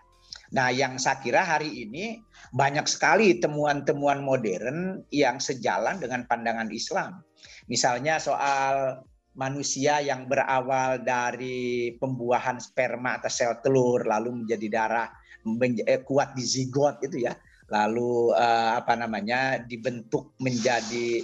Nah, 0.50 0.74
yang 0.74 0.98
saya 0.98 1.22
kira 1.22 1.46
hari 1.46 1.86
ini 1.86 2.26
banyak 2.58 2.90
sekali 2.90 3.38
temuan-temuan 3.38 4.26
modern 4.26 5.06
yang 5.14 5.38
sejalan 5.38 6.02
dengan 6.02 6.26
pandangan 6.26 6.74
Islam. 6.74 7.22
Misalnya 7.70 8.18
soal 8.18 9.06
manusia 9.38 10.02
yang 10.02 10.26
berawal 10.26 11.06
dari 11.06 11.94
pembuahan 12.02 12.58
sperma 12.58 13.22
atau 13.22 13.30
sel 13.30 13.54
telur 13.62 14.02
lalu 14.04 14.44
menjadi 14.44 14.68
darah 14.68 15.10
kuat 16.04 16.36
di 16.36 16.44
zigot 16.44 17.00
itu 17.06 17.24
ya 17.24 17.34
lalu 17.70 18.34
uh, 18.34 18.78
apa 18.82 18.94
namanya 18.98 19.62
dibentuk 19.62 20.36
menjadi 20.42 21.24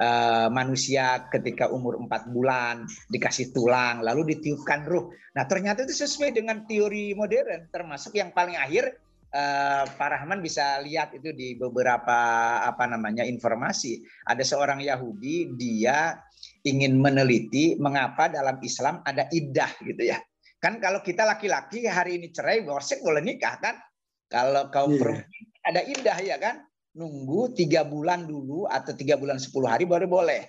uh, 0.00 0.48
manusia 0.48 1.28
ketika 1.28 1.68
umur 1.68 2.00
empat 2.00 2.30
bulan 2.30 2.86
dikasih 3.12 3.52
tulang 3.52 4.00
lalu 4.00 4.34
ditiupkan 4.34 4.86
ruh. 4.88 5.12
Nah 5.36 5.44
ternyata 5.46 5.84
itu 5.84 5.94
sesuai 5.94 6.34
dengan 6.34 6.64
teori 6.64 7.12
modern 7.14 7.68
termasuk 7.70 8.16
yang 8.16 8.32
paling 8.32 8.56
akhir 8.56 8.96
uh, 9.34 9.84
Pak 9.86 10.08
Rahman 10.08 10.40
bisa 10.42 10.80
lihat 10.82 11.14
itu 11.14 11.30
di 11.34 11.54
beberapa 11.54 12.18
apa 12.64 12.84
namanya 12.88 13.22
informasi 13.22 14.02
ada 14.26 14.42
seorang 14.42 14.82
Yahudi 14.82 15.54
dia 15.54 16.18
ingin 16.64 16.96
meneliti 16.96 17.76
mengapa 17.80 18.28
dalam 18.28 18.60
Islam 18.60 19.04
ada 19.04 19.28
idah 19.32 19.70
gitu 19.84 20.02
ya. 20.08 20.18
Kan 20.60 20.76
kalau 20.76 21.00
kita 21.00 21.24
laki-laki 21.24 21.88
hari 21.88 22.20
ini 22.20 22.28
cerai, 22.28 22.60
borsek 22.60 23.00
boleh 23.00 23.24
nikah 23.24 23.56
kan? 23.64 23.80
Kalau 24.28 24.68
kaum 24.68 24.92
yeah. 24.92 25.00
perempuan 25.00 25.49
ada 25.70 25.80
indah 25.86 26.18
ya 26.18 26.36
kan 26.36 26.62
nunggu 26.98 27.54
tiga 27.54 27.86
bulan 27.86 28.26
dulu 28.26 28.66
atau 28.66 28.92
tiga 28.98 29.14
bulan 29.14 29.38
sepuluh 29.38 29.70
hari 29.70 29.86
baru 29.86 30.10
boleh 30.10 30.42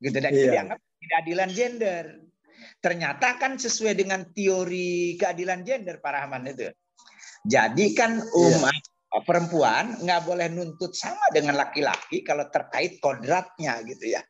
gitu 0.00 0.16
dan 0.20 0.32
yeah. 0.32 0.52
dianggap 0.52 0.78
keadilan 1.00 1.50
gender 1.56 2.04
ternyata 2.84 3.40
kan 3.40 3.56
sesuai 3.56 3.96
dengan 3.96 4.28
teori 4.36 5.16
keadilan 5.16 5.64
gender 5.64 5.96
Pak 6.00 6.12
Rahman 6.12 6.52
itu 6.52 6.68
jadi 7.48 7.86
kan 7.96 8.20
iya. 8.20 8.60
umat 8.60 8.76
yeah. 8.76 9.22
perempuan 9.24 9.96
nggak 10.04 10.22
boleh 10.28 10.52
nuntut 10.52 10.92
sama 10.92 11.24
dengan 11.32 11.56
laki-laki 11.56 12.20
kalau 12.20 12.44
terkait 12.52 13.00
kodratnya 13.00 13.80
gitu 13.88 14.12
ya 14.12 14.20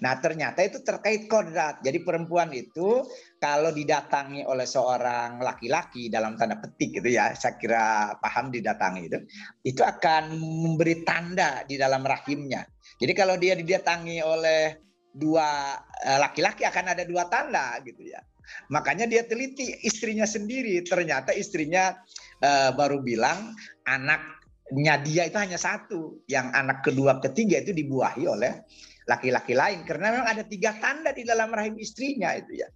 Nah 0.00 0.16
ternyata 0.16 0.64
itu 0.64 0.80
terkait 0.80 1.28
kodrat. 1.28 1.84
Jadi 1.84 2.00
perempuan 2.00 2.48
itu 2.56 3.04
kalau 3.40 3.72
didatangi 3.72 4.44
oleh 4.44 4.68
seorang 4.68 5.40
laki-laki 5.40 6.12
dalam 6.12 6.36
tanda 6.36 6.60
petik 6.60 7.00
gitu 7.00 7.08
ya, 7.08 7.32
saya 7.32 7.56
kira 7.56 8.14
paham 8.20 8.52
didatangi 8.52 9.08
itu, 9.08 9.18
itu 9.64 9.80
akan 9.80 10.36
memberi 10.36 11.00
tanda 11.08 11.64
di 11.64 11.80
dalam 11.80 12.04
rahimnya. 12.04 12.68
Jadi 13.00 13.12
kalau 13.16 13.40
dia 13.40 13.56
didatangi 13.56 14.20
oleh 14.20 14.76
dua 15.08 15.72
eh, 16.04 16.20
laki-laki 16.20 16.68
akan 16.68 16.92
ada 16.92 17.08
dua 17.08 17.32
tanda 17.32 17.80
gitu 17.80 18.04
ya. 18.04 18.20
Makanya 18.68 19.08
dia 19.08 19.24
teliti 19.24 19.72
istrinya 19.88 20.28
sendiri. 20.28 20.82
Ternyata 20.82 21.30
istrinya 21.30 21.94
uh, 22.42 22.74
baru 22.74 22.98
bilang 22.98 23.54
anaknya 23.86 24.98
dia 25.06 25.30
itu 25.30 25.38
hanya 25.38 25.54
satu. 25.54 26.26
Yang 26.26 26.46
anak 26.58 26.78
kedua, 26.82 27.22
ketiga 27.22 27.62
itu 27.62 27.70
dibuahi 27.70 28.26
oleh 28.26 28.66
laki-laki 29.06 29.54
lain 29.54 29.86
karena 29.86 30.14
memang 30.14 30.28
ada 30.34 30.44
tiga 30.46 30.74
tanda 30.82 31.14
di 31.14 31.22
dalam 31.22 31.50
rahim 31.54 31.78
istrinya 31.78 32.34
itu 32.34 32.58
ya. 32.58 32.68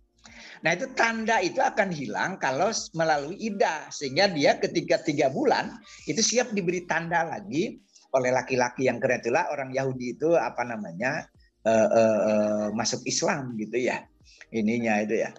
Nah 0.64 0.72
itu 0.72 0.88
tanda 0.96 1.44
itu 1.44 1.60
akan 1.60 1.92
hilang 1.92 2.40
kalau 2.40 2.72
melalui 2.96 3.36
ida 3.36 3.84
sehingga 3.92 4.32
dia 4.32 4.56
ketika 4.56 5.04
tiga 5.04 5.28
bulan 5.28 5.76
itu 6.08 6.24
siap 6.24 6.56
diberi 6.56 6.88
tanda 6.88 7.24
lagi 7.28 7.80
oleh 8.14 8.30
laki-laki 8.30 8.88
yang 8.88 9.02
itulah 9.02 9.50
orang 9.52 9.74
Yahudi 9.74 10.16
itu 10.16 10.32
apa 10.38 10.62
namanya 10.64 11.28
uh, 11.66 11.88
uh, 11.90 12.20
uh, 12.24 12.66
masuk 12.72 13.02
Islam 13.04 13.58
gitu 13.60 13.76
ya 13.76 14.06
ininya 14.54 15.02
itu 15.02 15.20
ya. 15.20 15.30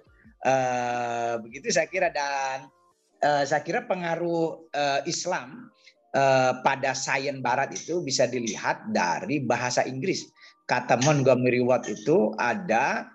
Uh, 0.45 1.41
begitu 1.41 1.73
saya 1.73 1.89
kira 1.89 2.13
dan 2.13 2.69
uh, 3.25 3.43
saya 3.47 3.65
kira 3.65 3.87
pengaruh 3.89 4.69
uh, 4.75 5.01
Islam 5.09 5.73
uh, 6.13 6.61
pada 6.61 6.93
sains 6.93 7.41
Barat 7.41 7.73
itu 7.73 8.03
bisa 8.05 8.29
dilihat 8.29 8.91
dari 8.93 9.41
bahasa 9.41 9.81
Inggris. 9.87 10.27
Kata 10.65 10.97
Montgomery 11.01 11.61
Watt 11.61 11.85
itu 11.89 12.33
ada 12.41 13.09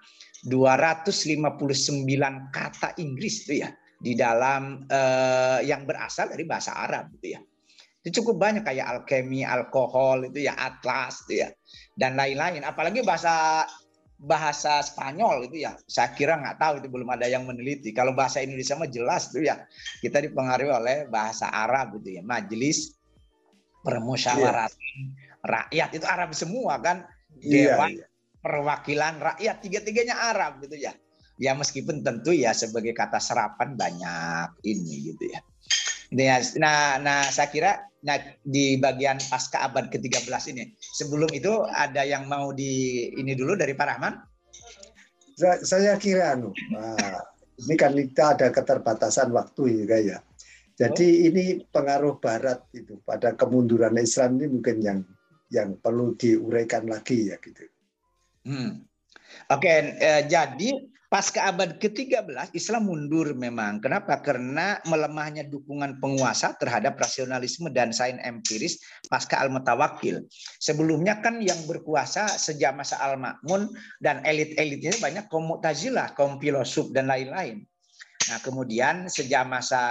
259 0.48 2.06
kata 2.54 2.88
Inggris 2.96 3.44
itu 3.44 3.60
ya 3.60 3.70
di 4.00 4.16
dalam 4.16 4.88
uh, 4.88 5.60
yang 5.60 5.84
berasal 5.84 6.32
dari 6.32 6.48
bahasa 6.48 6.72
Arab 6.72 7.12
gitu 7.20 7.36
ya. 7.36 7.40
Itu 8.00 8.24
cukup 8.24 8.40
banyak 8.40 8.64
kayak 8.64 8.86
alkemi, 8.88 9.44
alkohol 9.44 10.24
itu 10.32 10.48
ya, 10.48 10.56
atlas 10.56 11.20
itu 11.28 11.44
ya 11.44 11.48
dan 12.00 12.16
lain-lain. 12.16 12.64
Apalagi 12.64 13.04
bahasa 13.04 13.68
bahasa 14.16 14.80
Spanyol 14.80 15.52
itu 15.52 15.68
ya. 15.68 15.76
Saya 15.84 16.16
kira 16.16 16.40
nggak 16.40 16.56
tahu 16.56 16.72
itu 16.80 16.88
belum 16.88 17.12
ada 17.12 17.28
yang 17.28 17.44
meneliti. 17.44 17.92
Kalau 17.92 18.16
bahasa 18.16 18.40
Indonesia 18.40 18.80
mah 18.80 18.88
jelas 18.88 19.28
tuh 19.28 19.44
ya. 19.44 19.60
Kita 20.00 20.24
dipengaruhi 20.24 20.72
oleh 20.72 20.96
bahasa 21.12 21.52
Arab 21.52 22.00
gitu 22.00 22.16
ya. 22.16 22.22
Majelis 22.24 22.96
permusyawaratan 23.84 24.96
yeah. 25.04 25.44
rakyat 25.44 25.90
itu 25.96 26.04
Arab 26.08 26.36
semua 26.36 26.76
kan 26.80 27.04
Iya, 27.38 27.76
dewan 27.78 27.90
iya, 27.94 28.06
perwakilan 28.40 29.20
rakyat 29.20 29.56
tiga-tiganya 29.60 30.16
Arab 30.32 30.64
gitu 30.64 30.76
ya. 30.76 30.92
Ya 31.40 31.56
meskipun 31.56 32.04
tentu 32.04 32.36
ya 32.36 32.52
sebagai 32.52 32.92
kata 32.92 33.16
serapan 33.16 33.72
banyak 33.72 34.60
ini 34.64 35.12
gitu 35.12 35.32
ya. 35.32 35.40
Nah, 36.10 36.98
nah 36.98 37.22
saya 37.30 37.48
kira 37.48 37.86
nah 38.02 38.16
di 38.42 38.80
bagian 38.80 39.16
pasca 39.30 39.64
abad 39.64 39.88
ke-13 39.88 40.52
ini. 40.52 40.74
Sebelum 40.76 41.30
itu 41.30 41.64
ada 41.70 42.02
yang 42.02 42.26
mau 42.26 42.50
di 42.50 43.06
ini 43.14 43.32
dulu 43.38 43.54
dari 43.54 43.72
Pak 43.72 43.86
Rahman? 43.86 44.14
Saya 45.40 45.96
kira 45.96 46.36
anu, 46.36 46.52
nah, 46.68 47.24
ini 47.64 47.72
kan 47.72 47.96
kita 47.96 48.36
ada 48.36 48.52
keterbatasan 48.52 49.32
waktu 49.32 49.88
ya 49.88 49.96
ya. 49.96 50.18
Jadi 50.76 51.08
oh. 51.08 51.26
ini 51.32 51.44
pengaruh 51.64 52.20
Barat 52.20 52.68
itu 52.76 53.00
pada 53.04 53.32
kemunduran 53.36 53.96
Islam 53.96 54.36
ini 54.40 54.60
mungkin 54.60 54.76
yang 54.84 54.98
yang 55.48 55.76
perlu 55.80 56.12
diuraikan 56.16 56.88
lagi 56.88 57.32
ya 57.32 57.36
gitu. 57.40 57.64
Hmm. 58.50 58.82
Oke, 59.46 59.70
eh, 60.02 60.26
jadi 60.26 60.74
pasca 61.06 61.50
abad 61.50 61.78
ke-13 61.78 62.50
Islam 62.50 62.90
mundur 62.90 63.34
memang. 63.34 63.78
Kenapa? 63.78 64.18
Karena 64.18 64.82
melemahnya 64.86 65.46
dukungan 65.46 66.02
penguasa 66.02 66.54
terhadap 66.58 66.98
rasionalisme 66.98 67.70
dan 67.70 67.94
sains 67.94 68.18
empiris 68.22 68.82
pasca 69.06 69.38
Al-Mutawakkil. 69.38 70.26
Sebelumnya 70.58 71.22
kan 71.22 71.38
yang 71.38 71.58
berkuasa 71.66 72.26
sejak 72.26 72.74
masa 72.74 72.98
Al-Ma'mun 73.02 73.70
dan 74.02 74.22
elit-elitnya 74.26 74.98
banyak 74.98 75.30
kaum 75.30 75.46
Mu'tazilah, 75.46 76.14
kaum 76.18 76.42
filosof 76.42 76.90
dan 76.90 77.06
lain-lain. 77.06 77.62
Nah, 78.30 78.38
kemudian 78.46 79.10
sejak 79.10 79.42
masa 79.50 79.82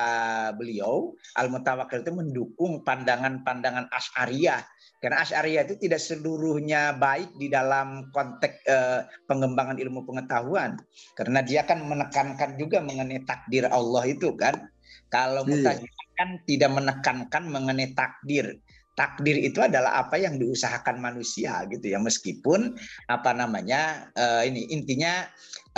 beliau, 0.55 1.11
Al-Mutawakkil 1.35 2.07
itu 2.07 2.15
mendukung 2.15 2.87
pandangan-pandangan 2.87 3.91
Asy'ariyah 3.91 4.63
karena 4.99 5.23
Asy'ariyah 5.23 5.63
itu 5.63 5.79
tidak 5.79 6.03
seluruhnya 6.03 6.91
baik 6.99 7.31
di 7.39 7.47
dalam 7.47 8.11
konteks 8.11 8.55
eh, 8.67 9.07
pengembangan 9.31 9.79
ilmu 9.79 10.03
pengetahuan. 10.03 10.75
Karena 11.15 11.39
dia 11.39 11.63
kan 11.63 11.87
menekankan 11.87 12.59
juga 12.59 12.83
mengenai 12.83 13.23
takdir 13.23 13.63
Allah 13.71 14.03
itu 14.11 14.35
kan. 14.35 14.59
Kalau 15.07 15.47
iya. 15.47 15.55
Mu'tazilah 15.55 16.07
kan 16.19 16.29
tidak 16.43 16.71
menekankan 16.75 17.43
mengenai 17.47 17.95
takdir, 17.95 18.59
takdir 18.99 19.39
itu 19.39 19.63
adalah 19.63 20.03
apa 20.03 20.19
yang 20.19 20.35
diusahakan 20.35 20.99
manusia 20.99 21.63
gitu 21.71 21.95
ya 21.95 22.03
meskipun 22.03 22.75
apa 23.07 23.31
namanya 23.31 24.11
uh, 24.11 24.43
ini 24.43 24.67
intinya 24.75 25.23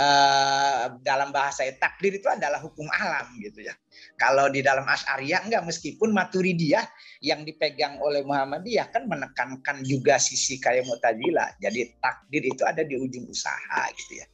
uh, 0.02 0.98
dalam 1.06 1.30
bahasa 1.30 1.62
takdir 1.78 2.18
itu 2.18 2.26
adalah 2.26 2.58
hukum 2.58 2.90
alam 2.90 3.30
gitu 3.38 3.62
ya 3.62 3.78
kalau 4.22 4.46
di 4.46 4.62
dalam 4.62 4.86
Asy'ariyah 4.86 5.50
enggak 5.50 5.66
meskipun 5.66 6.14
Maturidiyah 6.14 6.86
yang 7.26 7.42
dipegang 7.42 7.98
oleh 7.98 8.22
Muhammadiyah 8.22 8.94
kan 8.94 9.10
menekankan 9.10 9.82
juga 9.82 10.22
sisi 10.22 10.62
kayak 10.62 10.86
Mu'tazilah 10.86 11.58
jadi 11.58 11.90
takdir 11.98 12.46
itu 12.46 12.62
ada 12.62 12.86
di 12.86 12.94
ujung 12.94 13.26
usaha 13.26 13.82
gitu 13.98 14.22
ya 14.22 14.26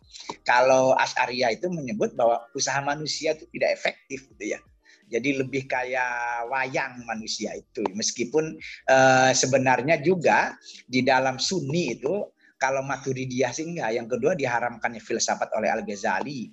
kalau 0.45 0.93
Asy'ariyah 1.01 1.57
itu 1.57 1.73
menyebut 1.73 2.13
bahwa 2.13 2.45
usaha 2.53 2.85
manusia 2.85 3.33
itu 3.33 3.49
tidak 3.57 3.81
efektif 3.81 4.29
gitu 4.37 4.53
ya 4.53 4.61
jadi 5.09 5.41
lebih 5.41 5.65
kayak 5.65 6.45
wayang 6.53 7.01
manusia 7.09 7.57
itu. 7.57 7.81
Meskipun 7.97 8.61
uh, 8.93 9.33
sebenarnya 9.33 10.05
juga 10.05 10.53
di 10.85 11.01
dalam 11.01 11.41
Sunni 11.41 11.97
itu 11.97 12.29
kalau 12.61 12.85
Maturidiyah 12.85 13.57
sih 13.57 13.65
enggak. 13.65 13.97
Yang 13.97 14.09
kedua 14.17 14.37
diharamkannya 14.37 15.01
filsafat 15.01 15.49
oleh 15.57 15.73
Al-Ghazali 15.73 16.53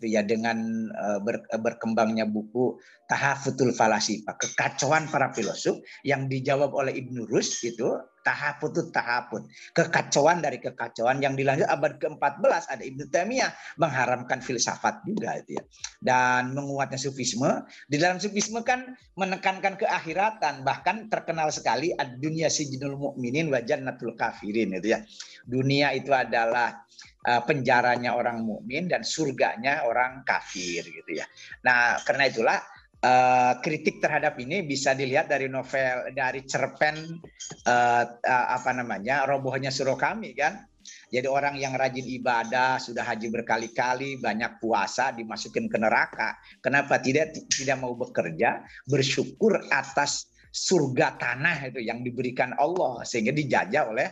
itu 0.00 0.16
ya 0.16 0.24
dengan 0.24 0.88
uh, 0.96 1.20
ber, 1.20 1.44
berkembangnya 1.60 2.24
buku 2.24 2.80
Tahafutul 3.04 3.76
Falasifa, 3.76 4.38
kekacauan 4.38 5.10
para 5.12 5.34
filosof 5.34 5.82
yang 6.06 6.30
dijawab 6.30 6.72
oleh 6.72 6.94
Ibnu 6.94 7.26
Rus 7.26 7.58
itu 7.66 7.90
tahaputut 8.22 8.94
tahaput. 8.94 9.50
Kekacauan 9.74 10.38
dari 10.38 10.62
kekacauan 10.62 11.18
yang 11.18 11.34
dilanjut 11.34 11.66
abad 11.66 11.98
ke-14 11.98 12.70
ada 12.70 12.84
Ibnu 12.86 13.10
Taimiyah 13.10 13.50
mengharamkan 13.82 14.38
filsafat 14.44 15.02
juga 15.02 15.40
itu 15.42 15.58
ya. 15.58 15.62
Dan 15.98 16.54
menguatnya 16.54 17.02
sufisme. 17.02 17.66
Di 17.90 17.98
dalam 17.98 18.22
sufisme 18.22 18.62
kan 18.62 18.94
menekankan 19.18 19.74
keakhiratan 19.74 20.62
bahkan 20.62 21.10
terkenal 21.10 21.50
sekali 21.50 21.90
dunia 22.22 22.46
sijinul 22.46 22.94
mukminin 22.94 23.50
wa 23.50 23.58
jannatul 23.58 24.14
kafirin 24.14 24.76
itu 24.76 24.94
ya. 24.94 25.02
Dunia 25.48 25.90
itu 25.96 26.14
adalah 26.14 26.84
uh, 27.26 27.42
penjaranya 27.44 28.16
orang 28.16 28.44
mukmin 28.44 28.88
dan 28.88 29.04
surganya 29.04 29.84
orang 29.84 30.22
kafir 30.24 30.84
gitu 30.84 31.10
ya. 31.16 31.26
Nah, 31.66 32.00
karena 32.04 32.28
itulah 32.28 32.58
uh, 33.04 33.52
kritik 33.60 33.98
terhadap 34.00 34.36
ini 34.40 34.64
bisa 34.64 34.92
dilihat 34.92 35.28
dari 35.28 35.48
novel 35.48 36.12
dari 36.12 36.44
cerpen 36.44 37.20
uh, 37.66 38.04
apa 38.26 38.70
namanya 38.76 39.24
robohnya 39.24 39.72
suruh 39.72 39.96
kami 39.96 40.36
kan 40.36 40.64
jadi 41.12 41.28
orang 41.28 41.60
yang 41.60 41.76
rajin 41.76 42.06
ibadah 42.08 42.80
sudah 42.80 43.04
haji 43.04 43.28
berkali-kali 43.28 44.16
banyak 44.16 44.56
puasa 44.62 45.12
dimasukin 45.12 45.68
ke 45.68 45.76
neraka 45.76 46.40
kenapa 46.64 47.00
tidak 47.00 47.36
tidak 47.52 47.76
mau 47.80 47.92
bekerja 47.92 48.64
bersyukur 48.88 49.60
atas 49.68 50.32
surga 50.50 51.14
tanah 51.20 51.70
itu 51.70 51.80
yang 51.84 52.02
diberikan 52.02 52.56
Allah 52.58 53.06
sehingga 53.06 53.30
dijajah 53.30 53.84
oleh 53.86 54.08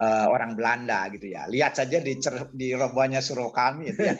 uh, 0.00 0.26
orang 0.30 0.58
Belanda 0.58 1.06
gitu 1.12 1.30
ya. 1.30 1.46
Lihat 1.46 1.78
saja 1.78 1.98
di 2.00 2.18
di 2.54 2.68
robohnya 2.74 3.20
suruh 3.22 3.50
kami 3.50 3.94
itu 3.94 4.00
ya. 4.02 4.14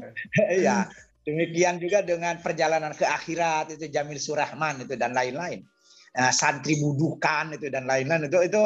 ya. 0.66 0.76
Demikian 1.24 1.80
juga 1.80 2.04
dengan 2.04 2.36
perjalanan 2.36 2.92
ke 2.92 3.08
akhirat 3.08 3.72
itu 3.80 3.88
Jamil 3.88 4.20
Surahman 4.20 4.84
itu 4.84 4.92
dan 4.92 5.16
lain-lain. 5.16 5.64
Nah, 6.14 6.30
santri 6.30 6.78
budukan 6.78 7.58
itu 7.58 7.72
dan 7.72 7.90
lain-lain 7.90 8.30
itu 8.30 8.38
itu 8.44 8.62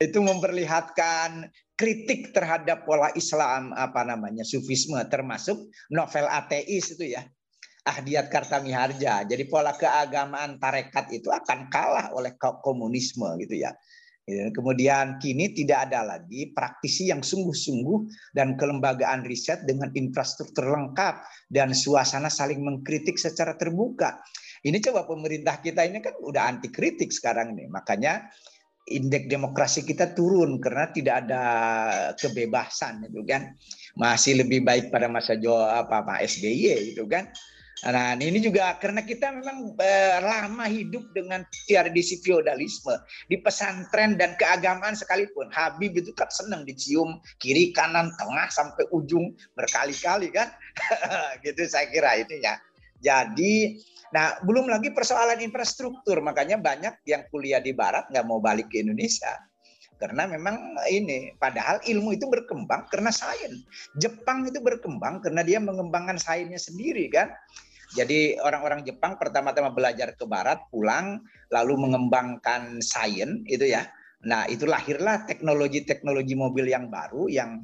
itu 0.00 0.18
memperlihatkan 0.22 1.50
kritik 1.76 2.32
terhadap 2.32 2.88
pola 2.88 3.12
Islam 3.12 3.76
apa 3.76 4.00
namanya 4.06 4.46
sufisme 4.48 4.96
termasuk 5.12 5.68
novel 5.92 6.24
ateis 6.24 6.96
itu 6.96 7.12
ya 7.12 7.26
Ahdiat 7.86 8.26
Kartamiharja. 8.32 9.22
Jadi 9.30 9.46
pola 9.46 9.70
keagamaan 9.70 10.58
tarekat 10.58 11.06
itu 11.14 11.30
akan 11.30 11.70
kalah 11.70 12.10
oleh 12.18 12.34
komunisme 12.38 13.30
gitu 13.38 13.62
ya. 13.62 13.70
Ya, 14.26 14.50
kemudian 14.50 15.22
kini 15.22 15.54
tidak 15.54 15.86
ada 15.86 16.02
lagi 16.02 16.50
praktisi 16.50 17.14
yang 17.14 17.22
sungguh-sungguh 17.22 18.10
dan 18.34 18.58
kelembagaan 18.58 19.22
riset 19.22 19.62
dengan 19.70 19.94
infrastruktur 19.94 20.66
lengkap 20.66 21.22
dan 21.46 21.70
suasana 21.70 22.26
saling 22.26 22.58
mengkritik 22.58 23.14
secara 23.22 23.54
terbuka. 23.54 24.18
Ini 24.66 24.82
coba 24.82 25.06
pemerintah 25.06 25.62
kita 25.62 25.86
ini 25.86 26.02
kan 26.02 26.18
udah 26.18 26.42
anti 26.42 26.74
kritik 26.74 27.14
sekarang 27.14 27.54
nih. 27.54 27.70
Makanya 27.70 28.26
indeks 28.90 29.30
demokrasi 29.30 29.86
kita 29.86 30.10
turun 30.10 30.58
karena 30.58 30.90
tidak 30.90 31.22
ada 31.22 31.42
kebebasan 32.18 33.06
itu 33.06 33.22
kan. 33.22 33.54
Masih 33.94 34.42
lebih 34.42 34.66
baik 34.66 34.90
pada 34.90 35.06
masa 35.06 35.38
Jo 35.38 35.54
apa 35.54 36.02
Pak 36.02 36.26
SBY 36.26 36.98
itu 36.98 37.06
kan. 37.06 37.30
Nah, 37.84 38.16
ini 38.16 38.40
juga 38.40 38.72
karena 38.80 39.04
kita 39.04 39.36
memang 39.36 39.76
eh, 39.76 40.16
lama 40.24 40.64
hidup 40.64 41.12
dengan 41.12 41.44
tradisi 41.68 42.16
feodalisme 42.24 42.96
di 43.28 43.36
pesantren 43.36 44.16
dan 44.16 44.32
keagamaan 44.40 44.96
sekalipun. 44.96 45.52
Habib 45.52 45.92
itu 45.92 46.16
kan 46.16 46.32
senang 46.32 46.64
dicium 46.64 47.20
kiri, 47.36 47.76
kanan, 47.76 48.08
tengah 48.16 48.48
sampai 48.48 48.88
ujung 48.96 49.36
berkali-kali 49.52 50.32
kan. 50.32 50.48
gitu 51.44 51.68
saya 51.68 51.92
kira 51.92 52.16
itu 52.16 52.40
ya. 52.40 52.56
Jadi, 52.96 53.76
nah 54.08 54.40
belum 54.40 54.72
lagi 54.72 54.96
persoalan 54.96 55.44
infrastruktur. 55.44 56.24
Makanya 56.24 56.56
banyak 56.56 57.04
yang 57.04 57.28
kuliah 57.28 57.60
di 57.60 57.76
Barat 57.76 58.08
nggak 58.08 58.24
mau 58.24 58.40
balik 58.40 58.72
ke 58.72 58.80
Indonesia 58.80 59.36
karena 59.96 60.28
memang 60.28 60.76
ini 60.92 61.32
padahal 61.40 61.80
ilmu 61.80 62.12
itu 62.16 62.28
berkembang 62.28 62.84
karena 62.92 63.08
sains. 63.08 63.64
Jepang 63.96 64.44
itu 64.44 64.60
berkembang 64.60 65.24
karena 65.24 65.40
dia 65.40 65.56
mengembangkan 65.56 66.20
sainsnya 66.20 66.60
sendiri 66.60 67.08
kan. 67.08 67.32
Jadi 67.94 68.34
orang-orang 68.42 68.82
Jepang 68.82 69.14
pertama-tama 69.14 69.70
belajar 69.70 70.18
ke 70.18 70.26
barat, 70.26 70.58
pulang 70.74 71.22
lalu 71.54 71.78
mengembangkan 71.78 72.82
sains 72.82 73.46
itu 73.46 73.70
ya. 73.70 73.86
Nah, 74.26 74.48
itu 74.50 74.66
lahirlah 74.66 75.22
teknologi-teknologi 75.28 76.34
mobil 76.34 76.66
yang 76.66 76.90
baru 76.90 77.30
yang 77.30 77.62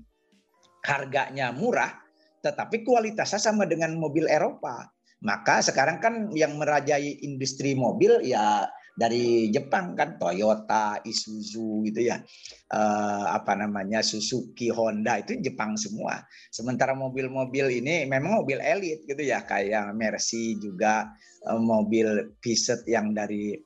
harganya 0.87 1.51
murah 1.51 2.03
tetapi 2.43 2.83
kualitasnya 2.83 3.39
sama 3.39 3.65
dengan 3.65 3.95
mobil 3.95 4.27
Eropa. 4.27 4.91
Maka 5.23 5.63
sekarang 5.63 6.03
kan 6.03 6.35
yang 6.35 6.59
merajai 6.59 7.23
industri 7.23 7.79
mobil 7.79 8.19
ya 8.27 8.67
dari 8.93 9.49
Jepang 9.49 9.97
kan 9.97 10.21
Toyota, 10.21 11.01
Isuzu 11.01 11.89
gitu 11.89 12.01
ya. 12.13 12.21
Eh, 12.69 13.27
apa 13.33 13.57
namanya 13.57 14.05
Suzuki, 14.05 14.69
Honda 14.69 15.21
itu 15.21 15.41
Jepang 15.41 15.81
semua. 15.81 16.21
Sementara 16.53 16.93
mobil-mobil 16.93 17.83
ini 17.83 18.05
memang 18.05 18.45
mobil 18.45 18.61
elit 18.61 19.05
gitu 19.09 19.21
ya 19.25 19.45
kayak 19.49 19.97
Mercy 19.97 20.61
juga 20.61 21.09
eh, 21.49 21.61
mobil 21.61 22.37
Fiat 22.45 22.85
yang 22.85 23.17
dari 23.17 23.57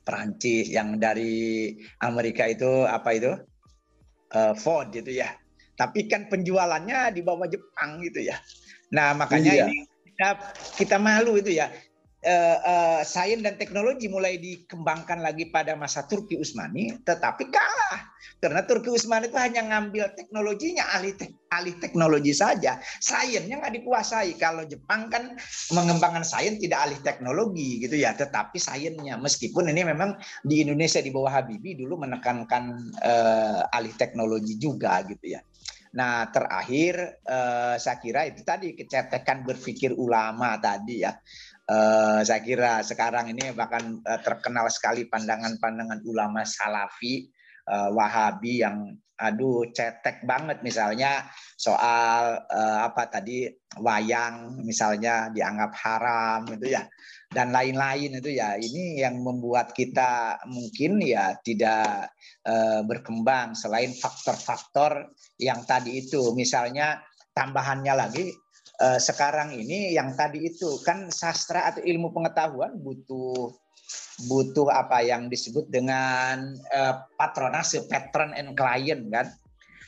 Perancis, 0.00 0.72
yang 0.72 0.96
dari 0.96 1.70
Amerika 2.00 2.48
itu 2.48 2.88
apa 2.88 3.10
itu? 3.12 3.32
Eh, 4.32 4.54
Ford 4.56 4.88
gitu 4.88 5.12
ya. 5.12 5.36
Tapi 5.76 6.08
kan 6.08 6.28
penjualannya 6.28 7.12
di 7.12 7.20
bawah 7.24 7.48
Jepang 7.48 8.00
gitu 8.04 8.24
ya. 8.24 8.36
Nah, 8.92 9.16
makanya 9.16 9.52
iya. 9.54 9.64
ini 9.68 9.86
kita, 10.04 10.28
kita 10.76 10.96
malu 11.00 11.40
itu 11.40 11.56
ya 11.56 11.72
uh, 12.26 12.58
uh, 12.60 13.00
sains 13.02 13.40
dan 13.40 13.56
teknologi 13.56 14.06
mulai 14.08 14.36
dikembangkan 14.36 15.20
lagi 15.24 15.48
pada 15.48 15.76
masa 15.76 16.04
Turki 16.04 16.36
Utsmani, 16.36 17.00
tetapi 17.04 17.48
kalah 17.48 18.10
karena 18.40 18.64
Turki 18.64 18.88
Utsmani 18.88 19.28
itu 19.28 19.36
hanya 19.36 19.60
ngambil 19.68 20.16
teknologinya 20.16 20.84
ahli 20.96 21.12
te 21.12 21.28
ahli 21.52 21.76
teknologi 21.76 22.32
saja, 22.32 22.80
sainsnya 23.02 23.60
nggak 23.60 23.80
dikuasai. 23.82 24.38
Kalau 24.40 24.64
Jepang 24.64 25.12
kan 25.12 25.36
mengembangkan 25.76 26.24
sains 26.24 26.56
tidak 26.56 26.88
ahli 26.88 26.96
teknologi 27.04 27.84
gitu 27.84 28.00
ya, 28.00 28.16
tetapi 28.16 28.56
sainsnya 28.56 29.20
meskipun 29.20 29.68
ini 29.68 29.84
memang 29.84 30.16
di 30.40 30.64
Indonesia 30.64 31.04
di 31.04 31.12
bawah 31.12 31.42
Habibie 31.42 31.76
dulu 31.76 32.00
menekankan 32.00 32.64
uh, 33.02 33.76
ahli 33.76 33.92
teknologi 33.96 34.56
juga 34.56 35.04
gitu 35.04 35.36
ya. 35.36 35.40
Nah, 35.90 36.30
terakhir 36.30 37.18
eh, 37.26 37.74
saya 37.82 37.98
kira 37.98 38.22
itu 38.30 38.46
tadi 38.46 38.78
kecetekan 38.78 39.42
berpikir 39.42 39.90
ulama 39.98 40.54
tadi 40.62 41.02
ya. 41.02 41.18
Eh, 41.70 42.20
saya 42.26 42.42
kira 42.42 42.82
sekarang 42.82 43.30
ini 43.30 43.54
bahkan 43.54 44.02
uh, 44.02 44.18
terkenal 44.26 44.66
sekali 44.66 45.06
pandangan-pandangan 45.06 46.02
ulama 46.02 46.42
salafi 46.42 47.30
uh, 47.70 47.94
wahabi 47.94 48.66
yang 48.66 48.90
aduh 49.14 49.70
cetek 49.70 50.26
banget 50.26 50.66
misalnya 50.66 51.30
soal 51.54 52.42
uh, 52.42 52.78
apa 52.90 53.06
tadi 53.06 53.46
wayang 53.78 54.58
misalnya 54.66 55.30
dianggap 55.30 55.70
haram 55.78 56.42
itu 56.50 56.74
ya 56.74 56.82
dan 57.30 57.54
lain-lain 57.54 58.18
itu 58.18 58.34
ya. 58.34 58.58
Ini 58.58 59.06
yang 59.06 59.22
membuat 59.22 59.70
kita 59.70 60.42
mungkin 60.50 60.98
ya 60.98 61.38
tidak 61.46 62.10
uh, 62.50 62.82
berkembang 62.82 63.54
selain 63.54 63.94
faktor-faktor 63.94 65.14
yang 65.38 65.62
tadi 65.62 66.02
itu. 66.02 66.34
Misalnya 66.34 66.98
tambahannya 67.30 67.94
lagi 67.94 68.34
sekarang 68.80 69.52
ini 69.52 69.92
yang 69.92 70.16
tadi 70.16 70.40
itu 70.40 70.80
kan 70.80 71.12
sastra 71.12 71.68
atau 71.68 71.84
ilmu 71.84 72.16
pengetahuan 72.16 72.80
butuh 72.80 73.52
butuh 74.28 74.68
apa 74.68 75.00
yang 75.04 75.32
disebut 75.32 75.68
dengan 75.72 76.52
uh, 76.72 77.04
patronase 77.16 77.84
patron 77.88 78.36
and 78.36 78.56
client 78.56 79.08
kan. 79.08 79.28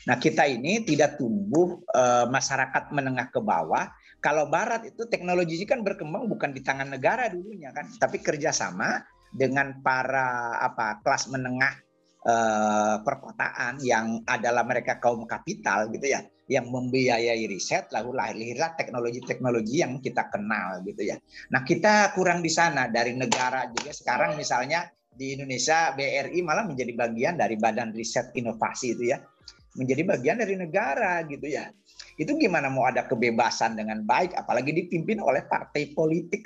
Nah 0.09 0.19
kita 0.19 0.45
ini 0.45 0.83
tidak 0.83 1.15
tumbuh 1.17 1.79
uh, 1.95 2.25
masyarakat 2.27 2.91
menengah 2.93 3.29
ke 3.29 3.39
bawah. 3.39 3.89
Kalau 4.23 4.47
Barat 4.47 4.87
itu 4.87 5.03
teknologi 5.11 5.59
kan 5.67 5.83
berkembang 5.83 6.31
bukan 6.31 6.55
di 6.55 6.63
tangan 6.63 6.95
negara 6.95 7.27
dulunya 7.27 7.75
kan, 7.75 7.91
tapi 7.99 8.23
kerjasama 8.23 9.03
dengan 9.35 9.83
para 9.83 10.55
apa 10.63 11.03
kelas 11.03 11.27
menengah 11.27 11.75
eh, 12.23 12.95
perkotaan 13.03 13.83
yang 13.83 14.23
adalah 14.23 14.63
mereka 14.63 14.95
kaum 15.01 15.27
kapital 15.27 15.91
gitu 15.91 16.07
ya 16.07 16.23
yang 16.51 16.67
membiayai 16.67 17.47
riset 17.47 17.87
lalu 17.95 18.19
lahirlah 18.19 18.75
teknologi-teknologi 18.75 19.79
yang 19.79 20.03
kita 20.03 20.27
kenal 20.27 20.83
gitu 20.83 21.13
ya. 21.13 21.17
Nah, 21.55 21.63
kita 21.63 22.11
kurang 22.11 22.43
di 22.43 22.51
sana 22.51 22.91
dari 22.91 23.15
negara 23.15 23.71
juga 23.71 23.95
sekarang 23.95 24.35
misalnya 24.35 24.83
di 25.13 25.37
Indonesia 25.37 25.93
BRI 25.93 26.39
malah 26.41 26.65
menjadi 26.67 26.91
bagian 26.97 27.37
dari 27.39 27.55
Badan 27.55 27.93
Riset 27.95 28.33
Inovasi 28.35 28.97
itu 28.97 29.13
ya. 29.13 29.21
Menjadi 29.73 30.05
bagian 30.05 30.37
dari 30.37 30.53
negara 30.53 31.25
gitu 31.25 31.49
ya. 31.49 31.69
Itu 32.13 32.37
gimana 32.37 32.69
mau 32.69 32.85
ada 32.85 33.09
kebebasan 33.09 33.73
dengan 33.73 34.05
baik 34.05 34.37
apalagi 34.37 34.69
dipimpin 34.69 35.17
oleh 35.17 35.49
partai 35.49 35.97
politik 35.97 36.45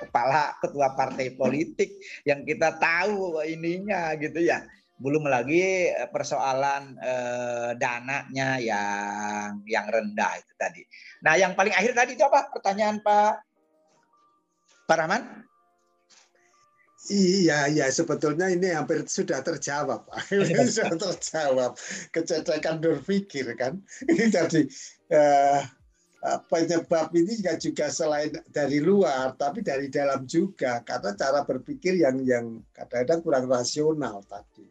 kepala 0.00 0.56
ketua 0.56 0.96
partai 0.96 1.36
politik 1.36 2.00
yang 2.24 2.48
kita 2.48 2.80
tahu 2.80 3.36
ininya 3.44 4.16
gitu 4.16 4.40
ya 4.40 4.64
belum 4.98 5.24
lagi 5.26 5.88
eh, 5.88 6.08
persoalan 6.10 6.96
eh, 6.98 7.70
dananya 7.76 8.60
yang 8.60 9.62
yang 9.64 9.86
rendah 9.88 10.32
itu 10.38 10.52
tadi. 10.58 10.82
Nah, 11.22 11.38
yang 11.38 11.56
paling 11.56 11.74
akhir 11.74 11.92
tadi 11.94 12.18
itu 12.18 12.24
apa? 12.26 12.50
Pertanyaan 12.52 13.00
Pak 13.00 13.32
Pak 14.86 14.96
Rahman? 14.98 15.42
Iya, 17.10 17.66
iya 17.66 17.90
sebetulnya 17.90 18.46
ini 18.46 18.70
hampir 18.70 19.02
sudah 19.10 19.42
terjawab, 19.42 20.06
sudah 20.76 20.94
terjawab. 20.94 21.74
Kecerdasan 22.14 22.78
berpikir 22.78 23.58
kan, 23.58 23.82
ini 24.10 24.30
jadi 24.30 24.62
eh, 25.10 25.62
penyebab 26.46 27.10
ini 27.18 27.34
juga, 27.42 27.54
juga 27.58 27.86
selain 27.90 28.30
dari 28.54 28.78
luar, 28.78 29.34
tapi 29.34 29.66
dari 29.66 29.90
dalam 29.90 30.22
juga, 30.30 30.78
karena 30.86 31.10
cara 31.18 31.42
berpikir 31.42 31.98
yang 31.98 32.22
yang 32.22 32.62
kadang-kadang 32.70 33.20
kurang 33.26 33.46
rasional 33.50 34.22
tadi. 34.30 34.62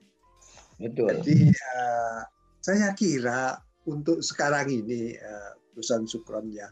Betul. 0.81 1.21
Jadi 1.21 1.53
uh, 1.53 2.21
saya 2.57 2.91
kira 2.97 3.57
untuk 3.85 4.21
sekarang 4.25 4.69
ini 4.69 5.17
perusahaan 5.73 6.05
Sukron 6.05 6.49
ya 6.49 6.69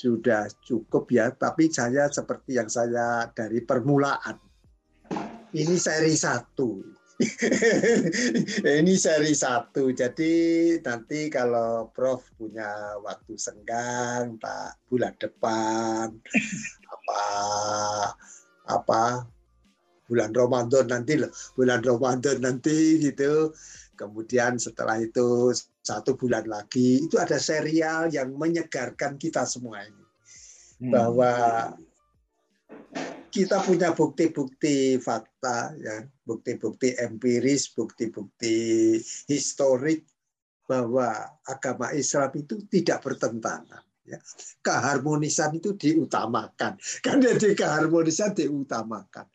sudah 0.00 0.48
cukup 0.64 1.12
ya, 1.12 1.28
tapi 1.34 1.68
saya 1.68 2.08
seperti 2.08 2.56
yang 2.56 2.72
saya 2.72 3.28
dari 3.36 3.60
permulaan 3.60 4.38
ini 5.50 5.76
seri 5.76 6.14
satu. 6.14 6.78
ini 8.80 8.94
seri 8.96 9.34
satu. 9.36 9.92
Jadi 9.92 10.32
nanti 10.80 11.28
kalau 11.28 11.92
Prof 11.92 12.24
punya 12.38 12.96
waktu 13.04 13.36
senggang, 13.36 14.40
Pak 14.40 14.88
bulan 14.88 15.12
depan 15.20 16.08
apa 16.94 17.22
apa 18.70 19.02
bulan 20.10 20.34
Ramadan 20.34 20.90
nanti 20.90 21.14
loh, 21.14 21.30
bulan 21.54 21.78
Ramadan 21.86 22.42
nanti 22.42 22.98
gitu. 22.98 23.54
Kemudian 23.94 24.58
setelah 24.58 24.98
itu 24.98 25.54
satu 25.78 26.18
bulan 26.18 26.50
lagi 26.50 27.06
itu 27.06 27.14
ada 27.20 27.38
serial 27.38 28.10
yang 28.10 28.34
menyegarkan 28.34 29.14
kita 29.20 29.46
semua 29.46 29.86
ini 29.86 30.04
hmm. 30.82 30.90
bahwa 30.90 31.32
kita 33.30 33.62
punya 33.62 33.94
bukti-bukti 33.94 34.98
fakta, 34.98 35.70
ya, 35.78 36.02
bukti-bukti 36.26 36.98
empiris, 36.98 37.70
bukti-bukti 37.70 38.98
historik 39.30 40.02
bahwa 40.66 41.38
agama 41.46 41.94
Islam 41.94 42.30
itu 42.34 42.58
tidak 42.66 43.06
bertentangan. 43.06 43.82
Ya. 44.02 44.18
Keharmonisan 44.66 45.62
itu 45.62 45.78
diutamakan. 45.78 46.74
Kan 47.02 47.22
jadi 47.22 47.54
keharmonisan 47.54 48.34
diutamakan. 48.34 49.30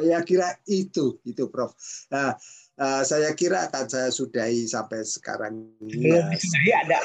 Saya 0.00 0.20
kira 0.24 0.48
itu, 0.66 1.20
itu 1.28 1.44
Prof. 1.52 1.76
Nah, 2.10 2.34
uh, 2.80 3.02
saya 3.04 3.36
kira 3.36 3.68
akan 3.68 3.86
saya 3.86 4.08
sudahi 4.08 4.64
sampai 4.64 5.04
sekarang 5.04 5.76
ini. 5.84 6.16
Ya, 6.64 6.80
ada 6.82 6.98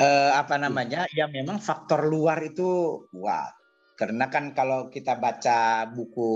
uh, 0.00 0.30
apa 0.40 0.56
namanya? 0.56 1.04
Ya 1.12 1.28
memang 1.28 1.60
faktor 1.60 2.08
luar 2.08 2.40
itu 2.40 3.04
kuat 3.12 3.60
karena 4.00 4.32
kan 4.32 4.56
kalau 4.56 4.88
kita 4.88 5.20
baca 5.20 5.84
buku 5.92 6.32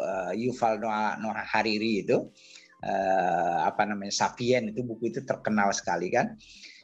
uh, 0.00 0.32
Yuval 0.32 0.80
Noah, 0.80 1.20
Noah 1.20 1.44
Hariri 1.44 2.00
itu 2.00 2.32
uh, 2.80 3.58
apa 3.68 3.84
namanya 3.84 4.16
Sapien 4.16 4.72
itu 4.72 4.80
buku 4.80 5.12
itu 5.12 5.20
terkenal 5.20 5.76
sekali 5.76 6.08
kan. 6.08 6.32
Uh, 6.32 6.75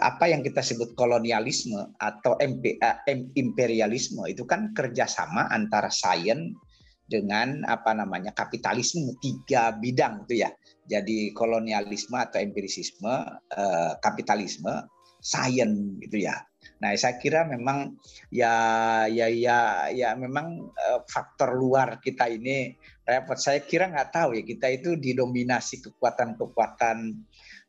apa 0.00 0.32
yang 0.32 0.40
kita 0.40 0.64
sebut 0.64 0.96
kolonialisme 0.96 1.92
atau 2.00 2.40
imperialisme 3.36 4.24
itu 4.32 4.48
kan 4.48 4.72
kerjasama 4.72 5.52
antara 5.52 5.92
sains 5.92 6.56
dengan 7.06 7.62
apa 7.68 7.94
namanya 7.94 8.32
kapitalisme 8.34 9.14
tiga 9.20 9.76
bidang 9.76 10.26
itu 10.26 10.42
ya. 10.42 10.50
Jadi 10.86 11.34
kolonialisme 11.34 12.14
atau 12.14 12.38
empirisisme, 12.40 13.14
uh, 13.54 13.92
kapitalisme, 14.00 14.86
sains 15.20 15.98
gitu 16.02 16.26
ya. 16.26 16.40
Nah, 16.82 16.92
saya 16.98 17.16
kira 17.16 17.46
memang 17.46 17.96
ya 18.28 18.54
ya 19.06 19.26
ya 19.30 19.88
ya 19.90 20.12
memang 20.18 20.70
faktor 21.08 21.54
luar 21.56 22.02
kita 22.02 22.26
ini 22.28 22.74
repot. 23.06 23.38
Saya 23.38 23.62
kira 23.62 23.88
nggak 23.88 24.10
tahu 24.12 24.36
ya 24.36 24.42
kita 24.42 24.66
itu 24.70 24.98
didominasi 24.98 25.82
kekuatan-kekuatan 25.82 27.16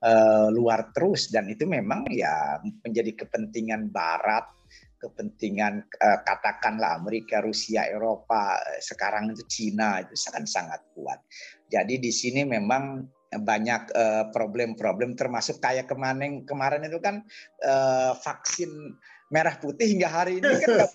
uh, 0.03 0.47
luar 0.53 0.91
terus 0.91 1.29
dan 1.33 1.47
itu 1.49 1.65
memang 1.65 2.05
ya 2.11 2.61
menjadi 2.85 3.25
kepentingan 3.25 3.89
Barat, 3.89 4.45
kepentingan 5.01 5.85
uh, 6.01 6.19
katakanlah 6.25 6.97
Amerika, 6.97 7.41
Rusia, 7.41 7.85
Eropa, 7.87 8.57
sekarang 8.81 9.33
itu 9.33 9.43
Cina 9.47 10.01
itu 10.01 10.13
sangat 10.17 10.45
sangat 10.49 10.81
kuat. 10.93 11.21
Jadi 11.67 11.99
di 12.01 12.11
sini 12.13 12.47
memang 12.47 13.05
banyak 13.27 13.91
eh, 13.91 14.25
problem-problem 14.31 15.19
termasuk 15.19 15.59
kayak 15.59 15.91
kemarin 15.91 16.47
kemarin 16.47 16.87
itu 16.87 16.95
kan 17.03 17.27
uh, 17.59 18.15
vaksin 18.15 18.71
merah 19.27 19.59
putih 19.59 19.83
hingga 19.83 20.07
hari 20.07 20.39
ini 20.39 20.53
kan 20.63 20.87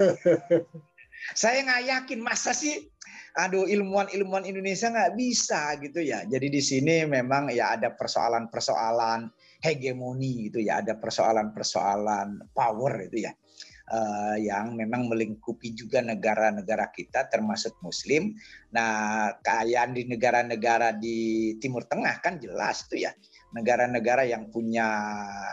saya 1.43 1.61
nggak 1.61 1.85
yakin 1.93 2.21
masa 2.25 2.57
sih 2.57 2.89
aduh 3.33 3.65
ilmuwan-ilmuwan 3.65 4.45
Indonesia 4.45 4.93
nggak 4.93 5.17
bisa 5.17 5.81
gitu 5.81 6.05
ya 6.05 6.29
jadi 6.29 6.47
di 6.53 6.61
sini 6.61 7.09
memang 7.09 7.49
ya 7.49 7.77
ada 7.81 7.97
persoalan-persoalan 7.97 9.33
hegemoni 9.65 10.53
gitu 10.53 10.61
ya 10.61 10.85
ada 10.85 11.01
persoalan-persoalan 11.01 12.53
power 12.53 13.09
itu 13.09 13.25
ya 13.25 13.33
uh, 13.93 14.37
yang 14.41 14.73
memang 14.77 15.11
melingkupi 15.11 15.77
juga 15.77 16.01
negara-negara 16.01 16.89
kita 16.95 17.29
termasuk 17.29 17.77
Muslim. 17.85 18.37
Nah, 18.73 19.33
kayak 19.45 19.93
di 19.97 20.09
negara-negara 20.09 20.97
di 20.97 21.53
Timur 21.61 21.85
Tengah 21.85 22.23
kan 22.25 22.41
jelas 22.41 22.89
tuh 22.89 23.01
ya 23.01 23.13
negara-negara 23.53 24.25
yang 24.25 24.49
punya 24.49 24.89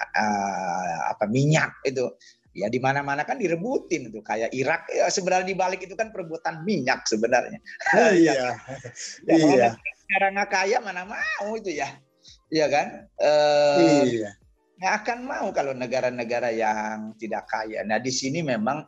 uh, 0.07 0.97
apa 1.11 1.27
minyak 1.27 1.83
itu 1.83 2.07
ya 2.59 2.67
di 2.67 2.79
mana-mana 2.83 3.23
kan 3.23 3.39
direbutin 3.39 4.11
itu 4.11 4.19
kayak 4.19 4.51
Irak 4.51 4.91
ya 4.91 5.07
sebenarnya 5.07 5.47
di 5.47 5.55
balik 5.55 5.81
itu 5.87 5.95
kan 5.95 6.11
perebutan 6.11 6.67
minyak 6.67 7.07
sebenarnya. 7.07 7.59
Oh, 7.95 8.11
iya. 8.23 8.53
ya, 9.23 9.35
iya. 9.35 9.69
Negara 9.79 10.27
nggak 10.35 10.49
kaya 10.51 10.77
mana 10.83 11.07
mau 11.07 11.55
itu 11.55 11.71
ya. 11.71 11.87
Iya 12.51 12.65
kan? 12.67 12.87
Uh, 13.21 14.03
iya 14.03 14.31
nggak 14.79 14.95
akan 15.03 15.19
mau 15.27 15.47
kalau 15.51 15.75
negara-negara 15.75 16.55
yang 16.55 17.11
tidak 17.19 17.51
kaya. 17.51 17.83
Nah 17.83 17.99
di 17.99 18.15
sini 18.15 18.39
memang 18.39 18.79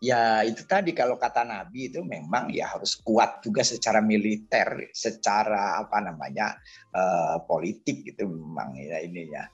ya 0.00 0.40
itu 0.40 0.64
tadi 0.64 0.96
kalau 0.96 1.20
kata 1.20 1.44
Nabi 1.44 1.92
itu 1.92 2.00
memang 2.00 2.48
ya 2.48 2.72
harus 2.72 2.96
kuat 3.04 3.44
juga 3.44 3.60
secara 3.60 4.00
militer, 4.00 4.88
secara 4.96 5.76
apa 5.76 6.00
namanya 6.00 6.56
uh, 6.96 7.36
politik 7.44 8.00
gitu 8.08 8.32
memang 8.32 8.80
ya 8.80 9.04
ini 9.04 9.28
ya. 9.28 9.44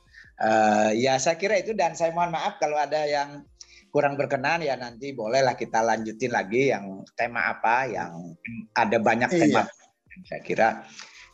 Uh, 0.41 0.91
ya 0.97 1.21
saya 1.21 1.39
kira 1.39 1.61
itu 1.61 1.77
dan 1.77 1.95
saya 1.95 2.11
mohon 2.11 2.33
maaf 2.33 2.59
kalau 2.59 2.75
ada 2.75 3.05
yang 3.07 3.45
kurang 3.93 4.17
berkenan 4.17 4.65
ya 4.65 4.75
nanti 4.75 5.13
bolehlah 5.13 5.55
kita 5.55 5.85
lanjutin 5.85 6.33
lagi 6.33 6.73
yang 6.73 7.05
tema 7.15 7.53
apa 7.53 7.87
yang 7.87 8.33
ada 8.73 8.97
banyak 8.97 9.29
iya. 9.29 9.39
tema 9.39 9.63
saya 10.25 10.41
kira 10.41 10.69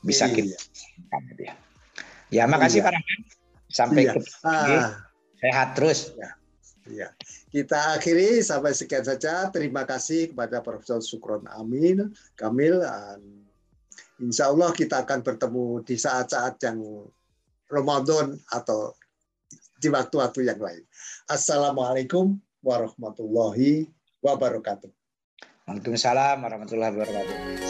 bisa 0.03 0.27
iya. 0.31 0.35
kita 0.35 0.57
ya. 1.39 1.55
Ya 2.29 2.45
makasih 2.45 2.85
iya. 2.85 2.87
Pak 2.87 2.93
Rahman. 2.95 3.21
Sampai 3.69 4.03
iya. 4.05 4.13
ketemu 4.17 4.77
ah. 4.77 4.91
sehat 5.41 5.69
terus. 5.77 5.99
Ya. 6.15 6.31
ya. 6.89 7.09
Kita 7.49 7.97
akhiri 7.97 8.45
sampai 8.45 8.73
sekian 8.77 9.05
saja. 9.05 9.49
Terima 9.49 9.89
kasih 9.89 10.33
kepada 10.33 10.61
Profesor 10.61 11.01
Sukron 11.01 11.49
Amin, 11.57 12.13
Kamil. 12.37 12.85
Insya 14.21 14.51
Allah 14.53 14.75
kita 14.75 15.07
akan 15.07 15.25
bertemu 15.25 15.81
di 15.87 15.97
saat-saat 15.97 16.61
yang 16.67 17.09
Ramadan 17.69 18.35
atau 18.51 18.97
di 19.79 19.89
waktu-waktu 19.93 20.49
yang 20.49 20.59
lain. 20.59 20.83
Assalamualaikum 21.31 22.41
warahmatullahi 22.65 23.87
wabarakatuh. 24.25 24.91
Waalaikumsalam 25.69 26.43
warahmatullahi 26.43 26.93
wabarakatuh. 26.97 27.69